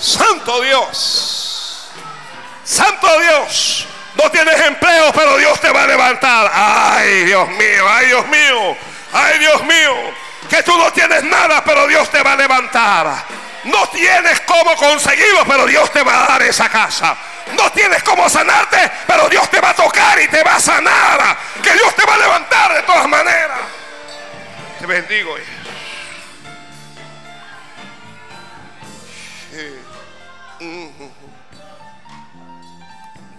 Santo 0.00 0.60
Dios. 0.62 1.90
Santo 2.64 3.20
Dios. 3.20 3.86
No 4.14 4.30
tienes 4.30 4.60
empleo, 4.60 5.12
pero 5.12 5.36
Dios 5.36 5.60
te 5.60 5.70
va 5.70 5.84
a 5.84 5.86
levantar. 5.86 6.50
Ay, 6.52 7.24
Dios 7.24 7.48
mío, 7.50 7.88
ay, 7.88 8.06
Dios 8.06 8.26
mío. 8.26 8.76
Ay, 9.12 9.38
Dios 9.38 9.62
mío. 9.64 9.94
Que 10.50 10.62
tú 10.62 10.76
no 10.76 10.92
tienes 10.92 11.22
nada, 11.24 11.62
pero 11.64 11.86
Dios 11.86 12.10
te 12.10 12.22
va 12.22 12.32
a 12.32 12.36
levantar. 12.36 13.24
No 13.64 13.88
tienes 13.88 14.40
cómo 14.40 14.74
conseguirlo, 14.76 15.44
pero 15.46 15.66
Dios 15.66 15.90
te 15.92 16.02
va 16.02 16.24
a 16.24 16.26
dar 16.26 16.42
esa 16.42 16.68
casa. 16.68 17.16
No 17.52 17.70
tienes 17.72 18.02
cómo 18.02 18.28
sanarte, 18.28 18.90
pero 19.06 19.28
Dios 19.28 19.48
te 19.50 19.60
va 19.60 19.70
a 19.70 19.74
tocar 19.74 20.20
y 20.20 20.28
te 20.28 20.42
va 20.42 20.56
a 20.56 20.60
sanar. 20.60 21.36
Que 21.62 21.72
Dios 21.72 21.94
te 21.94 22.04
va 22.04 22.14
a 22.14 22.18
levantar 22.18 22.74
de 22.74 22.82
todas 22.82 23.08
maneras. 23.08 23.58
Te 24.78 24.86
bendigo. 24.86 25.36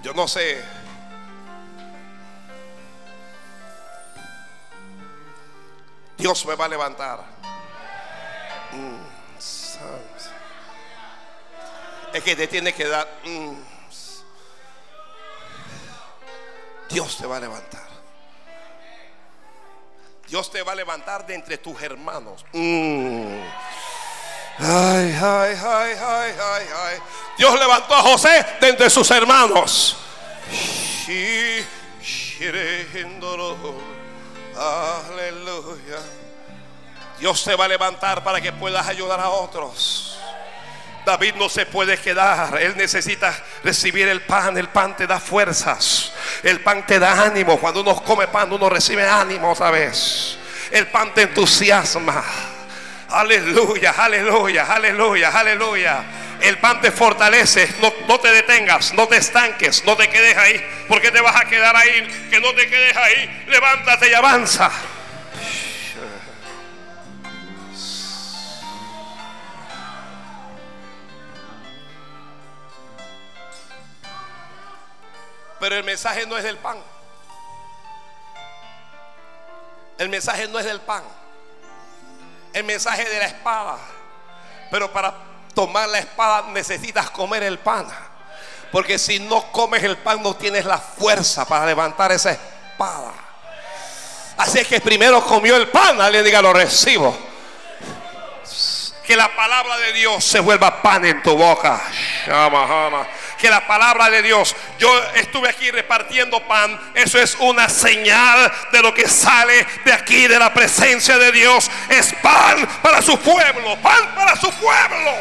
Yo 0.02 0.14
no 0.14 0.28
sé. 0.28 0.64
Dios 6.18 6.46
me 6.46 6.56
va 6.56 6.66
a 6.66 6.68
levantar. 6.68 7.24
Mm. 8.72 9.10
Es 12.14 12.24
que 12.24 12.36
te 12.36 12.48
tiene 12.48 12.74
que 12.74 12.88
dar. 12.88 13.08
mm. 13.24 13.54
Dios 16.90 17.18
te 17.18 17.28
va 17.28 17.38
a 17.38 17.40
levantar. 17.40 17.88
Dios 20.28 20.52
te 20.52 20.62
va 20.62 20.74
a 20.74 20.76
levantar 20.76 21.26
de 21.26 21.36
entre 21.36 21.58
tus 21.58 21.82
hermanos. 21.82 22.46
Mm. 22.54 23.40
Ay, 24.62 25.18
ay, 25.22 25.58
ay, 25.64 25.96
ay, 26.02 26.34
ay, 26.38 26.68
ay. 26.86 26.98
Dios 27.38 27.58
levantó 27.58 27.96
a 27.96 28.02
José 28.02 28.46
de 28.60 28.70
entre 28.70 28.90
sus 28.90 29.10
hermanos. 29.12 29.96
Aleluya. 34.58 36.00
Dios 37.20 37.44
te 37.44 37.56
va 37.56 37.66
a 37.66 37.68
levantar 37.70 38.24
para 38.24 38.42
que 38.42 38.52
puedas 38.52 38.86
ayudar 38.88 39.20
a 39.22 39.30
otros. 39.30 40.18
David 41.06 41.36
no 41.36 41.48
se 41.48 41.66
puede 41.66 41.98
quedar. 41.98 42.62
Él 42.62 42.76
necesita 42.76 43.34
recibir 43.64 44.10
el 44.10 44.22
pan. 44.22 44.58
El 44.58 44.68
pan 44.68 44.96
te 44.96 45.08
da 45.08 45.20
fuerzas. 45.20 46.12
El 46.44 46.62
pan 46.62 46.86
te 46.86 47.00
da 47.00 47.24
ánimo. 47.24 47.58
Cuando 47.58 47.82
uno 47.82 47.96
come 48.04 48.28
pan, 48.28 48.52
uno 48.52 48.70
recibe 48.70 49.08
ánimo 49.08 49.56
vez. 49.56 50.38
El 50.70 50.88
pan 50.88 51.14
te 51.14 51.24
entusiasma. 51.24 52.24
Aleluya, 53.12 53.92
aleluya, 53.98 54.66
aleluya, 54.72 55.30
aleluya. 55.30 56.04
El 56.42 56.58
pan 56.60 56.80
te 56.80 56.92
fortalece. 56.92 57.68
No, 57.82 57.92
no 58.08 58.20
te 58.20 58.32
detengas, 58.32 58.94
no 58.94 59.08
te 59.08 59.18
estanques, 59.18 59.84
no 59.84 59.98
te 59.98 60.10
quedes 60.10 60.38
ahí. 60.38 60.64
Porque 60.88 61.12
te 61.12 61.20
vas 61.20 61.36
a 61.36 61.46
quedar 61.46 61.76
ahí. 61.76 62.30
Que 62.30 62.40
no 62.40 62.54
te 62.54 62.70
quedes 62.70 62.96
ahí. 62.96 63.46
Levántate 63.48 64.10
y 64.10 64.14
avanza. 64.14 64.72
Pero 75.60 75.76
el 75.76 75.84
mensaje 75.84 76.26
no 76.26 76.38
es 76.38 76.44
del 76.44 76.58
pan. 76.58 76.78
El 79.98 80.08
mensaje 80.08 80.48
no 80.48 80.60
es 80.60 80.66
del 80.66 80.80
pan. 80.80 81.04
El 82.60 82.66
mensaje 82.66 83.06
de 83.06 83.20
la 83.20 83.26
espada. 83.26 83.78
Pero 84.70 84.92
para 84.92 85.14
tomar 85.56 85.88
la 85.88 86.00
espada 86.00 86.44
necesitas 86.52 87.10
comer 87.10 87.44
el 87.44 87.58
pan. 87.58 87.88
Porque 88.70 89.00
si 89.00 89.18
no 89.18 89.50
comes 89.54 89.82
el 89.82 89.98
pan 89.98 90.22
no 90.22 90.36
tienes 90.36 90.66
la 90.66 90.78
fuerza 90.78 91.46
para 91.46 91.66
levantar 91.66 92.12
esa 92.12 92.32
espada. 92.32 93.14
Así 94.36 94.60
es 94.60 94.68
que 94.68 94.82
primero 94.82 95.24
comió 95.24 95.56
el 95.56 95.70
pan. 95.70 96.02
Alguien 96.02 96.26
diga 96.26 96.42
lo 96.42 96.52
recibo. 96.52 97.18
Que 99.06 99.16
la 99.16 99.34
palabra 99.34 99.78
de 99.78 99.94
Dios 99.94 100.22
se 100.22 100.42
vuelva 100.42 100.82
pan 100.82 101.06
en 101.06 101.24
tu 101.24 101.38
boca. 101.38 101.82
Shamahana. 102.28 103.08
Que 103.40 103.50
la 103.50 103.66
palabra 103.66 104.10
de 104.10 104.22
Dios, 104.22 104.54
yo 104.78 104.92
estuve 105.16 105.50
aquí 105.50 105.72
repartiendo 105.72 106.46
pan. 106.46 106.78
Eso 106.94 107.18
es 107.18 107.36
una 107.40 107.70
señal 107.70 108.52
de 108.72 108.82
lo 108.82 108.94
que 108.94 109.08
sale 109.08 109.66
de 109.86 109.94
aquí, 109.94 110.28
de 110.28 110.38
la 110.38 110.54
presencia 110.54 111.18
de 111.18 111.32
Dios. 111.32 111.72
Es 111.88 112.14
pan 112.22 112.68
para 112.82 113.02
su 113.02 113.18
pueblo. 113.20 113.78
Pan 113.82 114.14
para 114.14 114.36
su 114.36 114.52
pueblo. 114.52 115.12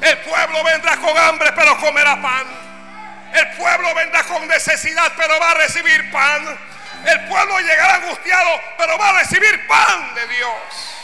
El 0.00 0.18
pueblo 0.18 0.64
vendrá 0.64 0.96
con 0.96 1.16
hambre, 1.16 1.52
pero 1.52 1.78
comerá 1.78 2.20
pan. 2.20 2.46
El 3.32 3.48
pueblo 3.56 3.94
vendrá 3.94 4.24
con 4.24 4.46
necesidad, 4.48 5.12
pero 5.16 5.38
va 5.38 5.52
a 5.52 5.54
recibir 5.54 6.10
pan. 6.10 6.58
El 7.04 7.20
pueblo 7.28 7.60
llegará 7.60 7.96
angustiado, 7.96 8.60
pero 8.78 8.98
va 8.98 9.10
a 9.10 9.12
recibir 9.20 9.66
pan 9.66 10.14
de 10.14 10.26
Dios. 10.28 10.95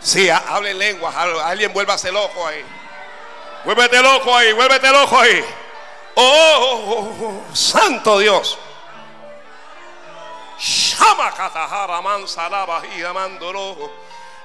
Sí, 0.00 0.28
ha- 0.30 0.44
hable 0.48 0.70
en 0.70 0.78
lenguas. 0.78 1.14
Alguien 1.16 1.72
vuélvase 1.72 2.10
loco 2.12 2.46
ahí. 2.46 2.64
Vuélvete 3.64 4.00
loco 4.02 4.34
ahí, 4.34 4.52
vuélvete 4.52 4.90
loco 4.90 5.18
ahí. 5.18 5.44
Oh, 6.14 6.54
oh, 6.60 6.90
oh, 6.90 7.24
oh, 7.50 7.54
santo 7.56 8.18
Dios. 8.18 8.58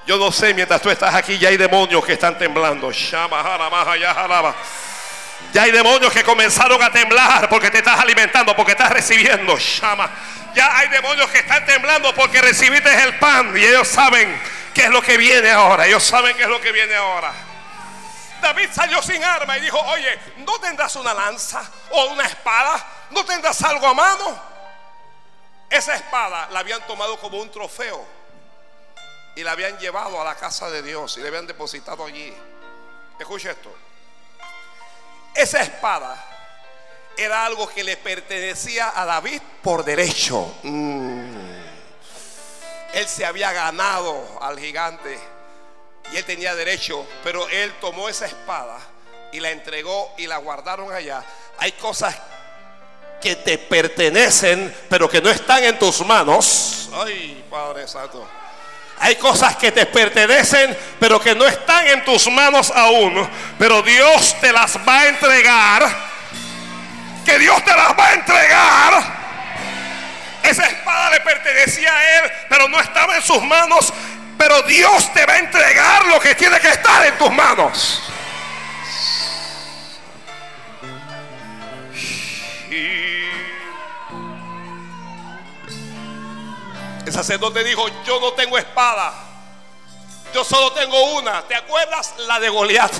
Yo 0.06 0.16
no 0.18 0.30
sé, 0.30 0.52
mientras 0.54 0.80
tú 0.82 0.90
estás 0.90 1.14
aquí, 1.14 1.38
ya 1.38 1.48
hay 1.48 1.56
demonios 1.56 2.04
que 2.04 2.12
están 2.12 2.36
temblando. 2.38 2.90
Ya 5.54 5.62
hay 5.62 5.70
demonios 5.70 6.12
que 6.12 6.24
comenzaron 6.24 6.82
a 6.82 6.90
temblar 6.90 7.48
porque 7.48 7.70
te 7.70 7.78
estás 7.78 8.00
alimentando, 8.00 8.56
porque 8.56 8.72
estás 8.72 8.90
recibiendo. 8.90 9.56
Shama. 9.56 10.10
Ya 10.52 10.76
hay 10.76 10.88
demonios 10.88 11.30
que 11.30 11.38
están 11.38 11.64
temblando 11.64 12.12
porque 12.12 12.42
recibiste 12.42 12.92
el 13.04 13.20
pan 13.20 13.56
y 13.56 13.64
ellos 13.64 13.86
saben 13.86 14.36
qué 14.74 14.86
es 14.86 14.90
lo 14.90 15.00
que 15.00 15.16
viene 15.16 15.52
ahora. 15.52 15.86
Ellos 15.86 16.02
saben 16.02 16.36
qué 16.36 16.42
es 16.42 16.48
lo 16.48 16.60
que 16.60 16.72
viene 16.72 16.96
ahora. 16.96 17.32
David 18.42 18.68
salió 18.72 19.00
sin 19.00 19.22
arma 19.22 19.56
y 19.56 19.60
dijo, 19.60 19.78
oye, 19.78 20.18
¿no 20.38 20.58
tendrás 20.58 20.96
una 20.96 21.14
lanza 21.14 21.62
o 21.90 22.06
una 22.06 22.24
espada? 22.24 22.84
¿No 23.10 23.24
tendrás 23.24 23.62
algo 23.62 23.86
a 23.86 23.94
mano? 23.94 24.42
Esa 25.70 25.94
espada 25.94 26.48
la 26.50 26.58
habían 26.58 26.84
tomado 26.84 27.16
como 27.20 27.38
un 27.38 27.52
trofeo 27.52 28.04
y 29.36 29.44
la 29.44 29.52
habían 29.52 29.78
llevado 29.78 30.20
a 30.20 30.24
la 30.24 30.34
casa 30.34 30.68
de 30.68 30.82
Dios 30.82 31.16
y 31.16 31.20
la 31.20 31.28
habían 31.28 31.46
depositado 31.46 32.04
allí. 32.04 32.34
Escucha 33.20 33.52
esto. 33.52 33.72
Esa 35.34 35.62
espada 35.62 36.22
era 37.16 37.44
algo 37.44 37.68
que 37.68 37.84
le 37.84 37.96
pertenecía 37.96 38.92
a 38.94 39.04
David 39.04 39.40
por 39.62 39.84
derecho. 39.84 40.54
Mm. 40.62 41.54
Él 42.94 43.08
se 43.08 43.24
había 43.24 43.52
ganado 43.52 44.38
al 44.40 44.58
gigante 44.58 45.18
y 46.12 46.16
él 46.16 46.24
tenía 46.24 46.54
derecho, 46.54 47.06
pero 47.24 47.48
él 47.48 47.72
tomó 47.80 48.08
esa 48.08 48.26
espada 48.26 48.78
y 49.32 49.40
la 49.40 49.50
entregó 49.50 50.14
y 50.16 50.26
la 50.26 50.36
guardaron 50.36 50.92
allá. 50.92 51.24
Hay 51.58 51.72
cosas 51.72 52.14
que 53.20 53.36
te 53.36 53.58
pertenecen, 53.58 54.74
pero 54.88 55.08
que 55.08 55.20
no 55.20 55.30
están 55.30 55.64
en 55.64 55.78
tus 55.78 56.04
manos. 56.04 56.90
Ay, 56.92 57.44
Padre 57.50 57.88
Santo. 57.88 58.28
Hay 59.00 59.16
cosas 59.16 59.56
que 59.56 59.72
te 59.72 59.86
pertenecen, 59.86 60.76
pero 60.98 61.20
que 61.20 61.34
no 61.34 61.46
están 61.46 61.86
en 61.88 62.04
tus 62.04 62.30
manos 62.30 62.72
aún. 62.74 63.28
Pero 63.58 63.82
Dios 63.82 64.36
te 64.40 64.52
las 64.52 64.78
va 64.86 65.00
a 65.00 65.08
entregar. 65.08 66.14
Que 67.24 67.38
Dios 67.38 67.64
te 67.64 67.74
las 67.74 67.98
va 67.98 68.06
a 68.06 68.14
entregar. 68.14 69.24
Esa 70.42 70.66
espada 70.66 71.10
le 71.10 71.20
pertenecía 71.20 71.92
a 71.92 72.18
él, 72.18 72.32
pero 72.48 72.68
no 72.68 72.78
estaba 72.80 73.16
en 73.16 73.22
sus 73.22 73.42
manos. 73.42 73.92
Pero 74.38 74.62
Dios 74.62 75.12
te 75.12 75.24
va 75.24 75.34
a 75.34 75.38
entregar 75.38 76.06
lo 76.06 76.20
que 76.20 76.34
tiene 76.34 76.60
que 76.60 76.68
estar 76.68 77.04
en 77.06 77.16
tus 77.16 77.30
manos. 77.30 78.03
El 87.06 87.12
sacerdote 87.12 87.62
dijo, 87.64 87.86
yo 88.04 88.20
no 88.20 88.32
tengo 88.32 88.56
espada. 88.58 89.12
Yo 90.32 90.42
solo 90.44 90.72
tengo 90.72 91.14
una. 91.16 91.42
¿Te 91.46 91.54
acuerdas? 91.54 92.14
La 92.18 92.40
de 92.40 92.48
Goliat. 92.48 92.92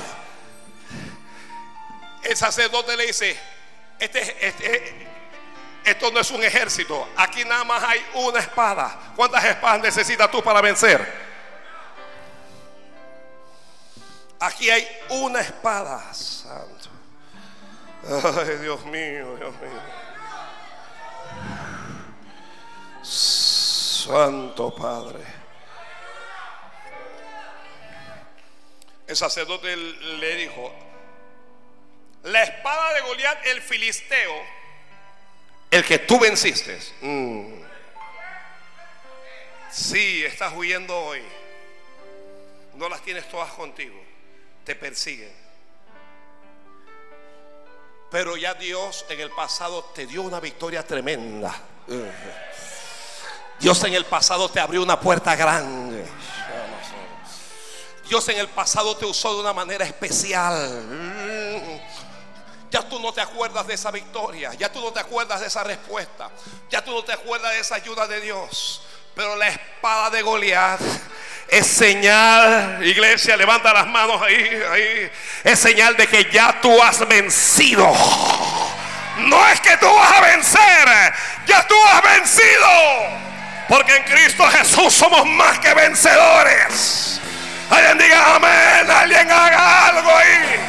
El 2.23 2.35
sacerdote 2.37 2.95
le 2.97 3.07
dice, 3.07 3.37
este, 3.99 4.47
este- 4.47 5.07
esto 5.83 6.11
no 6.11 6.19
es 6.19 6.31
un 6.31 6.43
ejército. 6.43 7.07
Aquí 7.15 7.45
nada 7.45 7.63
más 7.63 7.83
hay 7.83 8.03
una 8.15 8.39
espada. 8.39 9.13
¿Cuántas 9.15 9.43
espadas 9.43 9.81
necesitas 9.81 10.31
tú 10.31 10.41
para 10.43 10.61
vencer? 10.61 11.25
Aquí 14.39 14.69
hay 14.69 14.87
una 15.09 15.41
espada, 15.41 16.13
santo. 16.13 16.89
Ay, 18.07 18.57
Dios 18.57 18.83
mío, 18.85 19.35
Dios 19.37 19.53
mío. 19.61 19.81
Santo 24.05 24.69
Padre. 24.75 25.19
El 29.07 29.15
sacerdote 29.15 29.75
le 29.75 30.35
dijo, 30.35 30.71
la 32.23 32.43
espada 32.43 32.93
de 32.93 33.01
Goliat, 33.01 33.45
el 33.47 33.61
filisteo, 33.61 34.33
el 35.71 35.83
que 35.83 35.99
tú 35.99 36.19
venciste. 36.19 36.79
Mm. 37.01 37.61
Sí, 39.71 40.23
estás 40.23 40.53
huyendo 40.53 40.95
hoy. 40.95 41.23
No 42.75 42.87
las 42.87 43.01
tienes 43.01 43.27
todas 43.27 43.51
contigo. 43.53 43.99
Te 44.63 44.75
persiguen. 44.75 45.33
Pero 48.11 48.37
ya 48.37 48.53
Dios 48.53 49.05
en 49.09 49.19
el 49.19 49.31
pasado 49.31 49.83
te 49.95 50.05
dio 50.05 50.21
una 50.21 50.39
victoria 50.39 50.85
tremenda. 50.85 51.59
Dios 53.59 53.83
en 53.83 53.93
el 53.93 54.05
pasado 54.05 54.49
te 54.49 54.59
abrió 54.59 54.83
una 54.83 54.99
puerta 54.99 55.35
grande. 55.35 56.05
Dios 58.07 58.27
en 58.29 58.37
el 58.37 58.47
pasado 58.49 58.95
te 58.95 59.05
usó 59.05 59.33
de 59.33 59.41
una 59.41 59.53
manera 59.53 59.85
especial. 59.85 60.83
Ya 62.69 62.81
tú 62.87 62.99
no 62.99 63.13
te 63.13 63.21
acuerdas 63.21 63.65
de 63.67 63.73
esa 63.73 63.89
victoria. 63.91 64.53
Ya 64.53 64.71
tú 64.71 64.81
no 64.81 64.91
te 64.91 64.99
acuerdas 64.99 65.39
de 65.39 65.47
esa 65.47 65.63
respuesta. 65.63 66.29
Ya 66.69 66.83
tú 66.83 66.91
no 66.91 67.03
te 67.03 67.13
acuerdas 67.13 67.51
de 67.53 67.59
esa 67.59 67.75
ayuda 67.75 68.07
de 68.07 68.21
Dios. 68.21 68.81
Pero 69.15 69.35
la 69.37 69.47
espada 69.47 70.09
de 70.09 70.21
Goliat 70.21 70.81
es 71.47 71.67
señal, 71.67 72.85
iglesia, 72.85 73.37
levanta 73.37 73.73
las 73.73 73.87
manos 73.87 74.21
ahí, 74.21 74.61
ahí. 74.71 75.11
Es 75.43 75.59
señal 75.59 75.95
de 75.95 76.07
que 76.07 76.29
ya 76.31 76.59
tú 76.61 76.81
has 76.81 77.07
vencido. 77.07 77.91
No 79.19 79.47
es 79.47 79.61
que 79.61 79.77
tú 79.77 79.87
vas 79.87 80.11
a 80.11 80.21
vencer, 80.21 81.13
ya 81.47 81.65
tú 81.65 81.75
has 81.93 82.01
vencido. 82.01 82.67
Porque 83.67 83.95
en 83.95 84.03
Cristo 84.03 84.47
Jesús 84.47 84.93
somos 84.93 85.25
más 85.25 85.59
que 85.59 85.73
vencedores. 85.73 87.19
Alguien 87.69 87.97
diga 87.97 88.35
amén, 88.35 88.91
alguien 88.91 89.31
haga 89.31 89.87
algo 89.87 90.15
ahí. 90.15 90.59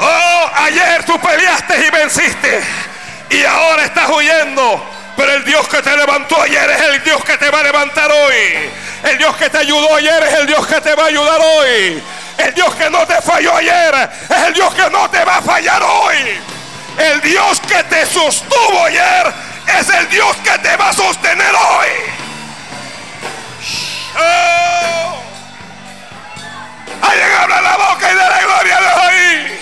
Oh, 0.00 0.50
ayer 0.54 1.04
tú 1.04 1.18
peleaste 1.20 1.86
y 1.86 1.90
venciste. 1.90 2.60
Y 3.30 3.44
ahora 3.44 3.84
estás 3.84 4.08
huyendo. 4.10 4.90
Pero 5.16 5.34
el 5.34 5.44
Dios 5.44 5.68
que 5.68 5.82
te 5.82 5.96
levantó 5.96 6.40
ayer 6.40 6.70
es 6.70 6.80
el 6.80 7.04
Dios 7.04 7.22
que 7.24 7.36
te 7.36 7.50
va 7.50 7.60
a 7.60 7.62
levantar 7.62 8.10
hoy. 8.10 8.70
El 9.04 9.18
Dios 9.18 9.36
que 9.36 9.50
te 9.50 9.58
ayudó 9.58 9.94
ayer 9.96 10.22
es 10.24 10.34
el 10.34 10.46
Dios 10.46 10.66
que 10.66 10.80
te 10.80 10.94
va 10.94 11.04
a 11.04 11.06
ayudar 11.06 11.40
hoy. 11.40 12.02
El 12.38 12.54
Dios 12.54 12.74
que 12.74 12.90
no 12.90 13.06
te 13.06 13.20
falló 13.20 13.54
ayer 13.56 14.10
es 14.28 14.36
el 14.46 14.54
Dios 14.54 14.74
que 14.74 14.90
no 14.90 15.08
te 15.10 15.24
va 15.24 15.36
a 15.36 15.42
fallar 15.42 15.82
hoy. 15.82 16.40
El 16.98 17.20
Dios 17.20 17.60
que 17.60 17.82
te 17.84 18.06
sostuvo 18.06 18.84
ayer 18.84 19.51
es 19.66 19.88
el 19.88 20.08
Dios 20.08 20.36
que 20.38 20.58
te 20.58 20.76
va 20.76 20.88
a 20.88 20.92
sostener 20.92 21.54
hoy. 21.54 21.88
Oh. 24.18 25.22
Alguien 27.02 27.32
habla 27.40 27.60
la 27.60 27.76
boca 27.76 28.12
y 28.12 28.14
de 28.14 28.28
la 28.28 28.40
gloria 28.42 28.80
de 28.80 28.88
ahí. 28.88 29.60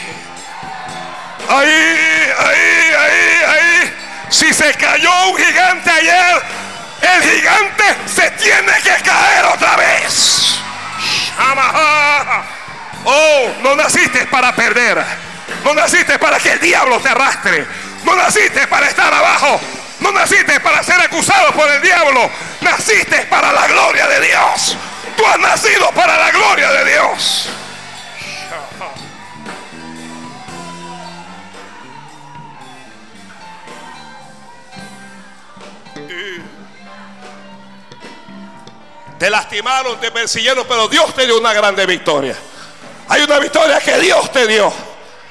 Ahí, 1.49 2.33
ahí, 2.39 2.95
ahí, 2.99 3.45
ahí. 3.49 3.97
Si 4.29 4.53
se 4.53 4.75
cayó 4.75 5.29
un 5.29 5.37
gigante 5.37 5.91
ayer, 5.91 6.43
el 7.03 7.23
gigante 7.23 7.85
se 8.07 8.31
tiene 8.33 8.73
que 8.83 9.03
caer 9.03 9.45
otra 9.47 9.77
vez. 9.77 10.61
Oh, 13.05 13.51
no 13.63 13.75
naciste 13.77 14.27
para 14.27 14.55
perder. 14.55 15.03
No 15.65 15.75
naciste 15.75 16.19
para 16.19 16.39
que 16.39 16.53
el 16.53 16.61
diablo 16.61 17.01
te 17.01 17.09
arrastre. 17.09 17.67
No 18.05 18.15
naciste 18.15 18.67
para 18.67 18.87
estar 18.87 19.13
abajo. 19.13 19.61
No 20.01 20.13
naciste 20.13 20.59
para 20.61 20.83
ser 20.83 21.01
acusado 21.01 21.53
por 21.53 21.71
el 21.71 21.81
diablo. 21.83 22.31
Naciste 22.61 23.27
para 23.27 23.53
la 23.53 23.67
gloria 23.69 24.07
de 24.07 24.27
Dios. 24.27 24.77
Tú 25.17 25.27
has 25.27 25.39
nacido 25.39 25.91
para 25.93 26.19
la 26.19 26.31
gloria 26.31 26.71
de 26.73 26.93
Dios. 26.93 27.49
Te 39.19 39.29
lastimaron, 39.29 40.01
te 40.01 40.11
persiguieron, 40.11 40.65
pero 40.67 40.89
Dios 40.89 41.15
te 41.15 41.27
dio 41.27 41.39
una 41.39 41.53
grande 41.53 41.85
victoria. 41.85 42.35
Hay 43.07 43.21
una 43.21 43.39
victoria 43.39 43.79
que 43.79 43.99
Dios 43.99 44.33
te 44.33 44.47
dio. 44.47 44.73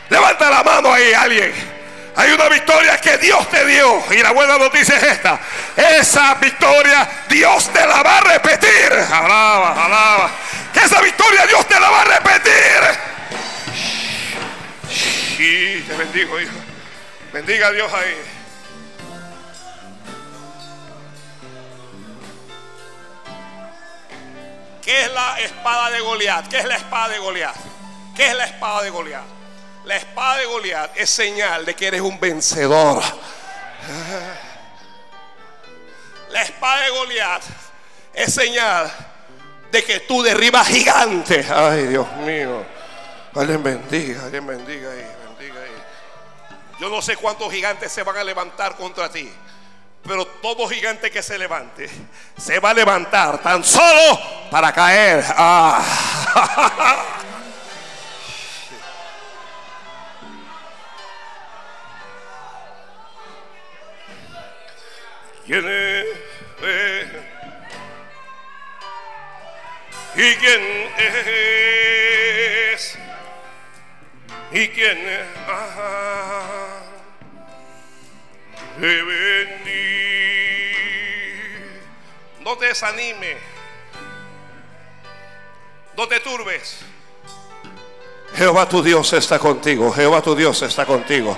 Levanta 0.09 0.47
la 0.47 0.63
mano 0.63 0.93
ahí 0.93 1.11
alguien. 1.11 1.78
Hay 2.19 2.31
una 2.31 2.49
victoria 2.49 2.97
que 2.97 3.17
Dios 3.17 3.49
te 3.49 3.65
dio. 3.65 4.03
Y 4.11 4.17
la 4.17 4.31
buena 4.31 4.57
noticia 4.57 4.97
es 4.97 5.03
esta. 5.03 5.39
Esa 5.77 6.33
victoria 6.33 7.09
Dios 7.29 7.71
te 7.71 7.79
la 7.87 8.03
va 8.03 8.17
a 8.17 8.21
repetir. 8.21 8.91
Alaba, 8.91 9.85
alaba. 9.85 10.31
Que 10.73 10.81
esa 10.81 10.99
victoria 10.99 11.47
Dios 11.47 11.65
te 11.65 11.79
la 11.79 11.89
va 11.89 12.01
a 12.01 12.03
repetir. 12.03 12.81
Sí, 14.89 15.85
te 15.87 15.95
bendigo, 15.95 16.37
hijo. 16.41 16.51
Bendiga 17.31 17.67
a 17.67 17.71
Dios 17.71 17.93
ahí. 17.93 18.21
¿Qué 24.83 25.05
es 25.05 25.13
la 25.13 25.39
espada 25.39 25.89
de 25.91 26.01
Goliat? 26.01 26.49
¿Qué 26.49 26.57
es 26.57 26.65
la 26.65 26.75
espada 26.75 27.07
de 27.07 27.19
Goliat? 27.19 27.55
¿Qué 28.13 28.27
es 28.27 28.35
la 28.35 28.43
espada 28.43 28.81
de 28.81 28.89
Goliat? 28.89 29.38
La 29.89 29.97
espada 29.97 30.37
de 30.37 30.45
Goliat 30.45 30.97
es 30.97 31.09
señal 31.09 31.65
de 31.65 31.75
que 31.75 31.87
eres 31.87 32.01
un 32.01 32.19
vencedor. 32.19 33.01
La 36.29 36.43
espada 36.43 36.83
de 36.83 36.89
Goliat 36.91 37.41
es 38.13 38.31
señal 38.31 38.91
de 39.71 39.83
que 39.83 40.01
tú 40.01 40.21
derribas 40.21 40.67
gigantes. 40.67 41.49
Ay, 41.49 41.87
Dios 41.87 42.05
mío. 42.17 42.63
Alguien 43.33 43.63
bendiga, 43.63 44.25
alguien 44.25 44.45
bendiga 44.45 44.91
ahí, 44.91 45.07
bendiga 45.27 45.59
ahí. 45.59 45.71
Yo 46.79 46.87
no 46.89 47.01
sé 47.01 47.17
cuántos 47.17 47.51
gigantes 47.51 47.91
se 47.91 48.03
van 48.03 48.17
a 48.17 48.23
levantar 48.23 48.75
contra 48.75 49.09
ti. 49.09 49.27
Pero 50.03 50.23
todo 50.27 50.69
gigante 50.69 51.09
que 51.09 51.23
se 51.23 51.35
levante 51.35 51.89
se 52.37 52.59
va 52.59 52.69
a 52.69 52.73
levantar 52.75 53.41
tan 53.41 53.63
solo 53.63 54.19
para 54.51 54.71
caer. 54.71 55.25
Ah. 55.29 57.15
¿Quién 65.49 65.65
es? 65.67 66.05
¿Y 70.15 70.35
quién 70.35 70.61
es? 72.75 72.97
¿Y 74.51 74.67
quién 74.67 74.97
es? 74.99 75.25
Ah, 75.47 76.81
te 78.79 79.01
bendí. 79.01 80.71
No 82.41 82.55
te 82.55 82.67
desanime. 82.67 83.37
No 85.97 86.07
te 86.07 86.19
turbes. 86.19 86.81
Jehová 88.35 88.69
tu 88.69 88.83
Dios 88.83 89.11
está 89.13 89.39
contigo. 89.39 89.91
Jehová 89.91 90.21
tu 90.21 90.35
Dios 90.35 90.61
está 90.61 90.85
contigo. 90.85 91.35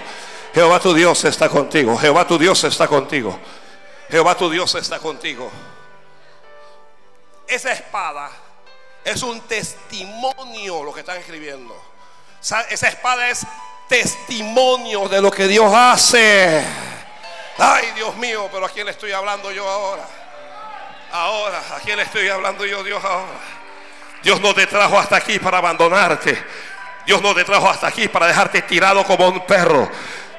Jehová 0.53 0.81
tu 0.81 0.93
Dios 0.93 1.23
está 1.23 1.47
contigo. 1.47 1.97
Jehová 1.97 2.27
tu 2.27 2.37
Dios 2.37 2.61
está 2.65 2.89
contigo. 2.89 3.39
Jehová 4.11 4.35
tu 4.35 4.49
Dios 4.49 4.73
está 4.75 4.99
contigo. 4.99 5.49
Esa 7.47 7.71
espada 7.71 8.29
es 9.03 9.23
un 9.23 9.41
testimonio 9.41 10.83
lo 10.83 10.93
que 10.93 10.99
están 11.01 11.17
escribiendo. 11.17 11.75
Sa- 12.39 12.61
Esa 12.69 12.87
espada 12.89 13.29
es 13.29 13.45
testimonio 13.87 15.07
de 15.07 15.21
lo 15.21 15.31
que 15.31 15.47
Dios 15.47 15.71
hace. 15.73 16.63
Ay, 17.57 17.91
Dios 17.95 18.15
mío, 18.17 18.49
pero 18.51 18.65
¿a 18.65 18.69
quién 18.69 18.85
le 18.85 18.91
estoy 18.91 19.11
hablando 19.11 19.51
yo 19.51 19.67
ahora? 19.69 20.03
Ahora, 21.11 21.59
¿a 21.75 21.79
quién 21.81 21.97
le 21.97 22.03
estoy 22.03 22.29
hablando 22.29 22.65
yo, 22.65 22.83
Dios 22.83 23.03
ahora? 23.03 23.37
Dios 24.23 24.39
no 24.39 24.53
te 24.53 24.65
trajo 24.67 24.97
hasta 24.97 25.17
aquí 25.17 25.39
para 25.39 25.57
abandonarte. 25.57 26.41
Dios 27.05 27.21
no 27.21 27.33
te 27.35 27.43
trajo 27.43 27.69
hasta 27.69 27.87
aquí 27.87 28.07
para 28.07 28.27
dejarte 28.27 28.61
tirado 28.61 29.03
como 29.03 29.27
un 29.27 29.45
perro. 29.45 29.89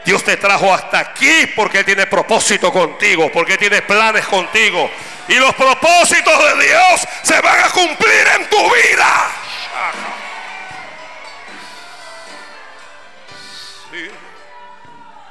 Dios 0.04 0.24
te 0.24 0.36
trajo 0.36 0.72
hasta 0.72 0.98
aquí 0.98 1.46
porque 1.54 1.84
tiene 1.84 2.06
propósito 2.06 2.72
contigo, 2.72 3.30
porque 3.32 3.56
tiene 3.56 3.82
planes 3.82 4.26
contigo. 4.26 4.90
Y 5.28 5.34
los 5.34 5.54
propósitos 5.54 6.56
de 6.56 6.66
Dios 6.66 7.08
se 7.22 7.40
van 7.40 7.64
a 7.64 7.70
cumplir 7.70 8.28
en 8.36 8.50
tu 8.50 8.56
vida. 8.56 9.30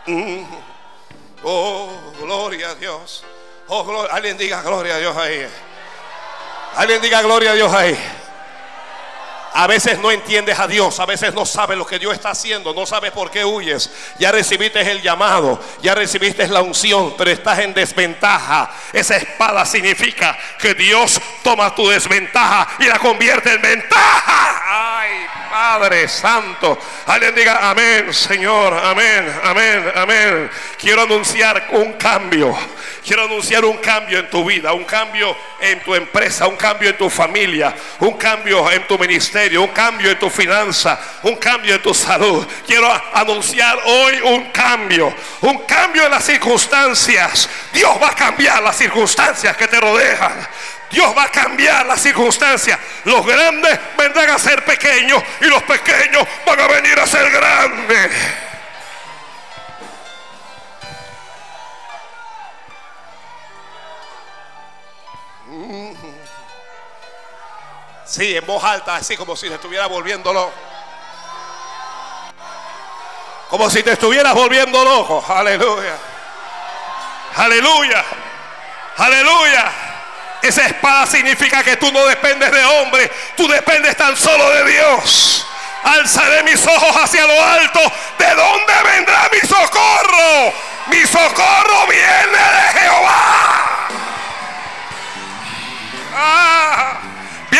Mm. 0.07 0.43
Oh, 1.43 2.13
gloria 2.19 2.69
a 2.69 2.75
Dios. 2.75 3.23
Oh, 3.67 3.83
gloria. 3.83 4.13
Alguien 4.13 4.37
diga 4.37 4.61
gloria 4.61 4.95
a 4.95 4.97
Dios 4.99 5.17
ahí. 5.17 5.47
Alguien 6.75 7.01
diga 7.01 7.21
gloria 7.21 7.51
a 7.51 7.53
Dios 7.53 7.73
ahí. 7.73 7.97
A 9.53 9.67
veces 9.67 9.99
no 9.99 10.11
entiendes 10.11 10.59
a 10.59 10.67
Dios, 10.67 10.99
a 10.99 11.05
veces 11.05 11.33
no 11.33 11.45
sabes 11.45 11.77
lo 11.77 11.85
que 11.85 11.99
Dios 11.99 12.13
está 12.13 12.29
haciendo, 12.29 12.73
no 12.73 12.85
sabes 12.85 13.11
por 13.11 13.29
qué 13.29 13.43
huyes. 13.43 13.89
Ya 14.17 14.31
recibiste 14.31 14.79
el 14.79 15.01
llamado, 15.01 15.61
ya 15.81 15.93
recibiste 15.93 16.47
la 16.47 16.61
unción, 16.61 17.15
pero 17.17 17.31
estás 17.31 17.59
en 17.59 17.73
desventaja. 17.73 18.71
Esa 18.93 19.17
espada 19.17 19.65
significa 19.65 20.37
que 20.57 20.73
Dios 20.73 21.19
toma 21.43 21.75
tu 21.75 21.87
desventaja 21.89 22.69
y 22.79 22.85
la 22.85 22.99
convierte 22.99 23.53
en 23.53 23.61
ventaja. 23.61 24.99
Ay, 25.01 25.25
Padre 25.49 26.07
Santo. 26.07 26.79
Alguien 27.07 27.35
diga 27.35 27.69
amén, 27.69 28.13
Señor, 28.13 28.73
amén, 28.73 29.33
amén, 29.43 29.91
amén. 29.95 30.51
Quiero 30.77 31.01
anunciar 31.01 31.67
un 31.71 31.93
cambio. 31.93 32.57
Quiero 33.03 33.23
anunciar 33.23 33.65
un 33.65 33.77
cambio 33.77 34.19
en 34.19 34.29
tu 34.29 34.45
vida, 34.45 34.73
un 34.73 34.85
cambio 34.85 35.35
en 35.59 35.81
tu 35.81 35.95
empresa, 35.95 36.47
un 36.47 36.55
cambio 36.55 36.89
en 36.89 36.97
tu 36.97 37.09
familia, 37.09 37.73
un 37.99 38.13
cambio 38.13 38.69
en 38.71 38.85
tu 38.85 38.97
ministerio, 38.99 39.40
un 39.49 39.67
cambio 39.69 40.11
en 40.11 40.19
tu 40.19 40.29
finanza, 40.29 40.99
un 41.23 41.35
cambio 41.35 41.75
en 41.75 41.81
tu 41.81 41.93
salud. 41.93 42.45
Quiero 42.65 42.87
anunciar 43.13 43.77
hoy 43.85 44.21
un 44.21 44.51
cambio, 44.51 45.13
un 45.41 45.59
cambio 45.65 46.05
en 46.05 46.11
las 46.11 46.23
circunstancias. 46.23 47.49
Dios 47.73 47.91
va 48.01 48.09
a 48.09 48.15
cambiar 48.15 48.61
las 48.61 48.77
circunstancias 48.77 49.57
que 49.57 49.67
te 49.67 49.79
rodean. 49.79 50.47
Dios 50.91 51.15
va 51.17 51.23
a 51.23 51.29
cambiar 51.29 51.85
las 51.85 52.01
circunstancias. 52.01 52.77
Los 53.05 53.25
grandes 53.25 53.79
vendrán 53.97 54.29
a 54.29 54.39
ser 54.39 54.63
pequeños 54.65 55.23
y 55.39 55.45
los 55.45 55.63
pequeños 55.63 56.27
van 56.45 56.59
a 56.59 56.67
venir 56.67 56.99
a 56.99 57.07
ser 57.07 57.29
grandes. 57.31 58.11
Sí, 68.11 68.35
en 68.35 68.45
voz 68.45 68.61
alta, 68.61 68.97
así 68.97 69.15
como 69.15 69.37
si 69.37 69.47
le 69.47 69.55
estuviera 69.55 69.87
volviéndolo. 69.87 70.51
Como 73.49 73.69
si 73.69 73.81
te 73.83 73.93
estuvieras 73.93 74.33
volviendo 74.33 74.83
loco. 74.83 75.23
Aleluya. 75.29 75.95
Aleluya. 77.37 78.03
Aleluya. 78.97 79.71
Esa 80.41 80.65
espada 80.65 81.05
significa 81.05 81.63
que 81.63 81.77
tú 81.77 81.89
no 81.93 82.05
dependes 82.05 82.51
de 82.51 82.65
hombre, 82.65 83.09
tú 83.37 83.47
dependes 83.47 83.95
tan 83.95 84.17
solo 84.17 84.49
de 84.49 84.65
Dios. 84.65 85.47
Alzaré 85.81 86.43
mis 86.43 86.67
ojos 86.67 86.93
hacia 86.97 87.25
lo 87.25 87.41
alto. 87.41 87.79
¿De 88.19 88.35
dónde 88.35 88.73
vendrá 88.91 89.29
mi 89.31 89.39
socorro? 89.39 90.53
Mi 90.87 91.05
socorro 91.07 91.87
viene 91.87 92.37
de 92.37 92.79
Jehová. 92.79 93.71
Ah, 96.13 96.80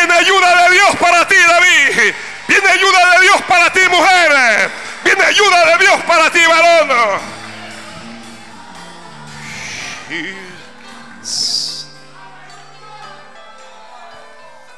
viene 0.02 0.14
ayuda 0.14 0.68
de 0.68 0.74
Dios 0.74 0.96
para 0.98 1.28
ti, 1.28 1.36
David. 1.36 2.14
Viene 2.48 2.70
ayuda 2.70 3.12
de 3.12 3.22
Dios 3.22 3.42
para 3.48 3.72
ti, 3.72 3.80
mujer. 3.90 4.72
Viene 5.04 5.24
ayuda 5.24 5.66
de 5.66 5.78
Dios 5.78 6.02
para 6.08 6.32
ti, 6.32 6.40
varón. 6.48 7.22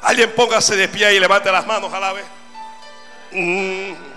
Alguien 0.01 0.35
póngase 0.35 0.75
de 0.75 0.87
pie 0.89 1.13
y 1.13 1.19
levante 1.19 1.51
las 1.51 1.65
manos 1.65 1.91
a 1.93 1.99
la 1.99 2.13
vez. 2.13 2.25
Mm. 3.31 4.12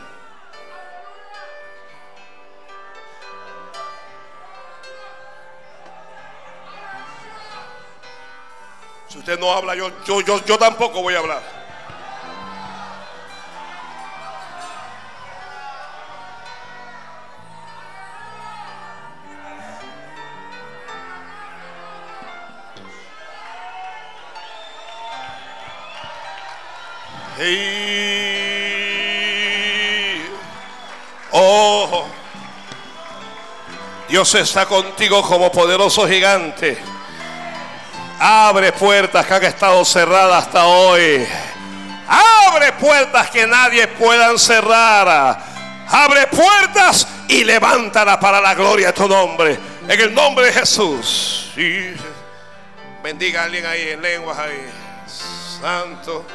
Si 9.17 9.21
usted 9.21 9.41
no 9.41 9.51
habla, 9.51 9.75
yo, 9.75 9.91
yo, 10.05 10.21
yo, 10.21 10.45
yo 10.45 10.59
tampoco 10.59 11.01
voy 11.01 11.15
a 11.15 11.21
hablar. 11.21 11.41
Hey. 27.39 28.67
Oh, 31.33 32.05
Dios 34.11 34.35
está 34.35 34.67
contigo 34.67 35.23
como 35.23 35.51
poderoso 35.51 36.07
gigante. 36.07 36.96
Abre 38.19 38.73
puertas 38.73 39.27
que 39.27 39.35
han 39.35 39.45
estado 39.45 39.85
cerradas 39.85 40.47
hasta 40.47 40.67
hoy. 40.67 41.27
Abre 42.09 42.73
puertas 42.73 43.31
que 43.31 43.47
nadie 43.47 43.87
pueda 43.89 44.37
cerrar. 44.39 45.39
Abre 45.89 46.27
puertas 46.29 47.07
y 47.29 47.45
levántala 47.45 48.19
para 48.19 48.41
la 48.41 48.55
gloria 48.55 48.89
de 48.89 48.93
tu 48.95 49.07
nombre. 49.07 49.59
En 49.87 50.01
el 50.01 50.15
nombre 50.15 50.47
de 50.47 50.53
Jesús. 50.53 51.53
Bendiga 53.03 53.43
a 53.43 53.45
alguien 53.45 53.67
ahí 53.67 53.91
en 53.91 54.03
lenguas 54.03 54.39
ahí. 54.39 54.71
Santo. 55.61 56.27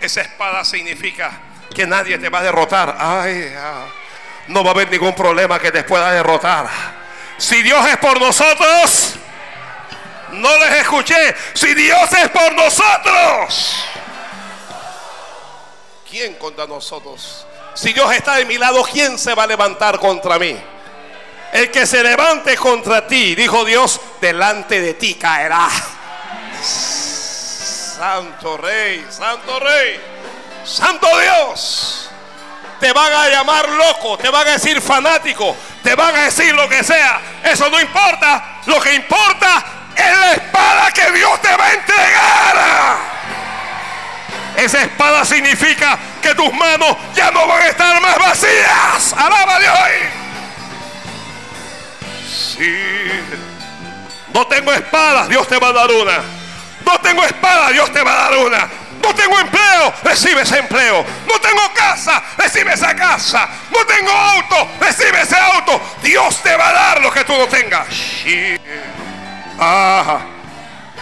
Esa 0.00 0.20
espada 0.22 0.64
significa 0.64 1.49
que 1.74 1.86
nadie 1.86 2.18
te 2.18 2.28
va 2.28 2.40
a 2.40 2.42
derrotar. 2.42 2.96
Ay, 2.98 3.52
ah. 3.56 3.86
no 4.48 4.62
va 4.62 4.70
a 4.70 4.74
haber 4.74 4.90
ningún 4.90 5.14
problema 5.14 5.58
que 5.58 5.70
te 5.70 5.84
pueda 5.84 6.10
derrotar. 6.12 6.68
Si 7.38 7.62
Dios 7.62 7.86
es 7.88 7.96
por 7.96 8.20
nosotros, 8.20 9.14
no 10.32 10.58
les 10.58 10.72
escuché. 10.80 11.34
Si 11.54 11.74
Dios 11.74 12.12
es 12.12 12.28
por 12.28 12.52
nosotros, 12.54 13.84
¿quién 16.08 16.34
contra 16.34 16.66
nosotros? 16.66 17.46
Si 17.74 17.92
Dios 17.92 18.12
está 18.12 18.36
de 18.36 18.44
mi 18.44 18.58
lado, 18.58 18.82
¿quién 18.82 19.18
se 19.18 19.34
va 19.34 19.44
a 19.44 19.46
levantar 19.46 19.98
contra 19.98 20.38
mí? 20.38 20.56
El 21.52 21.70
que 21.70 21.86
se 21.86 22.02
levante 22.02 22.56
contra 22.56 23.06
ti, 23.06 23.34
dijo 23.34 23.64
Dios, 23.64 24.00
delante 24.20 24.80
de 24.80 24.94
ti 24.94 25.14
caerá. 25.14 25.68
Santo 28.00 28.56
Rey, 28.56 29.04
Santo 29.10 29.58
Rey, 29.60 30.00
Santo 30.70 31.08
Dios. 31.18 32.10
Te 32.78 32.92
van 32.92 33.12
a 33.12 33.28
llamar 33.28 33.68
loco, 33.68 34.16
te 34.16 34.30
van 34.30 34.46
a 34.46 34.52
decir 34.52 34.80
fanático, 34.80 35.54
te 35.82 35.94
van 35.94 36.14
a 36.14 36.22
decir 36.22 36.54
lo 36.54 36.68
que 36.68 36.82
sea. 36.82 37.20
Eso 37.44 37.68
no 37.68 37.78
importa. 37.80 38.60
Lo 38.66 38.80
que 38.80 38.94
importa 38.94 39.64
es 39.96 40.18
la 40.18 40.32
espada 40.32 40.90
que 40.92 41.10
Dios 41.12 41.42
te 41.42 41.56
va 41.56 41.66
a 41.66 41.72
entregar. 41.72 42.96
Esa 44.56 44.82
espada 44.82 45.24
significa 45.24 45.98
que 46.22 46.34
tus 46.34 46.52
manos 46.52 46.96
ya 47.14 47.30
no 47.30 47.46
van 47.46 47.62
a 47.62 47.66
estar 47.66 48.00
más 48.00 48.18
vacías. 48.18 49.12
Alaba 49.16 49.56
a 49.56 49.58
Dios. 49.58 49.78
Sí. 52.56 53.10
No 54.32 54.46
tengo 54.46 54.72
espada, 54.72 55.26
Dios 55.26 55.46
te 55.48 55.58
va 55.58 55.68
a 55.68 55.72
dar 55.72 55.90
una. 55.90 56.18
No 56.84 57.00
tengo 57.00 57.24
espada, 57.24 57.70
Dios 57.70 57.92
te 57.92 58.02
va 58.02 58.12
a 58.12 58.30
dar 58.30 58.38
una. 58.38 58.79
No 59.02 59.14
tengo 59.14 59.38
empleo, 59.38 59.92
recibe 60.02 60.42
ese 60.42 60.58
empleo. 60.58 61.04
No 61.26 61.40
tengo 61.40 61.72
casa, 61.74 62.22
recibe 62.36 62.72
esa 62.74 62.94
casa. 62.94 63.48
No 63.70 63.84
tengo 63.86 64.10
auto, 64.10 64.68
recibe 64.80 65.22
ese 65.22 65.36
auto. 65.36 65.80
Dios 66.02 66.42
te 66.42 66.54
va 66.56 66.68
a 66.68 66.72
dar 66.72 67.00
lo 67.02 67.10
que 67.10 67.24
tú 67.24 67.36
no 67.36 67.46
tengas. 67.46 67.86
Ah. 69.58 70.20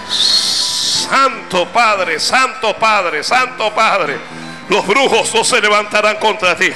Santo 0.08 1.68
Padre, 1.68 2.20
Santo 2.20 2.76
Padre, 2.76 3.24
Santo 3.24 3.74
Padre. 3.74 4.18
Los 4.68 4.86
brujos 4.86 5.34
no 5.34 5.44
se 5.44 5.60
levantarán 5.60 6.16
contra 6.16 6.56
ti. 6.56 6.72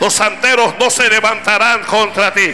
Los 0.00 0.14
santeros 0.14 0.74
no 0.78 0.90
se 0.90 1.08
levantarán 1.08 1.82
contra 1.84 2.32
ti. 2.32 2.52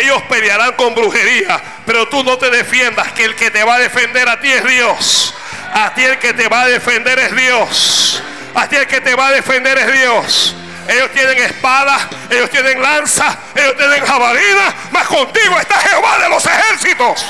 Ellos 0.00 0.22
pelearán 0.28 0.74
con 0.74 0.94
brujería, 0.94 1.60
pero 1.84 2.08
tú 2.08 2.22
no 2.22 2.38
te 2.38 2.50
defiendas, 2.50 3.12
que 3.12 3.24
el 3.24 3.34
que 3.34 3.50
te 3.50 3.64
va 3.64 3.74
a 3.74 3.78
defender 3.78 4.28
a 4.28 4.40
ti 4.40 4.50
es 4.50 4.64
Dios. 4.64 5.34
A 5.74 5.94
ti 5.94 6.04
el 6.04 6.18
que 6.18 6.34
te 6.34 6.48
va 6.48 6.62
a 6.62 6.68
defender 6.68 7.18
es 7.18 7.34
Dios. 7.34 8.22
A 8.54 8.68
ti 8.68 8.76
el 8.76 8.86
que 8.86 9.00
te 9.00 9.14
va 9.14 9.28
a 9.28 9.32
defender 9.32 9.78
es 9.78 9.92
Dios. 9.92 10.54
Ellos 10.88 11.10
tienen 11.12 11.38
espada, 11.38 12.08
ellos 12.28 12.50
tienen 12.50 12.82
lanza, 12.82 13.38
ellos 13.54 13.76
tienen 13.76 14.04
jabalina, 14.04 14.74
mas 14.90 15.06
contigo 15.06 15.58
está 15.58 15.78
Jehová 15.78 16.18
de 16.18 16.28
los 16.28 16.44
ejércitos. 16.44 17.24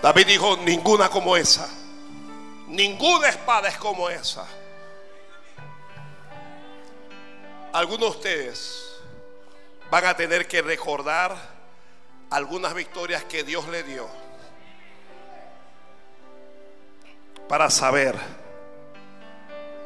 David 0.00 0.26
dijo, 0.26 0.58
ninguna 0.64 1.08
como 1.08 1.36
esa. 1.36 1.66
Ninguna 2.66 3.28
espada 3.28 3.68
es 3.68 3.76
como 3.76 4.08
esa. 4.08 4.46
Algunos 7.72 8.00
de 8.00 8.16
ustedes 8.16 8.94
van 9.90 10.06
a 10.06 10.16
tener 10.16 10.48
que 10.48 10.62
recordar 10.62 11.36
algunas 12.30 12.74
victorias 12.74 13.24
que 13.24 13.44
Dios 13.44 13.66
le 13.68 13.82
dio 13.82 14.08
para 17.48 17.68
saber 17.70 18.18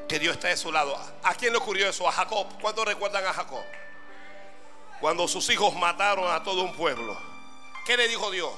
que 0.09 0.18
Dios 0.18 0.36
está 0.36 0.48
de 0.48 0.56
su 0.56 0.72
lado. 0.72 0.96
¿A 1.22 1.34
quién 1.34 1.52
le 1.52 1.59
ocurrió 1.59 1.88
eso? 1.88 2.09
A 2.09 2.12
Jacob. 2.12 2.46
¿Cuántos 2.60 2.84
recuerdan 2.84 3.26
a 3.26 3.32
Jacob? 3.32 3.64
Cuando 5.00 5.28
sus 5.28 5.48
hijos 5.50 5.74
mataron 5.74 6.30
a 6.30 6.42
todo 6.42 6.62
un 6.62 6.74
pueblo. 6.74 7.16
¿Qué 7.84 7.96
le 7.96 8.09
dijo 8.09 8.30
Dios? 8.30 8.55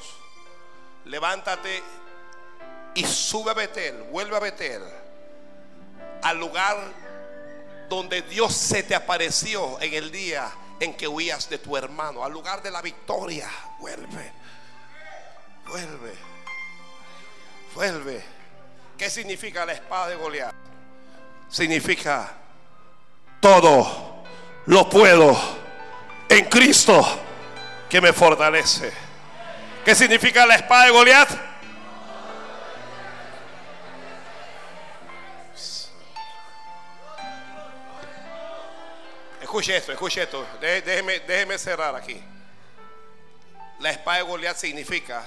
Levántate 1.05 1.83
y 2.95 3.05
sube 3.05 3.51
a 3.51 3.55
Betel, 3.55 4.03
vuelve 4.11 4.37
a 4.37 4.41
Betel, 4.41 4.83
al 6.23 6.39
lugar 6.39 6.77
donde 7.89 8.23
Dios 8.23 8.55
se 8.55 8.83
te 8.83 8.95
apareció 8.95 9.81
en 9.81 9.95
el 9.95 10.11
día 10.11 10.51
en 10.79 10.95
que 10.95 11.07
huías 11.07 11.49
de 11.51 11.59
tu 11.59 11.77
hermano, 11.77 12.25
al 12.25 12.33
lugar 12.33 12.63
de 12.63 12.71
la 12.71 12.81
victoria. 12.81 13.49
Vuelve, 13.79 14.33
vuelve, 15.67 16.15
vuelve. 17.75 18.25
¿Qué 18.97 19.11
significa 19.11 19.65
la 19.65 19.73
espada 19.73 20.09
de 20.09 20.17
Goliat? 20.17 20.55
Significa 21.49 22.33
todo 23.41 24.23
lo 24.67 24.89
puedo 24.89 25.37
en 26.29 26.45
Cristo 26.47 27.05
que 27.89 28.01
me 28.01 28.13
fortalece. 28.13 28.93
¿Qué 29.85 29.95
significa 29.95 30.47
la 30.47 30.57
espada 30.57 30.85
de 30.85 30.91
Goliat? 30.91 31.50
Escuche 39.51 39.77
esto, 39.77 39.91
escuche 39.91 40.23
esto. 40.23 40.47
Déjeme, 40.61 41.19
déjeme 41.19 41.59
cerrar 41.59 41.97
aquí. 41.97 42.23
La 43.81 43.91
espada 43.91 44.19
de 44.19 44.23
Goliat 44.23 44.57
significa 44.57 45.25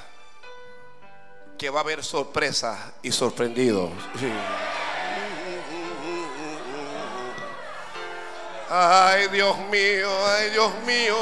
que 1.58 1.70
va 1.70 1.82
a 1.82 1.84
haber 1.84 2.02
sorpresas 2.06 2.80
y 3.02 3.12
sorprendidos. 3.12 3.92
Ay, 8.70 9.28
Dios 9.28 9.58
mío, 9.70 10.10
ay, 10.26 10.50
Dios 10.52 10.74
mío, 10.86 11.18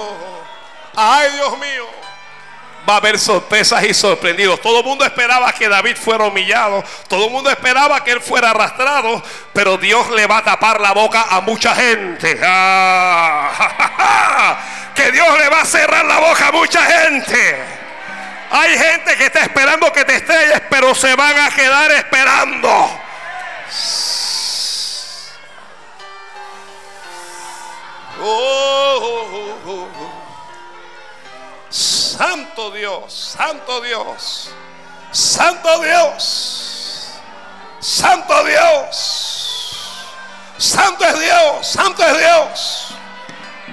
ay, 0.95 1.31
Dios 1.31 1.57
mío. 1.57 2.10
Va 2.87 2.95
a 2.95 2.97
haber 2.97 3.19
sorpresas 3.19 3.83
y 3.83 3.93
sorprendidos. 3.93 4.59
Todo 4.61 4.79
el 4.79 4.85
mundo 4.85 5.05
esperaba 5.05 5.53
que 5.53 5.69
David 5.69 5.95
fuera 5.95 6.25
humillado. 6.25 6.83
Todo 7.07 7.25
el 7.25 7.31
mundo 7.31 7.49
esperaba 7.49 8.03
que 8.03 8.11
él 8.11 8.21
fuera 8.21 8.49
arrastrado. 8.49 9.21
Pero 9.53 9.77
Dios 9.77 10.09
le 10.11 10.25
va 10.25 10.37
a 10.37 10.43
tapar 10.43 10.81
la 10.81 10.91
boca 10.93 11.27
a 11.29 11.41
mucha 11.41 11.75
gente. 11.75 12.39
Ah, 12.43 13.51
que 14.95 15.11
Dios 15.11 15.27
le 15.37 15.49
va 15.49 15.61
a 15.61 15.65
cerrar 15.65 16.05
la 16.05 16.19
boca 16.19 16.47
a 16.47 16.51
mucha 16.51 16.81
gente. 16.81 17.81
Hay 18.51 18.77
gente 18.77 19.15
que 19.15 19.25
está 19.25 19.41
esperando 19.41 19.93
que 19.93 20.03
te 20.03 20.15
estrelles, 20.15 20.61
pero 20.69 20.93
se 20.93 21.15
van 21.15 21.39
a 21.39 21.49
quedar 21.51 21.91
esperando. 21.91 22.99
Oh, 28.23 28.99
oh, 29.01 29.57
oh, 29.65 29.87
oh. 29.99 30.20
Santo 32.17 32.71
Dios, 32.71 33.35
Santo 33.37 33.81
Dios, 33.81 34.49
Santo 35.11 35.81
Dios, 35.81 37.11
Santo 37.79 38.43
Dios, 38.43 39.97
Santo 40.57 41.05
es 41.05 41.19
Dios, 41.19 41.67
Santo 41.67 42.03
es 42.05 42.17
Dios, 42.17 42.87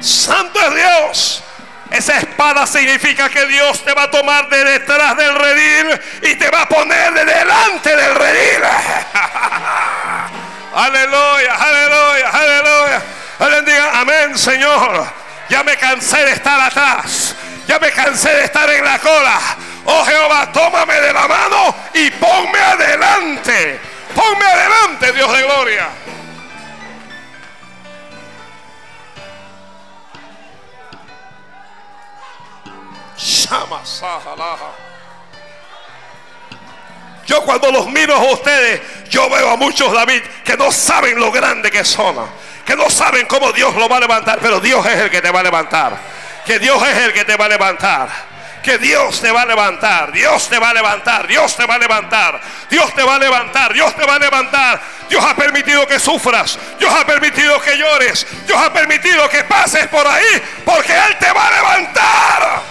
Santo 0.00 0.60
es 0.60 0.74
Dios. 0.74 1.42
Esa 1.90 2.18
espada 2.18 2.66
significa 2.66 3.28
que 3.28 3.44
Dios 3.46 3.84
te 3.84 3.92
va 3.92 4.04
a 4.04 4.10
tomar 4.10 4.48
de 4.48 4.64
detrás 4.64 5.16
del 5.16 5.34
redil 5.34 6.00
y 6.22 6.36
te 6.36 6.48
va 6.50 6.62
a 6.62 6.68
poner 6.68 7.12
de 7.14 7.24
delante 7.24 7.96
del 7.96 8.14
redil. 8.14 8.62
aleluya, 10.74 11.54
aleluya, 11.54 12.30
aleluya. 12.30 13.02
Alguien 13.40 13.64
diga 13.64 14.00
amén, 14.00 14.38
Señor. 14.38 15.06
Ya 15.48 15.64
me 15.64 15.76
cansé 15.76 16.24
de 16.24 16.32
estar 16.32 16.60
atrás. 16.60 17.34
Ya 17.68 17.78
me 17.78 17.92
cansé 17.92 18.30
de 18.32 18.44
estar 18.44 18.68
en 18.70 18.82
la 18.82 18.98
cola. 18.98 19.38
Oh 19.84 20.02
Jehová, 20.06 20.50
tómame 20.50 20.94
de 20.94 21.12
la 21.12 21.28
mano 21.28 21.74
y 21.92 22.10
ponme 22.12 22.58
adelante. 22.58 23.78
Ponme 24.14 24.46
adelante, 24.46 25.12
Dios 25.12 25.30
de 25.30 25.42
gloria. 25.42 25.88
Yo 37.26 37.42
cuando 37.42 37.70
los 37.70 37.86
miro 37.88 38.14
a 38.14 38.32
ustedes, 38.32 38.80
yo 39.10 39.28
veo 39.28 39.50
a 39.50 39.56
muchos 39.56 39.92
David 39.92 40.22
que 40.42 40.56
no 40.56 40.72
saben 40.72 41.20
lo 41.20 41.30
grande 41.30 41.70
que 41.70 41.84
son, 41.84 42.16
que 42.64 42.74
no 42.74 42.88
saben 42.88 43.26
cómo 43.26 43.52
Dios 43.52 43.74
lo 43.74 43.90
va 43.90 43.98
a 43.98 44.00
levantar, 44.00 44.38
pero 44.40 44.58
Dios 44.58 44.86
es 44.86 45.00
el 45.00 45.10
que 45.10 45.20
te 45.20 45.30
va 45.30 45.40
a 45.40 45.42
levantar. 45.42 46.17
Que 46.48 46.58
Dios 46.58 46.82
es 46.88 46.96
el 46.96 47.12
que 47.12 47.26
te 47.26 47.36
va 47.36 47.44
a 47.44 47.48
levantar. 47.48 48.08
Que 48.62 48.78
Dios 48.78 49.20
te 49.20 49.30
va 49.30 49.42
a 49.42 49.44
levantar. 49.44 50.10
Dios 50.12 50.48
te 50.48 50.58
va 50.58 50.70
a 50.70 50.72
levantar. 50.72 51.26
Dios 51.26 51.54
te 51.54 51.66
va 51.66 51.74
a 51.74 51.78
levantar. 51.78 52.40
Dios 52.70 52.94
te 52.94 53.02
va 53.02 53.16
a 53.16 53.18
levantar. 53.18 53.74
Dios 53.74 53.94
te 53.94 54.06
va 54.06 54.14
a 54.14 54.18
levantar. 54.18 54.80
Dios 55.10 55.22
ha 55.22 55.36
permitido 55.36 55.86
que 55.86 55.98
sufras. 55.98 56.58
Dios 56.78 56.90
ha 56.90 57.04
permitido 57.04 57.60
que 57.60 57.76
llores. 57.76 58.26
Dios 58.46 58.58
ha 58.58 58.72
permitido 58.72 59.28
que 59.28 59.44
pases 59.44 59.88
por 59.88 60.06
ahí. 60.06 60.42
Porque 60.64 60.94
Él 60.94 61.18
te 61.20 61.30
va 61.32 61.48
a 61.48 61.50
levantar. 61.50 62.62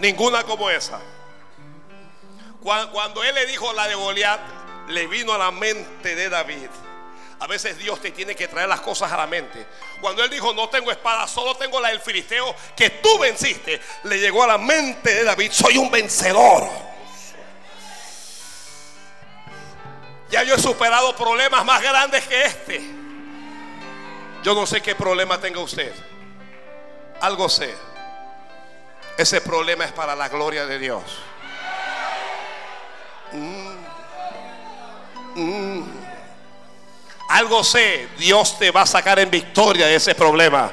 Ninguna 0.00 0.44
como 0.44 0.70
esa. 0.70 0.98
Cuando, 2.62 3.22
él 3.22 3.34
le 3.34 3.46
dijo 3.46 3.72
la 3.72 3.86
de 3.86 3.94
Goliat, 3.94 4.40
le 4.88 5.06
vino 5.06 5.32
a 5.32 5.38
la 5.38 5.50
mente 5.50 6.14
de 6.14 6.28
David. 6.28 6.68
A 7.38 7.46
veces 7.46 7.78
Dios 7.78 8.00
te 8.00 8.10
tiene 8.10 8.34
que 8.34 8.48
traer 8.48 8.68
las 8.68 8.80
cosas 8.80 9.10
a 9.12 9.16
la 9.16 9.26
mente. 9.26 9.66
Cuando 10.00 10.22
él 10.22 10.30
dijo, 10.30 10.52
no 10.52 10.68
tengo 10.68 10.90
espada, 10.90 11.26
solo 11.26 11.54
tengo 11.54 11.80
la 11.80 11.88
del 11.88 12.00
filisteo 12.00 12.54
que 12.76 12.90
tú 12.90 13.18
venciste, 13.18 13.80
le 14.04 14.18
llegó 14.18 14.42
a 14.42 14.46
la 14.46 14.58
mente 14.58 15.14
de 15.14 15.24
David, 15.24 15.50
soy 15.52 15.78
un 15.78 15.90
vencedor. 15.90 16.68
Ya 20.30 20.42
yo 20.42 20.54
he 20.54 20.58
superado 20.58 21.16
problemas 21.16 21.64
más 21.64 21.82
grandes 21.82 22.26
que 22.26 22.42
este. 22.42 22.80
Yo 24.42 24.54
no 24.54 24.66
sé 24.66 24.80
qué 24.80 24.94
problema 24.94 25.40
tenga 25.40 25.60
usted. 25.60 25.92
Algo 27.20 27.48
sé. 27.48 27.89
Ese 29.20 29.42
problema 29.42 29.84
es 29.84 29.92
para 29.92 30.16
la 30.16 30.30
gloria 30.30 30.64
de 30.64 30.78
Dios. 30.78 31.02
Mm. 33.32 33.76
Mm. 35.34 35.82
Algo 37.28 37.62
sé, 37.62 38.08
Dios 38.16 38.58
te 38.58 38.70
va 38.70 38.80
a 38.80 38.86
sacar 38.86 39.18
en 39.18 39.30
victoria 39.30 39.88
de 39.88 39.96
ese 39.96 40.14
problema. 40.14 40.70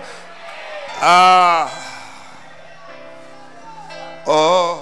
Ah. 1.02 1.70
Oh. 4.26 4.82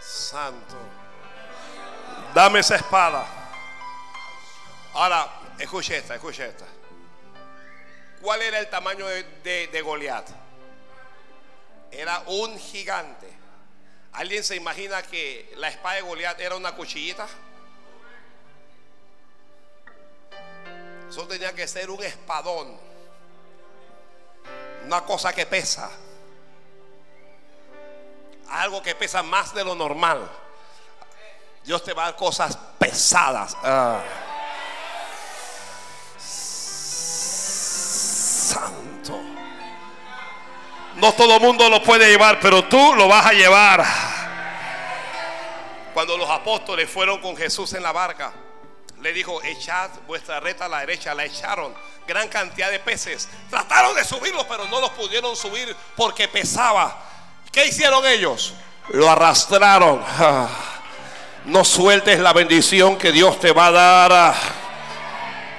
Santo. 0.00 0.76
Dame 2.32 2.60
esa 2.60 2.76
espada. 2.76 3.26
Ahora, 4.94 5.28
escuche 5.58 5.98
esta, 5.98 6.14
escuche 6.14 6.46
esta. 6.46 6.79
¿Cuál 8.20 8.42
era 8.42 8.58
el 8.58 8.68
tamaño 8.68 9.06
de, 9.06 9.68
de, 9.68 9.82
Goliat? 9.82 10.28
Era 11.90 12.22
un 12.26 12.58
gigante. 12.58 13.28
¿Alguien 14.12 14.44
se 14.44 14.56
imagina 14.56 15.02
que 15.02 15.52
la 15.56 15.68
espada 15.68 15.96
de 15.96 16.02
Goliat 16.02 16.38
era 16.40 16.56
una 16.56 16.74
cuchillita? 16.76 17.26
Eso 21.08 21.26
tenía 21.26 21.52
que 21.54 21.66
ser 21.66 21.90
un 21.90 22.02
espadón. 22.02 22.78
Una 24.84 25.04
cosa 25.04 25.32
que 25.32 25.46
pesa. 25.46 25.90
Algo 28.48 28.82
que 28.82 28.94
pesa 28.94 29.22
más 29.22 29.54
de 29.54 29.64
lo 29.64 29.74
normal. 29.74 30.30
Dios 31.64 31.82
te 31.82 31.94
va 31.94 32.02
a 32.02 32.06
dar 32.06 32.16
cosas 32.16 32.56
pesadas. 32.78 33.56
Ah. 33.62 34.02
Santo. 38.50 39.20
No 40.96 41.12
todo 41.12 41.36
el 41.36 41.40
mundo 41.40 41.68
lo 41.68 41.82
puede 41.82 42.08
llevar, 42.08 42.40
pero 42.40 42.64
tú 42.64 42.94
lo 42.96 43.06
vas 43.06 43.26
a 43.26 43.32
llevar. 43.32 43.84
Cuando 45.94 46.16
los 46.16 46.28
apóstoles 46.28 46.90
fueron 46.90 47.20
con 47.20 47.36
Jesús 47.36 47.72
en 47.74 47.82
la 47.82 47.92
barca, 47.92 48.32
le 49.00 49.12
dijo, 49.12 49.40
echad 49.42 49.90
vuestra 50.06 50.40
reta 50.40 50.64
a 50.66 50.68
la 50.68 50.80
derecha, 50.80 51.14
la 51.14 51.24
echaron. 51.24 51.74
Gran 52.06 52.28
cantidad 52.28 52.70
de 52.70 52.80
peces. 52.80 53.28
Trataron 53.48 53.94
de 53.94 54.04
subirlos, 54.04 54.44
pero 54.48 54.66
no 54.66 54.80
los 54.80 54.90
pudieron 54.90 55.36
subir 55.36 55.74
porque 55.96 56.26
pesaba. 56.26 56.98
¿Qué 57.52 57.66
hicieron 57.66 58.04
ellos? 58.06 58.54
Lo 58.88 59.08
arrastraron. 59.08 60.02
No 61.46 61.64
sueltes 61.64 62.18
la 62.20 62.34
bendición 62.34 62.98
que 62.98 63.12
Dios 63.12 63.40
te 63.40 63.50
va 63.52 63.68
a 63.68 63.70
dar. 63.70 64.34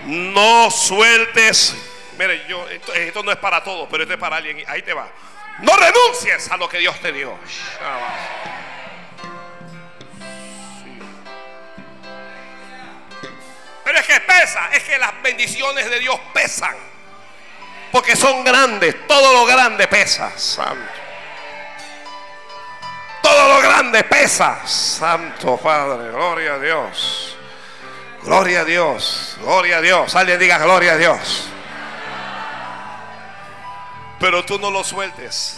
No 0.05 0.69
sueltes. 0.69 1.75
Mire, 2.21 2.45
yo, 2.47 2.67
esto, 2.69 3.23
no 3.23 3.31
es 3.31 3.37
para 3.39 3.63
todos, 3.63 3.87
pero 3.89 4.03
esto 4.03 4.13
es 4.13 4.19
para 4.19 4.35
alguien. 4.35 4.63
Ahí 4.67 4.83
te 4.83 4.93
va. 4.93 5.09
No 5.61 5.75
renuncies 5.75 6.51
a 6.51 6.57
lo 6.57 6.69
que 6.69 6.77
Dios 6.77 6.99
te 7.01 7.11
dio. 7.11 7.35
Pero 13.83 13.97
es 13.97 14.05
que 14.05 14.19
pesa, 14.19 14.69
es 14.71 14.83
que 14.83 14.99
las 14.99 15.19
bendiciones 15.23 15.89
de 15.89 15.97
Dios 15.97 16.19
pesan. 16.31 16.75
Porque 17.91 18.15
son 18.15 18.43
grandes, 18.43 19.07
todo 19.07 19.33
lo 19.33 19.45
grande 19.47 19.87
pesa, 19.87 20.31
santo. 20.37 20.93
Todo 23.23 23.47
lo 23.55 23.61
grande 23.61 24.03
pesa, 24.03 24.61
santo 24.67 25.57
Padre, 25.57 26.11
gloria 26.11 26.53
a 26.53 26.59
Dios. 26.59 27.35
Gloria 28.21 28.61
a 28.61 28.63
Dios, 28.63 29.37
gloria 29.41 29.77
a 29.77 29.81
Dios. 29.81 30.15
Alguien 30.15 30.37
diga 30.37 30.59
gloria 30.59 30.91
a 30.91 30.97
Dios. 30.97 31.51
Pero 34.21 34.45
tú 34.45 34.59
no 34.59 34.69
lo 34.69 34.83
sueltes. 34.83 35.57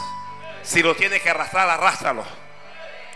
Si 0.63 0.81
lo 0.81 0.95
tienes 0.95 1.21
que 1.21 1.29
arrastrar, 1.29 1.69
arrástralo. 1.69 2.23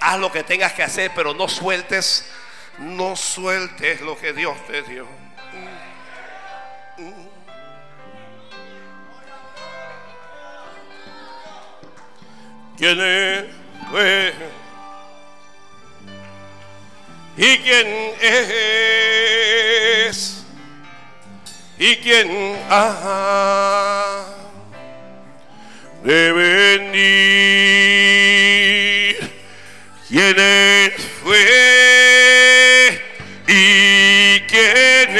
Haz 0.02 0.20
lo 0.20 0.30
que 0.30 0.44
tengas 0.44 0.74
que 0.74 0.84
hacer, 0.84 1.12
pero 1.16 1.34
no 1.34 1.48
sueltes, 1.48 2.30
no 2.78 3.16
sueltes 3.16 4.02
lo 4.02 4.20
que 4.20 4.34
Dios 4.34 4.58
te 4.68 4.82
dio. 4.84 5.08
¿Quién 12.78 13.00
es? 13.02 13.46
¿Y 17.38 17.58
quién 17.60 17.88
es? 20.10 20.44
¿Y 21.80 21.96
quién 21.98 22.60
ha 22.70 24.37
de 26.08 26.32
venir? 26.32 26.98
¿Quién 30.08 30.36
es? 30.40 30.94
fue? 31.22 31.38
¿Y 33.46 34.40
quién 34.48 35.18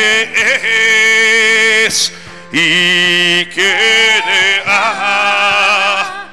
es? 1.88 2.14
¿Y 2.54 3.46
quién 3.48 4.24
ha 4.66 6.30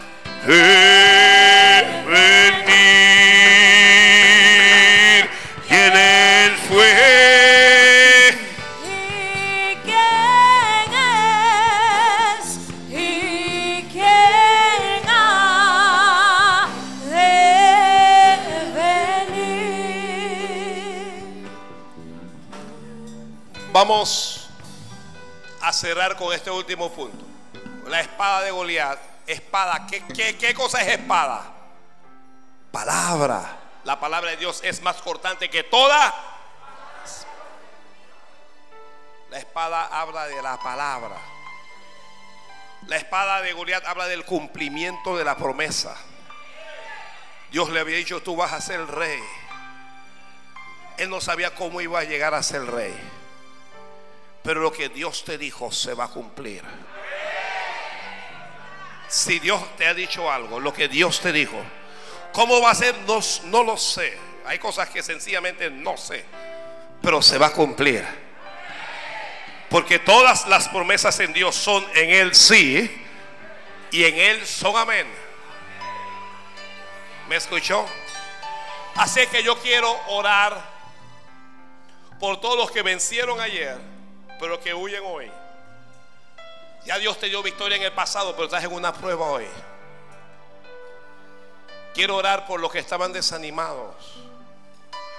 cerrar 25.85 26.17
con 26.17 26.33
este 26.33 26.51
último 26.51 26.91
punto. 26.91 27.27
La 27.89 28.01
espada 28.01 28.41
de 28.41 28.51
Goliat. 28.51 28.99
Espada. 29.27 29.87
¿Qué, 29.87 30.03
qué, 30.15 30.39
qué 30.39 30.55
cosa 30.55 30.81
es 30.81 30.99
espada? 30.99 31.45
Palabra. 32.73 33.59
La 33.85 34.01
palabra 34.01 34.31
de 34.31 34.39
Dios 34.39 34.63
es 34.65 34.81
más 34.81 34.97
cortante 35.03 35.51
que 35.51 35.63
toda. 35.65 36.15
La 39.29 39.39
espada 39.39 39.85
habla 39.89 40.27
de 40.27 40.41
la 40.41 40.57
palabra. 40.59 41.17
La 42.87 42.97
espada 42.97 43.43
de 43.43 43.53
Goliat 43.53 43.85
habla 43.87 44.07
del 44.07 44.25
cumplimiento 44.25 45.19
de 45.19 45.25
la 45.25 45.37
promesa. 45.37 45.95
Dios 47.51 47.69
le 47.69 47.81
había 47.81 47.99
dicho, 47.99 48.23
tú 48.23 48.37
vas 48.37 48.55
a 48.55 48.63
ser 48.63 48.87
rey. 48.87 49.21
Él 50.97 51.11
no 51.11 51.21
sabía 51.21 51.55
cómo 51.55 51.83
iba 51.83 52.01
a 52.01 52.05
llegar 52.05 52.33
a 52.33 52.43
ser 52.43 52.65
rey. 52.65 52.99
Pero 54.45 54.61
lo 54.61 54.71
que 54.71 54.91
Dios 54.91 55.25
te 55.25 55.39
dijo 55.39 55.73
se 55.73 55.95
va 55.95 56.05
a 56.05 56.09
cumplir. 56.09 56.63
Si 59.09 59.39
Dios 59.39 59.61
te 59.77 59.87
ha 59.87 59.95
dicho 59.95 60.31
algo, 60.31 60.61
lo 60.61 60.73
que 60.73 60.87
Dios 60.87 61.21
te 61.21 61.33
dijo, 61.33 61.57
¿cómo 62.33 62.61
va 62.61 62.71
a 62.71 62.75
ser? 62.75 62.95
No, 63.07 63.21
no 63.45 63.65
lo 63.65 63.79
sé. 63.79 64.17
Hay 64.45 64.59
cosas 64.59 64.91
que 64.91 65.03
sencillamente 65.03 65.71
no 65.71 65.97
sé. 65.97 66.27
Pero 67.01 67.23
se 67.23 67.39
va 67.39 67.47
a 67.47 67.53
cumplir. 67.53 68.05
Porque 69.71 69.99
todas 69.99 70.47
las 70.47 70.69
promesas 70.69 71.19
en 71.21 71.33
Dios 71.33 71.57
son 71.57 71.83
en 71.95 72.11
Él 72.11 72.35
sí 72.35 73.05
y 73.91 74.05
en 74.05 74.15
Él 74.19 74.47
son 74.47 74.77
amén. 74.77 75.07
¿Me 77.31 77.37
escuchó? 77.37 77.87
Así 78.97 79.27
que 79.29 79.43
yo 79.43 79.59
quiero 79.59 79.91
orar 80.09 80.63
por 82.21 82.41
todos 82.41 82.59
los 82.59 82.71
que 82.71 82.83
vencieron 82.83 83.41
ayer, 83.41 83.94
pero 84.45 84.61
que 84.61 84.75
huyen 84.75 85.03
hoy. 85.07 85.31
Ya 86.85 86.99
Dios 86.99 87.19
te 87.19 87.31
dio 87.31 87.43
victoria 87.43 87.79
en 87.79 87.83
el 87.83 87.93
pasado, 87.93 88.33
pero 88.33 88.45
estás 88.45 88.63
en 88.63 88.75
una 88.75 88.93
prueba 88.93 89.25
hoy. 89.25 89.47
Quiero 91.95 92.17
orar 92.17 92.47
por 92.47 92.61
los 92.61 92.71
que 92.71 92.79
estaban 92.79 93.11
desanimados, 93.15 93.95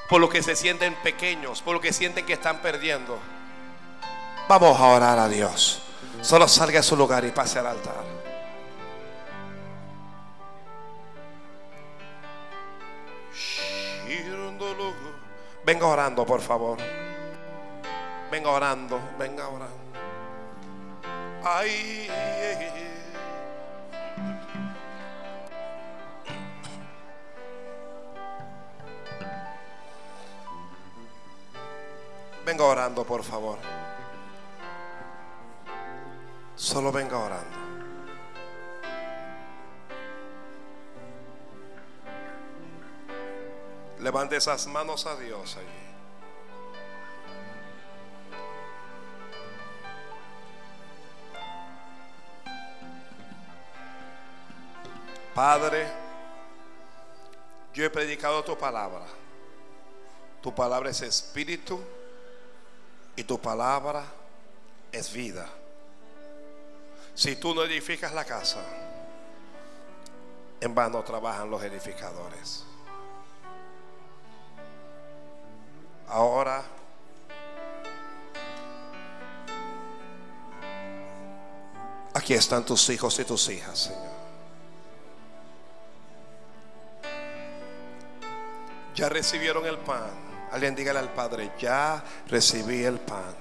por 0.10 0.22
los 0.22 0.30
que 0.30 0.44
se 0.44 0.56
sienten 0.56 0.94
pequeños, 1.02 1.64
por 1.64 1.74
los 1.74 1.82
que 1.82 1.92
sienten 1.92 2.24
que 2.24 2.34
están 2.34 2.62
perdiendo. 2.62 3.18
Vamos 4.48 4.80
a 4.80 4.86
orar 4.90 5.18
a 5.18 5.28
Dios. 5.28 5.82
Solo 6.22 6.48
salga 6.48 6.82
a 6.82 6.84
su 6.84 6.96
lugar 6.96 7.26
y 7.26 7.32
pase 7.32 7.58
al 7.58 7.66
altar. 7.66 8.04
Venga 15.66 15.88
orando, 15.88 16.24
por 16.28 16.42
favor. 16.42 16.78
Venga 18.32 18.50
orando, 18.50 19.00
venga 19.18 19.48
orando. 19.48 19.86
Ay. 21.44 22.10
Venga 32.46 32.64
orando, 32.64 33.04
por 33.04 33.24
favor. 33.24 33.58
Solo 36.56 36.92
venga 36.92 37.18
orando. 37.18 37.58
Levante 44.00 44.36
esas 44.36 44.68
manos 44.68 45.08
a 45.08 45.16
Dios 45.16 45.58
allí. 45.58 45.85
Padre, 55.36 55.86
yo 57.74 57.84
he 57.84 57.90
predicado 57.90 58.42
tu 58.46 58.58
palabra. 58.58 59.06
Tu 60.42 60.56
palabra 60.56 60.90
es 60.90 61.02
espíritu 61.02 61.78
y 63.18 63.24
tu 63.26 63.38
palabra 63.38 64.06
es 64.94 65.12
vida. 65.12 65.50
Si 67.14 67.36
tú 67.36 67.54
no 67.54 67.64
edificas 67.64 68.14
la 68.14 68.24
casa, 68.24 68.62
en 70.62 70.74
vano 70.74 71.04
trabajan 71.04 71.52
los 71.52 71.62
edificadores. 71.64 72.64
Ahora 76.08 76.64
aquí 82.14 82.34
están 82.36 82.64
tus 82.64 82.88
hijos 82.90 83.20
y 83.20 83.26
tus 83.26 83.50
hijas, 83.50 83.80
Señor. 83.80 84.25
Ya 88.96 89.10
recibieron 89.10 89.66
el 89.66 89.78
pan. 89.78 90.10
Alguien 90.52 90.74
dígale 90.74 91.00
al 91.00 91.10
Padre, 91.10 91.52
ya 91.60 92.02
recibí 92.28 92.84
el 92.84 93.00
pan. 93.00 93.36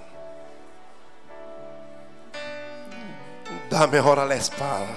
Dame 3.70 3.98
ahora 3.98 4.24
la 4.24 4.34
espada. 4.34 4.96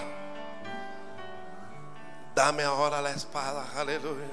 Dame 2.34 2.63
ahora 2.63 2.99
la 3.01 3.11
espada. 3.11 3.65
Aleluya. 3.75 4.25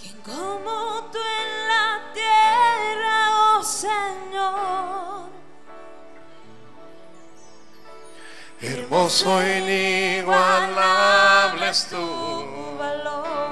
¿Quién 0.00 0.20
como 0.22 1.08
tú 1.12 1.18
en 1.18 1.68
la 1.68 2.00
tierra, 2.12 3.56
oh 3.56 3.62
Señor? 3.62 5.30
Hermoso 8.60 9.40
e 9.42 9.58
inigualable 9.58 11.68
es. 11.68 11.86
Tu 11.88 12.76
valor. 12.78 13.51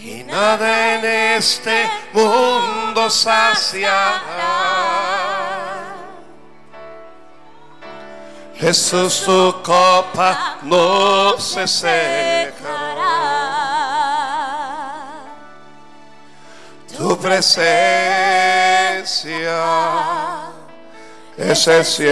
Y 0.00 0.22
nada 0.22 0.94
en 0.94 1.04
este 1.38 1.90
mundo 2.12 3.10
saciará. 3.10 4.18
Jesús, 8.54 9.22
tu 9.24 9.60
copa 9.62 10.58
no 10.62 11.38
se 11.38 11.66
secará. 11.66 13.08
Tu 16.96 17.18
presencia 17.18 17.74
es 21.36 21.68
el 21.68 21.84
cielo 21.84 22.08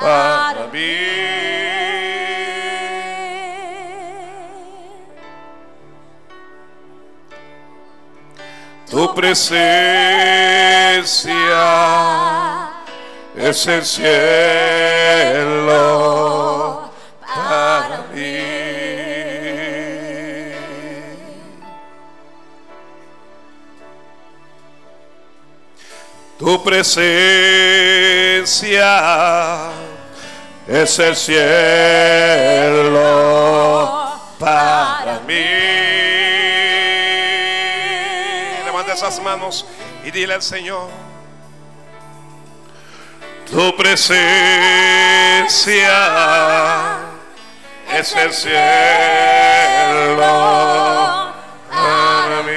para 0.00 0.66
mí. 0.72 1.11
Tu 9.02 9.10
presencia 9.14 9.58
es 13.36 13.66
el 13.66 13.84
cielo 13.84 14.12
para 17.34 18.04
mí. 18.14 18.38
Tu 26.38 26.62
presencia 26.62 27.32
es 30.68 30.98
el 31.00 31.16
cielo 31.16 31.40
para 34.38 35.18
mí. 35.26 35.61
Esas 39.02 39.20
manos 39.20 39.66
y 40.04 40.12
dile 40.12 40.34
al 40.34 40.42
Señor. 40.42 40.88
Tu 43.50 43.76
presencia 43.76 44.20
es 47.92 48.14
el 48.14 48.32
cielo 48.32 48.52
para 51.68 52.42
mí. 52.46 52.52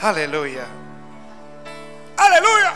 Aleluya. 0.00 0.66
Aleluya. 2.16 2.72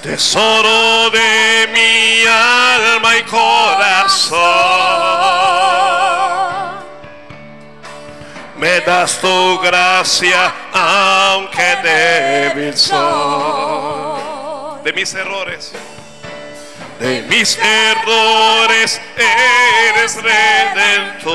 Tesoro 0.00 1.10
de 1.10 1.68
mi 1.72 2.24
alma 2.24 3.16
y 3.16 3.22
corazón. 3.24 4.40
Me 8.80 8.86
das 8.86 9.18
tu 9.20 9.58
gracia 9.60 10.54
aunque 10.72 11.76
débil 11.82 12.74
soy. 12.76 14.20
De 14.84 14.92
mis 14.92 15.14
errores. 15.14 15.72
De 16.98 17.22
mis 17.28 17.58
errores 17.58 19.00
eres 19.16 20.16
redentor. 20.22 21.34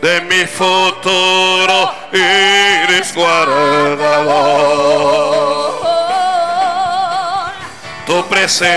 De 0.00 0.20
mi 0.20 0.46
futuro 0.46 1.92
eres 2.12 3.12
guardador. 3.14 4.14
Tu 8.06 8.24
presencia 8.28 8.74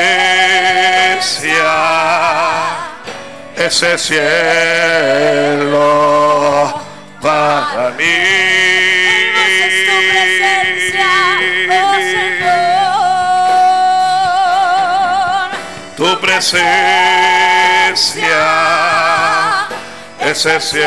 es 3.57 3.81
el 3.81 3.97
cielo 3.99 4.23
para 7.21 7.89
mí. 7.97 8.03
Tu 15.95 16.19
presencia 16.19 16.67
es 20.19 20.45
el 20.45 20.61
cielo 20.61 20.85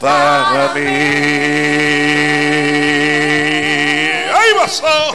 para 0.00 0.72
mí. 0.74 0.80
¡Ay, 4.34 4.52
vas, 4.56 4.82
va! 4.82 5.08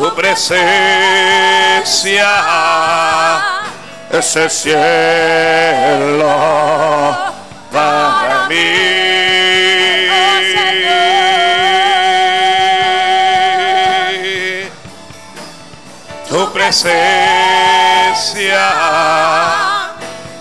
Tu 0.00 0.08
presencia 0.14 0.56
es 4.10 4.36
el 4.36 4.48
cielo 4.48 4.74
para 7.70 8.46
mí. 8.48 8.54
Tu 16.30 16.52
presencia 16.54 16.96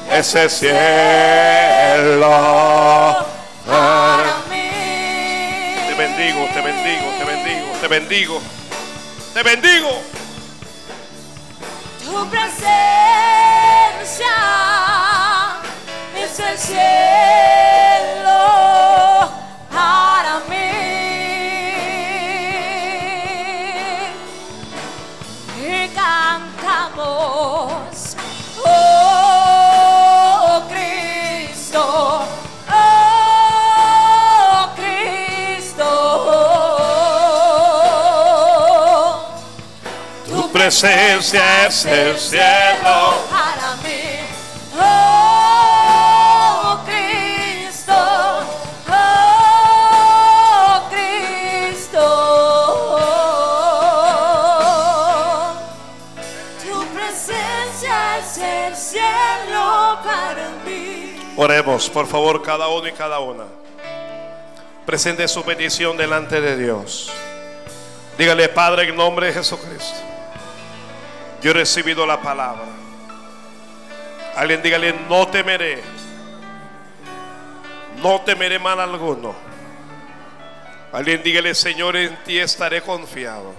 es 0.10 0.36
el 0.36 0.50
cielo 0.50 0.78
para 3.68 4.38
mí. 4.50 4.70
Te 5.86 5.96
bendigo, 5.96 6.48
te 6.54 6.62
bendigo, 6.62 7.12
te 7.20 7.26
bendigo, 7.26 7.68
te 7.82 7.88
bendigo. 7.90 8.59
Te 9.40 9.44
bendigo. 9.44 10.02
Tu 12.04 12.30
presencia 12.30 12.68
presencia 40.70 41.66
es 41.66 41.84
el 41.84 42.16
cielo. 42.20 43.16
para 43.28 43.76
mí. 43.78 44.20
Oh 44.80 46.80
Cristo, 46.86 47.92
oh 48.88 50.90
Cristo. 50.92 52.06
Tu 56.62 56.86
presencia 56.94 58.20
es 58.20 58.38
el 58.38 58.76
cielo 58.76 59.98
para 60.04 60.52
mí. 60.64 61.16
Oremos, 61.36 61.90
por 61.90 62.06
favor, 62.06 62.44
cada 62.44 62.68
uno 62.68 62.88
y 62.88 62.92
cada 62.92 63.18
una. 63.18 63.46
Presente 64.86 65.28
su 65.28 65.44
petición 65.44 65.98
delante 65.98 66.40
de 66.40 66.58
Dios. 66.58 67.12
Dígale, 68.20 68.50
Padre, 68.50 68.90
en 68.90 68.96
nombre 68.96 69.26
de 69.28 69.34
Jesucristo. 69.34 70.09
Yo 71.42 71.52
he 71.52 71.54
recibido 71.54 72.06
la 72.06 72.22
palabra. 72.22 72.66
Alguien 74.36 74.62
dígale, 74.62 74.94
no 75.08 75.28
temeré. 75.28 75.82
No 78.02 78.22
temeré 78.22 78.60
mal 78.60 78.80
alguno. 78.80 79.36
Alguien 80.92 81.22
dígale, 81.22 81.54
Señor, 81.54 81.96
en 81.96 82.16
ti 82.24 82.40
estaré 82.40 82.82
confiado. 82.82 83.54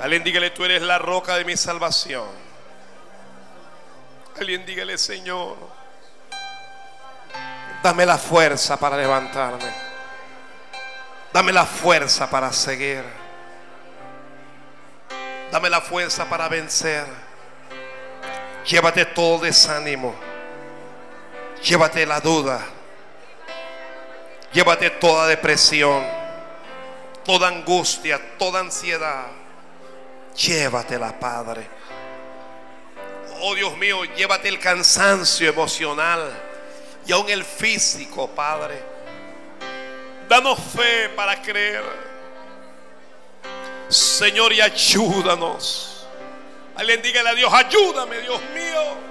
Alguien 0.00 0.22
dígale, 0.22 0.50
tú 0.50 0.64
eres 0.64 0.82
la 0.82 0.98
roca 0.98 1.36
de 1.36 1.44
mi 1.44 1.56
salvación. 1.56 2.28
Alguien 4.38 4.64
dígale, 4.64 4.96
Señor, 4.98 5.56
dame 7.82 8.06
la 8.06 8.18
fuerza 8.18 8.78
para 8.78 8.96
levantarme. 8.96 9.88
Dame 11.32 11.52
la 11.52 11.66
fuerza 11.66 12.30
para 12.30 12.52
seguir. 12.52 13.04
Dame 15.50 15.70
la 15.70 15.80
fuerza 15.80 16.28
para 16.28 16.48
vencer. 16.48 17.06
Llévate 18.66 19.06
todo 19.06 19.38
desánimo. 19.40 20.14
Llévate 21.62 22.04
la 22.04 22.20
duda. 22.20 22.60
Llévate 24.52 24.90
toda 24.90 25.26
depresión. 25.26 26.04
Toda 27.24 27.48
angustia, 27.48 28.20
toda 28.38 28.60
ansiedad. 28.60 29.26
Llévatela, 30.38 31.18
Padre. 31.18 31.66
Oh 33.40 33.54
Dios 33.54 33.76
mío, 33.76 34.04
llévate 34.04 34.48
el 34.48 34.58
cansancio 34.58 35.48
emocional 35.48 36.32
y 37.06 37.12
aún 37.12 37.28
el 37.28 37.44
físico, 37.44 38.28
Padre. 38.28 38.82
Danos 40.28 40.58
fe 40.58 41.08
para 41.10 41.40
creer. 41.40 42.07
Señor, 43.88 44.52
y 44.52 44.60
ayúdanos. 44.60 46.06
Alguien 46.76 47.02
dígale 47.02 47.30
a 47.30 47.34
Dios, 47.34 47.52
ayúdame, 47.52 48.20
Dios 48.20 48.40
mío. 48.54 49.08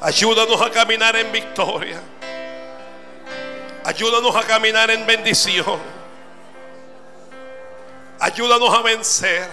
Ayúdanos 0.00 0.60
a 0.62 0.70
caminar 0.70 1.16
en 1.16 1.30
victoria. 1.30 2.00
Ayúdanos 3.84 4.34
a 4.36 4.42
caminar 4.42 4.90
en 4.90 5.06
bendición. 5.06 5.78
Ayúdanos 8.18 8.74
a 8.74 8.82
vencer. 8.82 9.48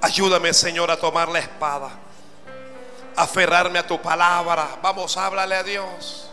Ayúdame, 0.00 0.52
Señor, 0.52 0.90
a 0.90 0.96
tomar 0.96 1.28
la 1.28 1.40
espada. 1.40 1.90
Aferrarme 3.16 3.78
a 3.78 3.86
tu 3.86 4.00
palabra. 4.00 4.78
Vamos, 4.82 5.16
háblale 5.16 5.56
a 5.56 5.62
Dios. 5.62 6.27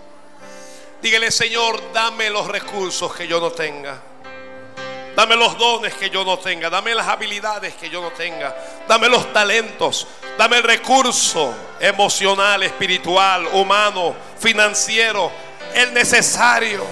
Dígale, 1.06 1.30
Señor, 1.30 1.94
dame 1.94 2.32
los 2.32 2.48
recursos 2.48 3.14
que 3.14 3.28
yo 3.28 3.40
no 3.40 3.52
tenga. 3.52 4.02
Dame 5.16 5.36
los 5.36 5.56
dones 5.56 5.94
que 5.94 6.10
yo 6.10 6.26
no 6.26 6.40
tenga. 6.40 6.68
Dame 6.68 6.96
las 6.96 7.08
habilidades 7.08 7.76
que 7.76 7.92
yo 7.92 8.02
no 8.02 8.10
tenga. 8.10 8.56
Dame 8.88 9.08
los 9.08 9.32
talentos. 9.32 10.08
Dame 10.36 10.58
el 10.58 10.64
recurso 10.64 11.54
emocional, 11.80 12.64
espiritual, 12.64 13.46
humano, 13.54 14.16
financiero. 14.40 15.32
El 15.76 15.94
necesario. 15.94 16.84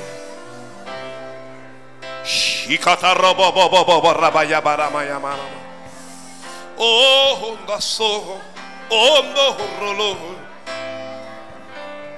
Oh, 8.88 10.43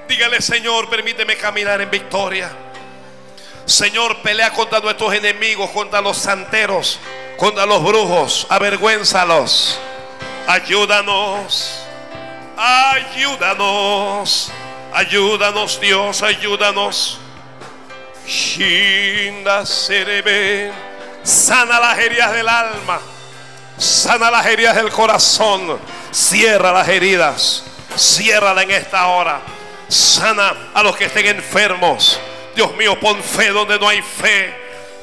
Dígale, 0.08 0.40
Señor, 0.40 0.88
permíteme 0.88 1.36
caminar 1.36 1.80
en 1.80 1.90
victoria. 1.90 2.50
Señor, 3.64 4.22
pelea 4.22 4.52
contra 4.52 4.78
nuestros 4.78 5.12
enemigos, 5.12 5.70
contra 5.70 6.00
los 6.00 6.16
santeros, 6.16 7.00
contra 7.36 7.66
los 7.66 7.82
brujos. 7.82 8.46
Avergüénzalos. 8.48 9.78
Ayúdanos. 10.46 11.80
Ayúdanos. 12.56 14.52
Ayúdanos, 14.92 15.80
Dios, 15.80 16.22
ayúdanos. 16.22 17.18
Serebe. 19.64 20.72
Sana 21.24 21.80
las 21.80 21.98
heridas 21.98 22.32
del 22.32 22.48
alma. 22.48 23.00
Sana 23.76 24.30
las 24.30 24.46
heridas 24.46 24.76
del 24.76 24.90
corazón. 24.90 25.78
Cierra 26.12 26.72
las 26.72 26.88
heridas. 26.88 27.64
Ciérrala 27.96 28.62
en 28.62 28.70
esta 28.70 29.08
hora. 29.08 29.40
Sana 29.88 30.70
a 30.74 30.82
los 30.82 30.96
que 30.96 31.04
estén 31.04 31.26
enfermos. 31.26 32.20
Dios 32.54 32.74
mío, 32.76 32.98
pon 32.98 33.22
fe 33.22 33.50
donde 33.50 33.78
no 33.78 33.88
hay 33.88 34.02
fe. 34.02 34.54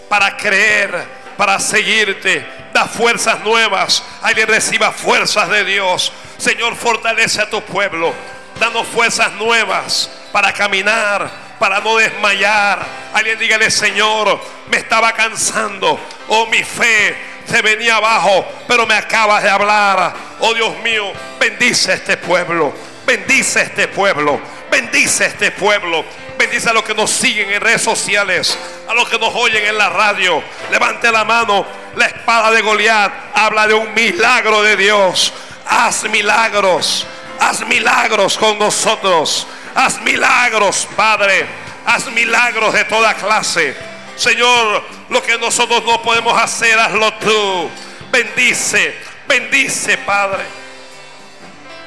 Para 0.10 0.36
creer, 0.36 1.06
para 1.38 1.60
seguirte. 1.60 2.46
Da 2.74 2.86
fuerzas 2.86 3.40
nuevas. 3.42 4.04
Alguien 4.22 4.48
reciba 4.48 4.92
fuerzas 4.92 5.50
de 5.50 5.64
Dios. 5.64 6.12
Señor, 6.38 6.76
fortalece 6.76 7.42
a 7.42 7.50
tu 7.50 7.62
pueblo. 7.62 8.14
Danos 8.60 8.88
fuerzas 8.88 9.32
nuevas 9.34 10.10
para 10.32 10.52
caminar, 10.52 11.30
para 11.60 11.80
no 11.80 11.98
desmayar. 11.98 12.86
Alguien 13.14 13.38
dígale, 13.40 13.72
Señor, 13.72 14.40
me 14.70 14.78
estaba 14.78 15.14
cansando. 15.14 16.00
Oh, 16.28 16.48
mi 16.48 16.64
fe 16.64 17.16
se 17.46 17.62
venía 17.62 17.98
abajo, 17.98 18.46
pero 18.68 18.86
me 18.86 18.96
acabas 18.96 19.44
de 19.44 19.50
hablar. 19.50 20.14
Oh, 20.40 20.54
Dios 20.54 20.78
mío, 20.80 21.12
bendice 21.40 21.92
a 21.92 21.96
este 21.96 22.18
pueblo. 22.18 22.74
Bendice 23.06 23.60
a 23.60 23.64
este 23.64 23.88
pueblo. 23.88 24.40
Bendice 24.74 25.26
a 25.26 25.28
este 25.28 25.52
pueblo. 25.52 26.04
Bendice 26.36 26.68
a 26.68 26.74
los 26.74 26.82
que 26.82 26.96
nos 26.96 27.12
siguen 27.12 27.48
en 27.52 27.62
redes 27.62 27.84
sociales, 27.84 28.58
a 28.90 28.96
los 28.96 29.08
que 29.08 29.20
nos 29.20 29.32
oyen 29.36 29.64
en 29.64 29.78
la 29.78 29.88
radio. 29.88 30.42
Levante 30.72 31.12
la 31.12 31.24
mano. 31.24 31.64
La 31.96 32.08
espada 32.08 32.50
de 32.50 32.60
Goliat 32.64 33.14
habla 33.36 33.68
de 33.68 33.76
un 33.76 33.94
milagro 33.94 34.64
de 34.64 34.76
Dios. 34.76 35.32
Haz 35.68 36.06
milagros. 36.10 37.06
Haz 37.40 37.64
milagros 37.68 38.36
con 38.36 38.58
nosotros. 38.58 39.46
Haz 39.76 40.02
milagros, 40.02 40.88
Padre. 40.96 41.46
Haz 41.86 42.08
milagros 42.08 42.74
de 42.74 42.86
toda 42.86 43.14
clase. 43.14 43.78
Señor, 44.16 44.84
lo 45.10 45.22
que 45.22 45.38
nosotros 45.38 45.84
no 45.86 46.02
podemos 46.02 46.36
hacer, 46.42 46.80
hazlo 46.80 47.14
tú. 47.20 47.70
Bendice, 48.12 48.98
bendice, 49.28 50.00
Padre. 50.00 50.46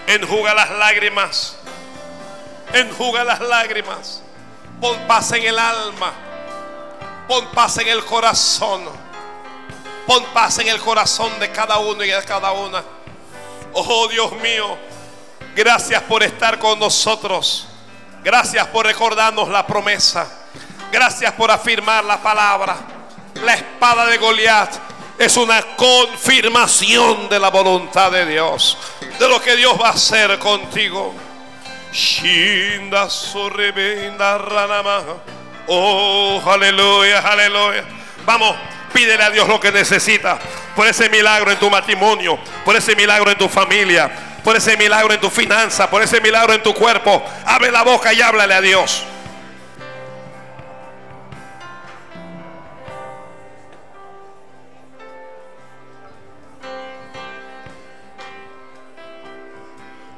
Enjuga 0.07 0.55
las 0.55 0.71
lágrimas. 0.71 1.56
Enjuga 2.73 3.25
las 3.25 3.41
lágrimas. 3.41 4.23
Pon 4.81 4.99
paz 5.07 5.33
en 5.33 5.45
el 5.45 5.59
alma. 5.59 6.13
Pon 7.29 7.47
paz 7.49 7.79
en 7.79 7.89
el 7.89 8.05
corazón. 8.05 8.85
Pon 10.07 10.25
paz 10.27 10.59
en 10.59 10.69
el 10.69 10.79
corazón 10.81 11.39
de 11.41 11.51
cada 11.51 11.79
uno 11.79 12.05
y 12.05 12.11
de 12.11 12.23
cada 12.23 12.53
una. 12.53 12.83
Oh 13.73 14.09
Dios 14.09 14.33
mío, 14.41 14.79
gracias 15.55 16.03
por 16.03 16.23
estar 16.23 16.59
con 16.59 16.79
nosotros. 16.79 17.67
Gracias 18.23 18.67
por 18.69 18.87
recordarnos 18.87 19.49
la 19.49 19.67
promesa. 19.67 20.27
Gracias 20.91 21.33
por 21.33 21.51
afirmar 21.51 22.05
la 22.05 22.23
palabra. 22.23 22.77
La 23.35 23.55
espada 23.55 24.07
de 24.07 24.17
Goliat 24.19 24.75
es 25.19 25.37
una 25.37 25.63
confirmación 25.77 27.29
de 27.29 27.39
la 27.39 27.51
voluntad 27.51 28.11
de 28.11 28.27
Dios. 28.27 28.79
De 29.19 29.29
lo 29.29 29.41
que 29.41 29.57
Dios 29.57 29.77
va 29.81 29.89
a 29.89 29.93
hacer 29.93 30.39
contigo. 30.39 31.15
Shinda 31.97 33.09
sorrebenda 33.09 34.37
ranama. 34.37 35.03
Oh, 35.67 36.43
aleluya, 36.45 37.21
aleluya. 37.21 37.85
Vamos, 38.27 38.55
pídele 38.93 39.23
a 39.25 39.31
Dios 39.31 39.49
lo 39.49 39.59
que 39.59 39.73
necesita. 39.73 40.39
Por 40.77 40.87
ese 40.87 41.09
milagro 41.09 41.51
en 41.51 41.59
tu 41.59 41.71
matrimonio, 41.71 42.39
por 42.67 42.77
ese 42.77 42.95
milagro 42.95 43.31
en 43.31 43.39
tu 43.39 43.49
familia, 43.49 44.11
por 44.45 44.55
ese 44.55 44.77
milagro 44.77 45.15
en 45.15 45.21
tu 45.21 45.31
finanza, 45.31 45.89
por 45.89 46.03
ese 46.03 46.21
milagro 46.21 46.53
en 46.53 46.63
tu 46.63 46.75
cuerpo. 46.75 47.25
Abre 47.47 47.71
la 47.71 47.83
boca 47.83 48.13
y 48.13 48.21
háblale 48.21 48.53
a 48.53 48.61
Dios. 48.61 49.03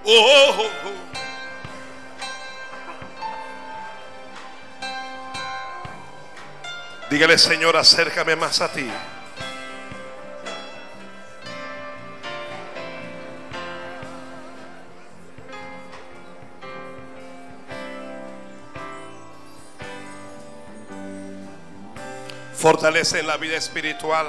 Oh, 0.05 0.55
oh, 0.59 0.63
oh. 0.63 0.98
Dígale, 7.11 7.39
Señor, 7.39 7.75
acércame 7.75 8.37
más 8.37 8.61
a 8.61 8.71
ti. 8.71 8.87
Fortalece 22.55 23.21
en 23.21 23.27
la 23.27 23.39
vida 23.39 23.57
espiritual. 23.57 24.27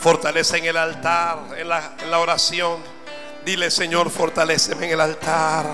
Fortalece 0.00 0.58
en 0.58 0.64
el 0.64 0.76
altar, 0.76 1.38
en 1.56 1.68
la, 1.68 1.92
en 2.02 2.10
la 2.10 2.18
oración. 2.18 2.82
Dile, 3.44 3.70
Señor, 3.70 4.10
fortaleceme 4.10 4.86
en 4.86 4.92
el 4.94 5.00
altar. 5.00 5.66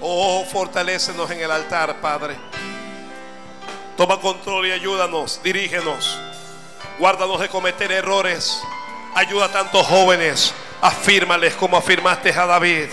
Oh, 0.00 0.42
fortalécenos 0.50 1.30
en 1.32 1.40
el 1.40 1.50
altar, 1.50 2.00
Padre. 2.00 2.36
Toma 4.00 4.18
control 4.18 4.66
y 4.66 4.72
ayúdanos, 4.72 5.42
dirígenos. 5.44 6.18
Guárdanos 6.98 7.38
de 7.38 7.50
cometer 7.50 7.92
errores. 7.92 8.58
Ayuda 9.14 9.44
a 9.44 9.52
tantos 9.52 9.86
jóvenes. 9.86 10.54
Afírmales 10.80 11.52
como 11.52 11.76
afirmaste 11.76 12.30
a 12.32 12.46
David. 12.46 12.86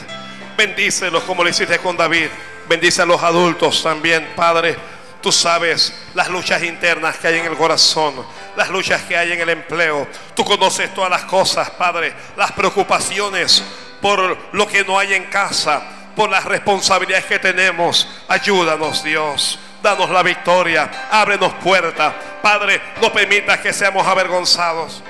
Bendícelos 0.57 1.23
como 1.23 1.45
lo 1.45 1.49
hiciste 1.49 1.79
con 1.79 1.95
David. 1.95 2.27
Bendice 2.67 3.03
a 3.03 3.05
los 3.05 3.23
adultos 3.23 3.81
también, 3.81 4.33
Padre. 4.35 4.75
Tú 5.21 5.31
sabes 5.31 5.93
las 6.13 6.27
luchas 6.27 6.61
internas 6.61 7.15
que 7.15 7.29
hay 7.29 7.39
en 7.39 7.45
el 7.45 7.55
corazón, 7.55 8.13
las 8.57 8.69
luchas 8.69 9.01
que 9.03 9.15
hay 9.15 9.31
en 9.31 9.39
el 9.39 9.47
empleo. 9.47 10.09
Tú 10.35 10.43
conoces 10.43 10.93
todas 10.93 11.09
las 11.09 11.23
cosas, 11.23 11.69
Padre, 11.69 12.13
las 12.35 12.51
preocupaciones 12.51 13.63
por 14.01 14.37
lo 14.51 14.67
que 14.67 14.83
no 14.83 14.99
hay 14.99 15.13
en 15.13 15.23
casa, 15.27 15.83
por 16.17 16.29
las 16.29 16.43
responsabilidades 16.43 17.23
que 17.23 17.39
tenemos. 17.39 18.09
Ayúdanos, 18.27 19.05
Dios. 19.05 19.57
Danos 19.87 20.09
la 20.09 20.21
victoria. 20.21 21.07
Ábrenos 21.09 21.53
puertas. 21.63 22.13
Padre, 22.41 22.81
no 23.01 23.09
permitas 23.13 23.57
que 23.61 23.71
seamos 23.71 24.05
avergonzados. 24.05 25.01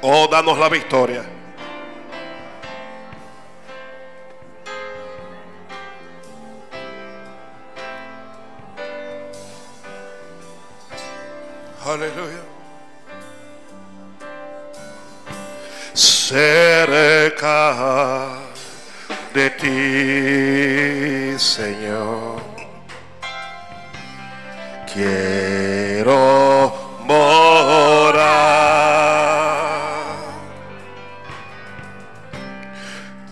Oh, 0.00 0.26
danos 0.28 0.56
la 0.56 0.70
victoria. 0.70 1.22
Aleluya. 11.84 12.55
Cerca 15.96 17.72
de 19.32 19.48
ti, 19.48 21.38
Señor. 21.38 22.42
Quiero 24.92 26.74
morar. 27.06 28.26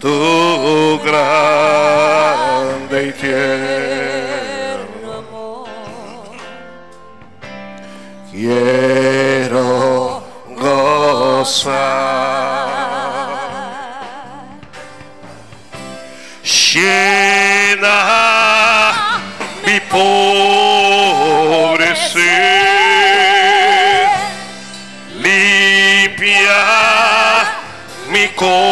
Tu 0.01 1.01
grande 1.05 3.09
y 3.09 3.13
tierno 3.13 5.13
amor. 5.13 5.69
quiero 8.33 10.23
gozar. 10.57 12.24
Llena 16.75 18.03
mi 19.65 19.79
pobre 19.79 21.95
ser, 21.95 22.19
limpia 25.23 26.67
mi 28.09 28.27
corazón, 28.31 28.65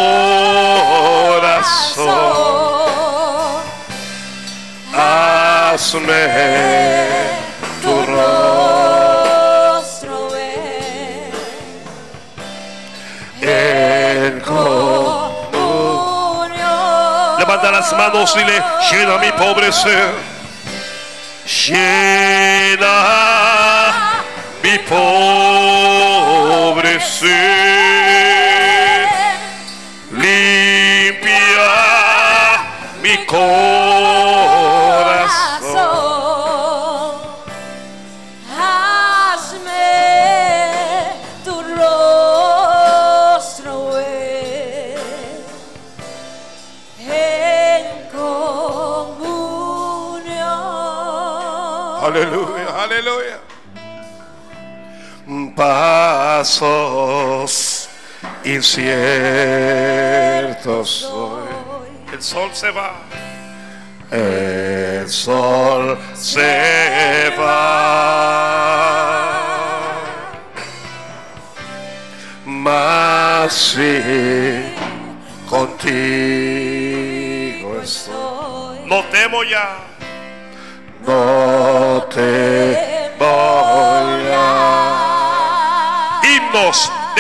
hazme 4.93 6.27
las 17.93 18.13
manos 18.13 18.35
dile, 18.35 18.63
llena 18.91 19.19
mi 19.19 19.33
pobre 19.33 19.73
ser. 19.73 20.13
Llena 21.67 22.89
mi 24.63 24.79
pobre 24.79 25.42
Pasos 56.43 57.89
inciertos 58.43 59.45
hoy. 61.05 61.47
El 62.13 62.21
sol 62.21 62.51
se 62.53 62.73
va. 62.73 62.95
El 64.11 65.09
sol 65.09 65.97
se 66.15 67.33
va. 67.39 67.93
Mas 72.45 73.53
sí, 73.53 74.75
contigo 75.49 75.93
estoy. 77.81 78.15
Soy 78.15 78.87
No 78.87 79.05
temo 79.13 79.45
ya. 79.45 79.79
No 81.07 82.03
te 82.13 82.93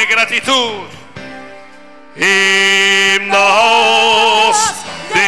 de 0.03 0.09
gratitud. 0.15 0.89
Himnos 2.17 3.37
de 5.15 5.27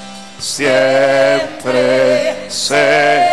Siempre 0.43 2.35
seré. 2.51 3.31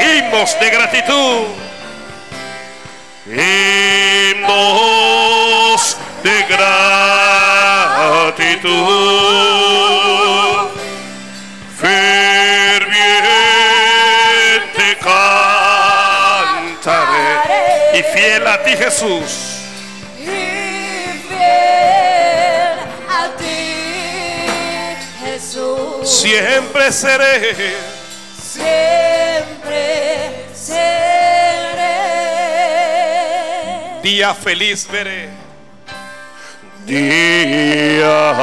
Himnos 0.00 0.58
de 0.58 0.70
gratitud. 0.70 1.48
Himnos 3.26 4.48
de 6.22 6.42
gratitud. 6.48 6.78
Ferviente 11.78 12.88
cantaré. 15.04 16.88
Y 17.92 18.02
fiel 18.14 18.46
a 18.46 18.62
ti 18.62 18.74
Jesús. 18.74 19.47
Siempre 26.28 26.92
seré. 26.92 27.56
Siempre 28.38 29.80
seré. 30.52 31.94
Día 34.02 34.34
feliz 34.34 34.86
veré. 34.92 35.30
Día 36.84 38.34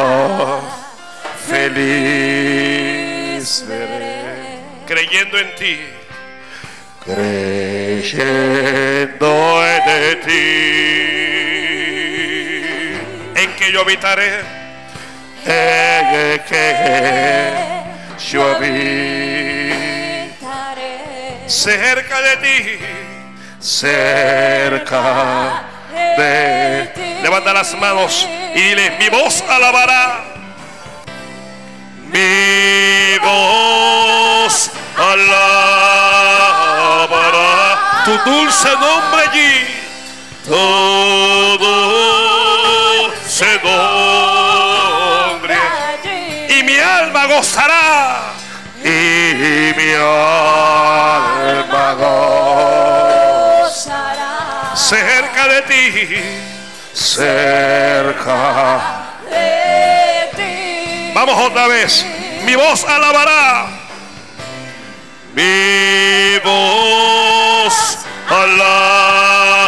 feliz 1.48 2.56
veré. 3.68 4.62
Creyendo 4.88 5.38
en 5.38 5.54
ti. 5.54 5.80
Creyendo 7.06 8.04
en 9.64 10.22
ti. 10.22 10.44
En 13.36 13.56
que 13.56 13.72
yo 13.72 13.82
habitaré. 13.82 14.65
Yo 18.18 18.56
habitaré 18.56 20.32
cerca 21.48 22.22
de 22.22 22.38
ti, 22.38 22.80
cerca 23.60 25.64
de 26.18 26.92
ti. 26.96 27.18
Levanta 27.22 27.54
las 27.54 27.76
manos 27.76 28.28
y 28.56 28.62
dile, 28.62 28.98
mi 29.00 29.10
voz 29.10 29.44
alabará, 29.48 30.24
mi 32.12 33.20
voz 33.20 34.72
alabará 34.98 35.96
tu 38.06 38.18
dulce 38.30 38.70
nombre 38.72 39.22
allí, 39.30 39.68
tu 40.46 40.56
alma 50.06 51.94
gozará. 53.64 54.76
Cerca 54.76 55.48
de 55.48 55.62
ti 55.64 56.46
cerca 56.96 59.04
de 59.30 60.32
ti. 60.36 61.12
vamos 61.14 61.40
otra 61.42 61.68
vez. 61.68 62.04
Mi 62.46 62.56
voz 62.56 62.86
alabará. 62.86 63.68
Mi 65.34 66.40
voz 66.44 67.98
alabará. 68.30 69.66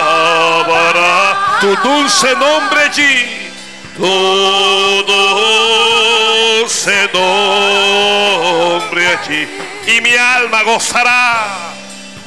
Tu 1.60 1.76
dulce 1.78 2.36
nombre 2.36 2.84
allí. 2.84 3.50
Tu 3.98 5.04
dulce 5.08 7.10
nombre 7.14 9.08
allí 9.08 9.67
y 9.88 10.02
mi 10.02 10.16
alma 10.16 10.64
gozará 10.64 11.48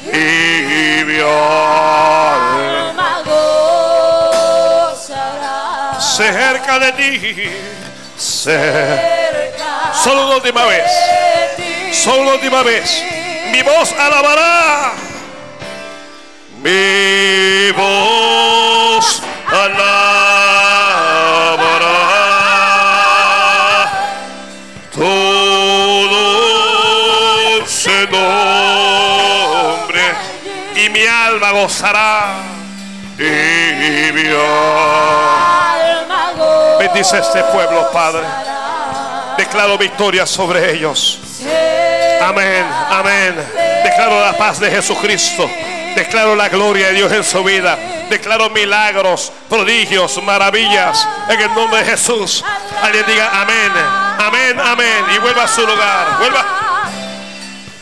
y 0.05 1.03
mi 1.05 1.19
alma 1.19 3.21
gozará 4.93 5.99
cerca 5.99 6.79
de 6.79 6.91
ti 6.93 7.49
cerca 8.17 9.21
solo 10.03 10.25
una 10.25 10.35
última 10.35 10.65
vez. 10.65 10.91
Solo 11.93 12.23
una 12.23 12.33
última 12.33 12.63
vez. 12.63 13.03
Mi 13.51 13.61
voz 13.61 13.93
alabará. 13.93 14.93
Mi 16.63 17.71
voz 17.71 19.21
alabará. 19.47 20.20
Gozará. 31.51 32.33
Y 33.17 34.11
mi 34.13 34.27
alma. 34.27 36.33
Gozará. 36.37 36.77
Bendice 36.79 37.19
este 37.19 37.43
pueblo, 37.45 37.89
Padre. 37.91 38.23
Declaro 39.37 39.77
victoria 39.77 40.25
sobre 40.25 40.73
ellos. 40.73 41.19
Amén, 42.21 42.65
amén. 42.89 43.35
Declaro 43.83 44.21
la 44.21 44.37
paz 44.37 44.59
de 44.59 44.69
Jesucristo. 44.69 45.49
Declaro 45.95 46.35
la 46.35 46.49
gloria 46.49 46.87
de 46.87 46.93
Dios 46.93 47.11
en 47.11 47.23
su 47.23 47.43
vida. 47.43 47.77
Declaro 48.09 48.49
milagros, 48.49 49.31
prodigios, 49.49 50.21
maravillas. 50.23 51.07
En 51.29 51.39
el 51.39 51.53
nombre 51.53 51.83
de 51.83 51.91
Jesús. 51.91 52.43
Alguien 52.81 53.05
diga 53.05 53.41
amén, 53.41 53.71
amén, 54.19 54.59
amén. 54.59 55.05
Y 55.15 55.19
vuelva 55.19 55.43
a 55.43 55.47
su 55.47 55.65
lugar. 55.65 56.17
Vuelva. 56.19 56.45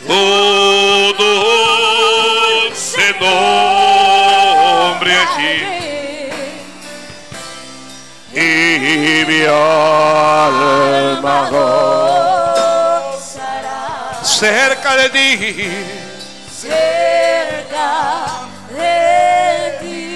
Tu 0.06 2.39
ese 2.90 3.12
nombre 3.20 5.12
allí 5.14 5.56
y 8.32 9.24
mi 9.26 9.42
alma 9.44 10.68
gozará. 13.10 13.78
Cerca 14.24 14.96
de 14.96 15.10
ti. 15.10 15.28
Cerca 16.52 17.90
de 18.70 19.78
ti. 19.80 20.06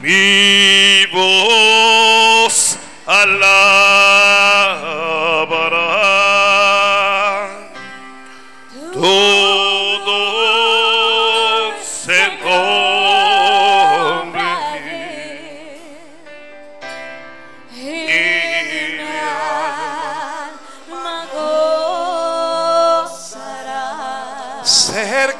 Mi 0.00 1.06
voz 1.12 2.78
alabará. 3.06 3.70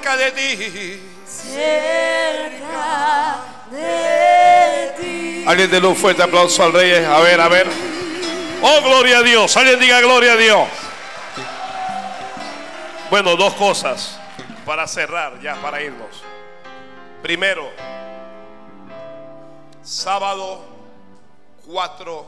Cerca 0.01 0.17
de 0.17 0.33
ti. 0.33 1.01
cerca 1.27 2.57
de 3.71 4.95
ti. 4.99 5.45
Alguien 5.47 5.85
un 5.85 5.97
fuerte 5.97 6.23
aplauso 6.23 6.63
al 6.65 6.73
rey. 6.73 7.05
A 7.05 7.19
ver, 7.21 7.41
a 7.41 7.49
ver. 7.49 7.67
Oh, 8.63 8.81
gloria 8.83 9.19
a 9.19 9.23
Dios. 9.23 9.57
Alguien 9.57 9.79
diga 9.79 10.01
gloria 10.01 10.33
a 10.33 10.37
Dios. 10.37 10.69
Bueno, 13.11 13.37
dos 13.37 13.55
cosas 13.55 14.19
para 14.65 14.87
cerrar, 14.87 15.41
ya 15.41 15.57
para 15.57 15.83
irnos. 15.83 16.23
Primero, 17.23 17.71
sábado 19.83 20.65
4 21.67 22.27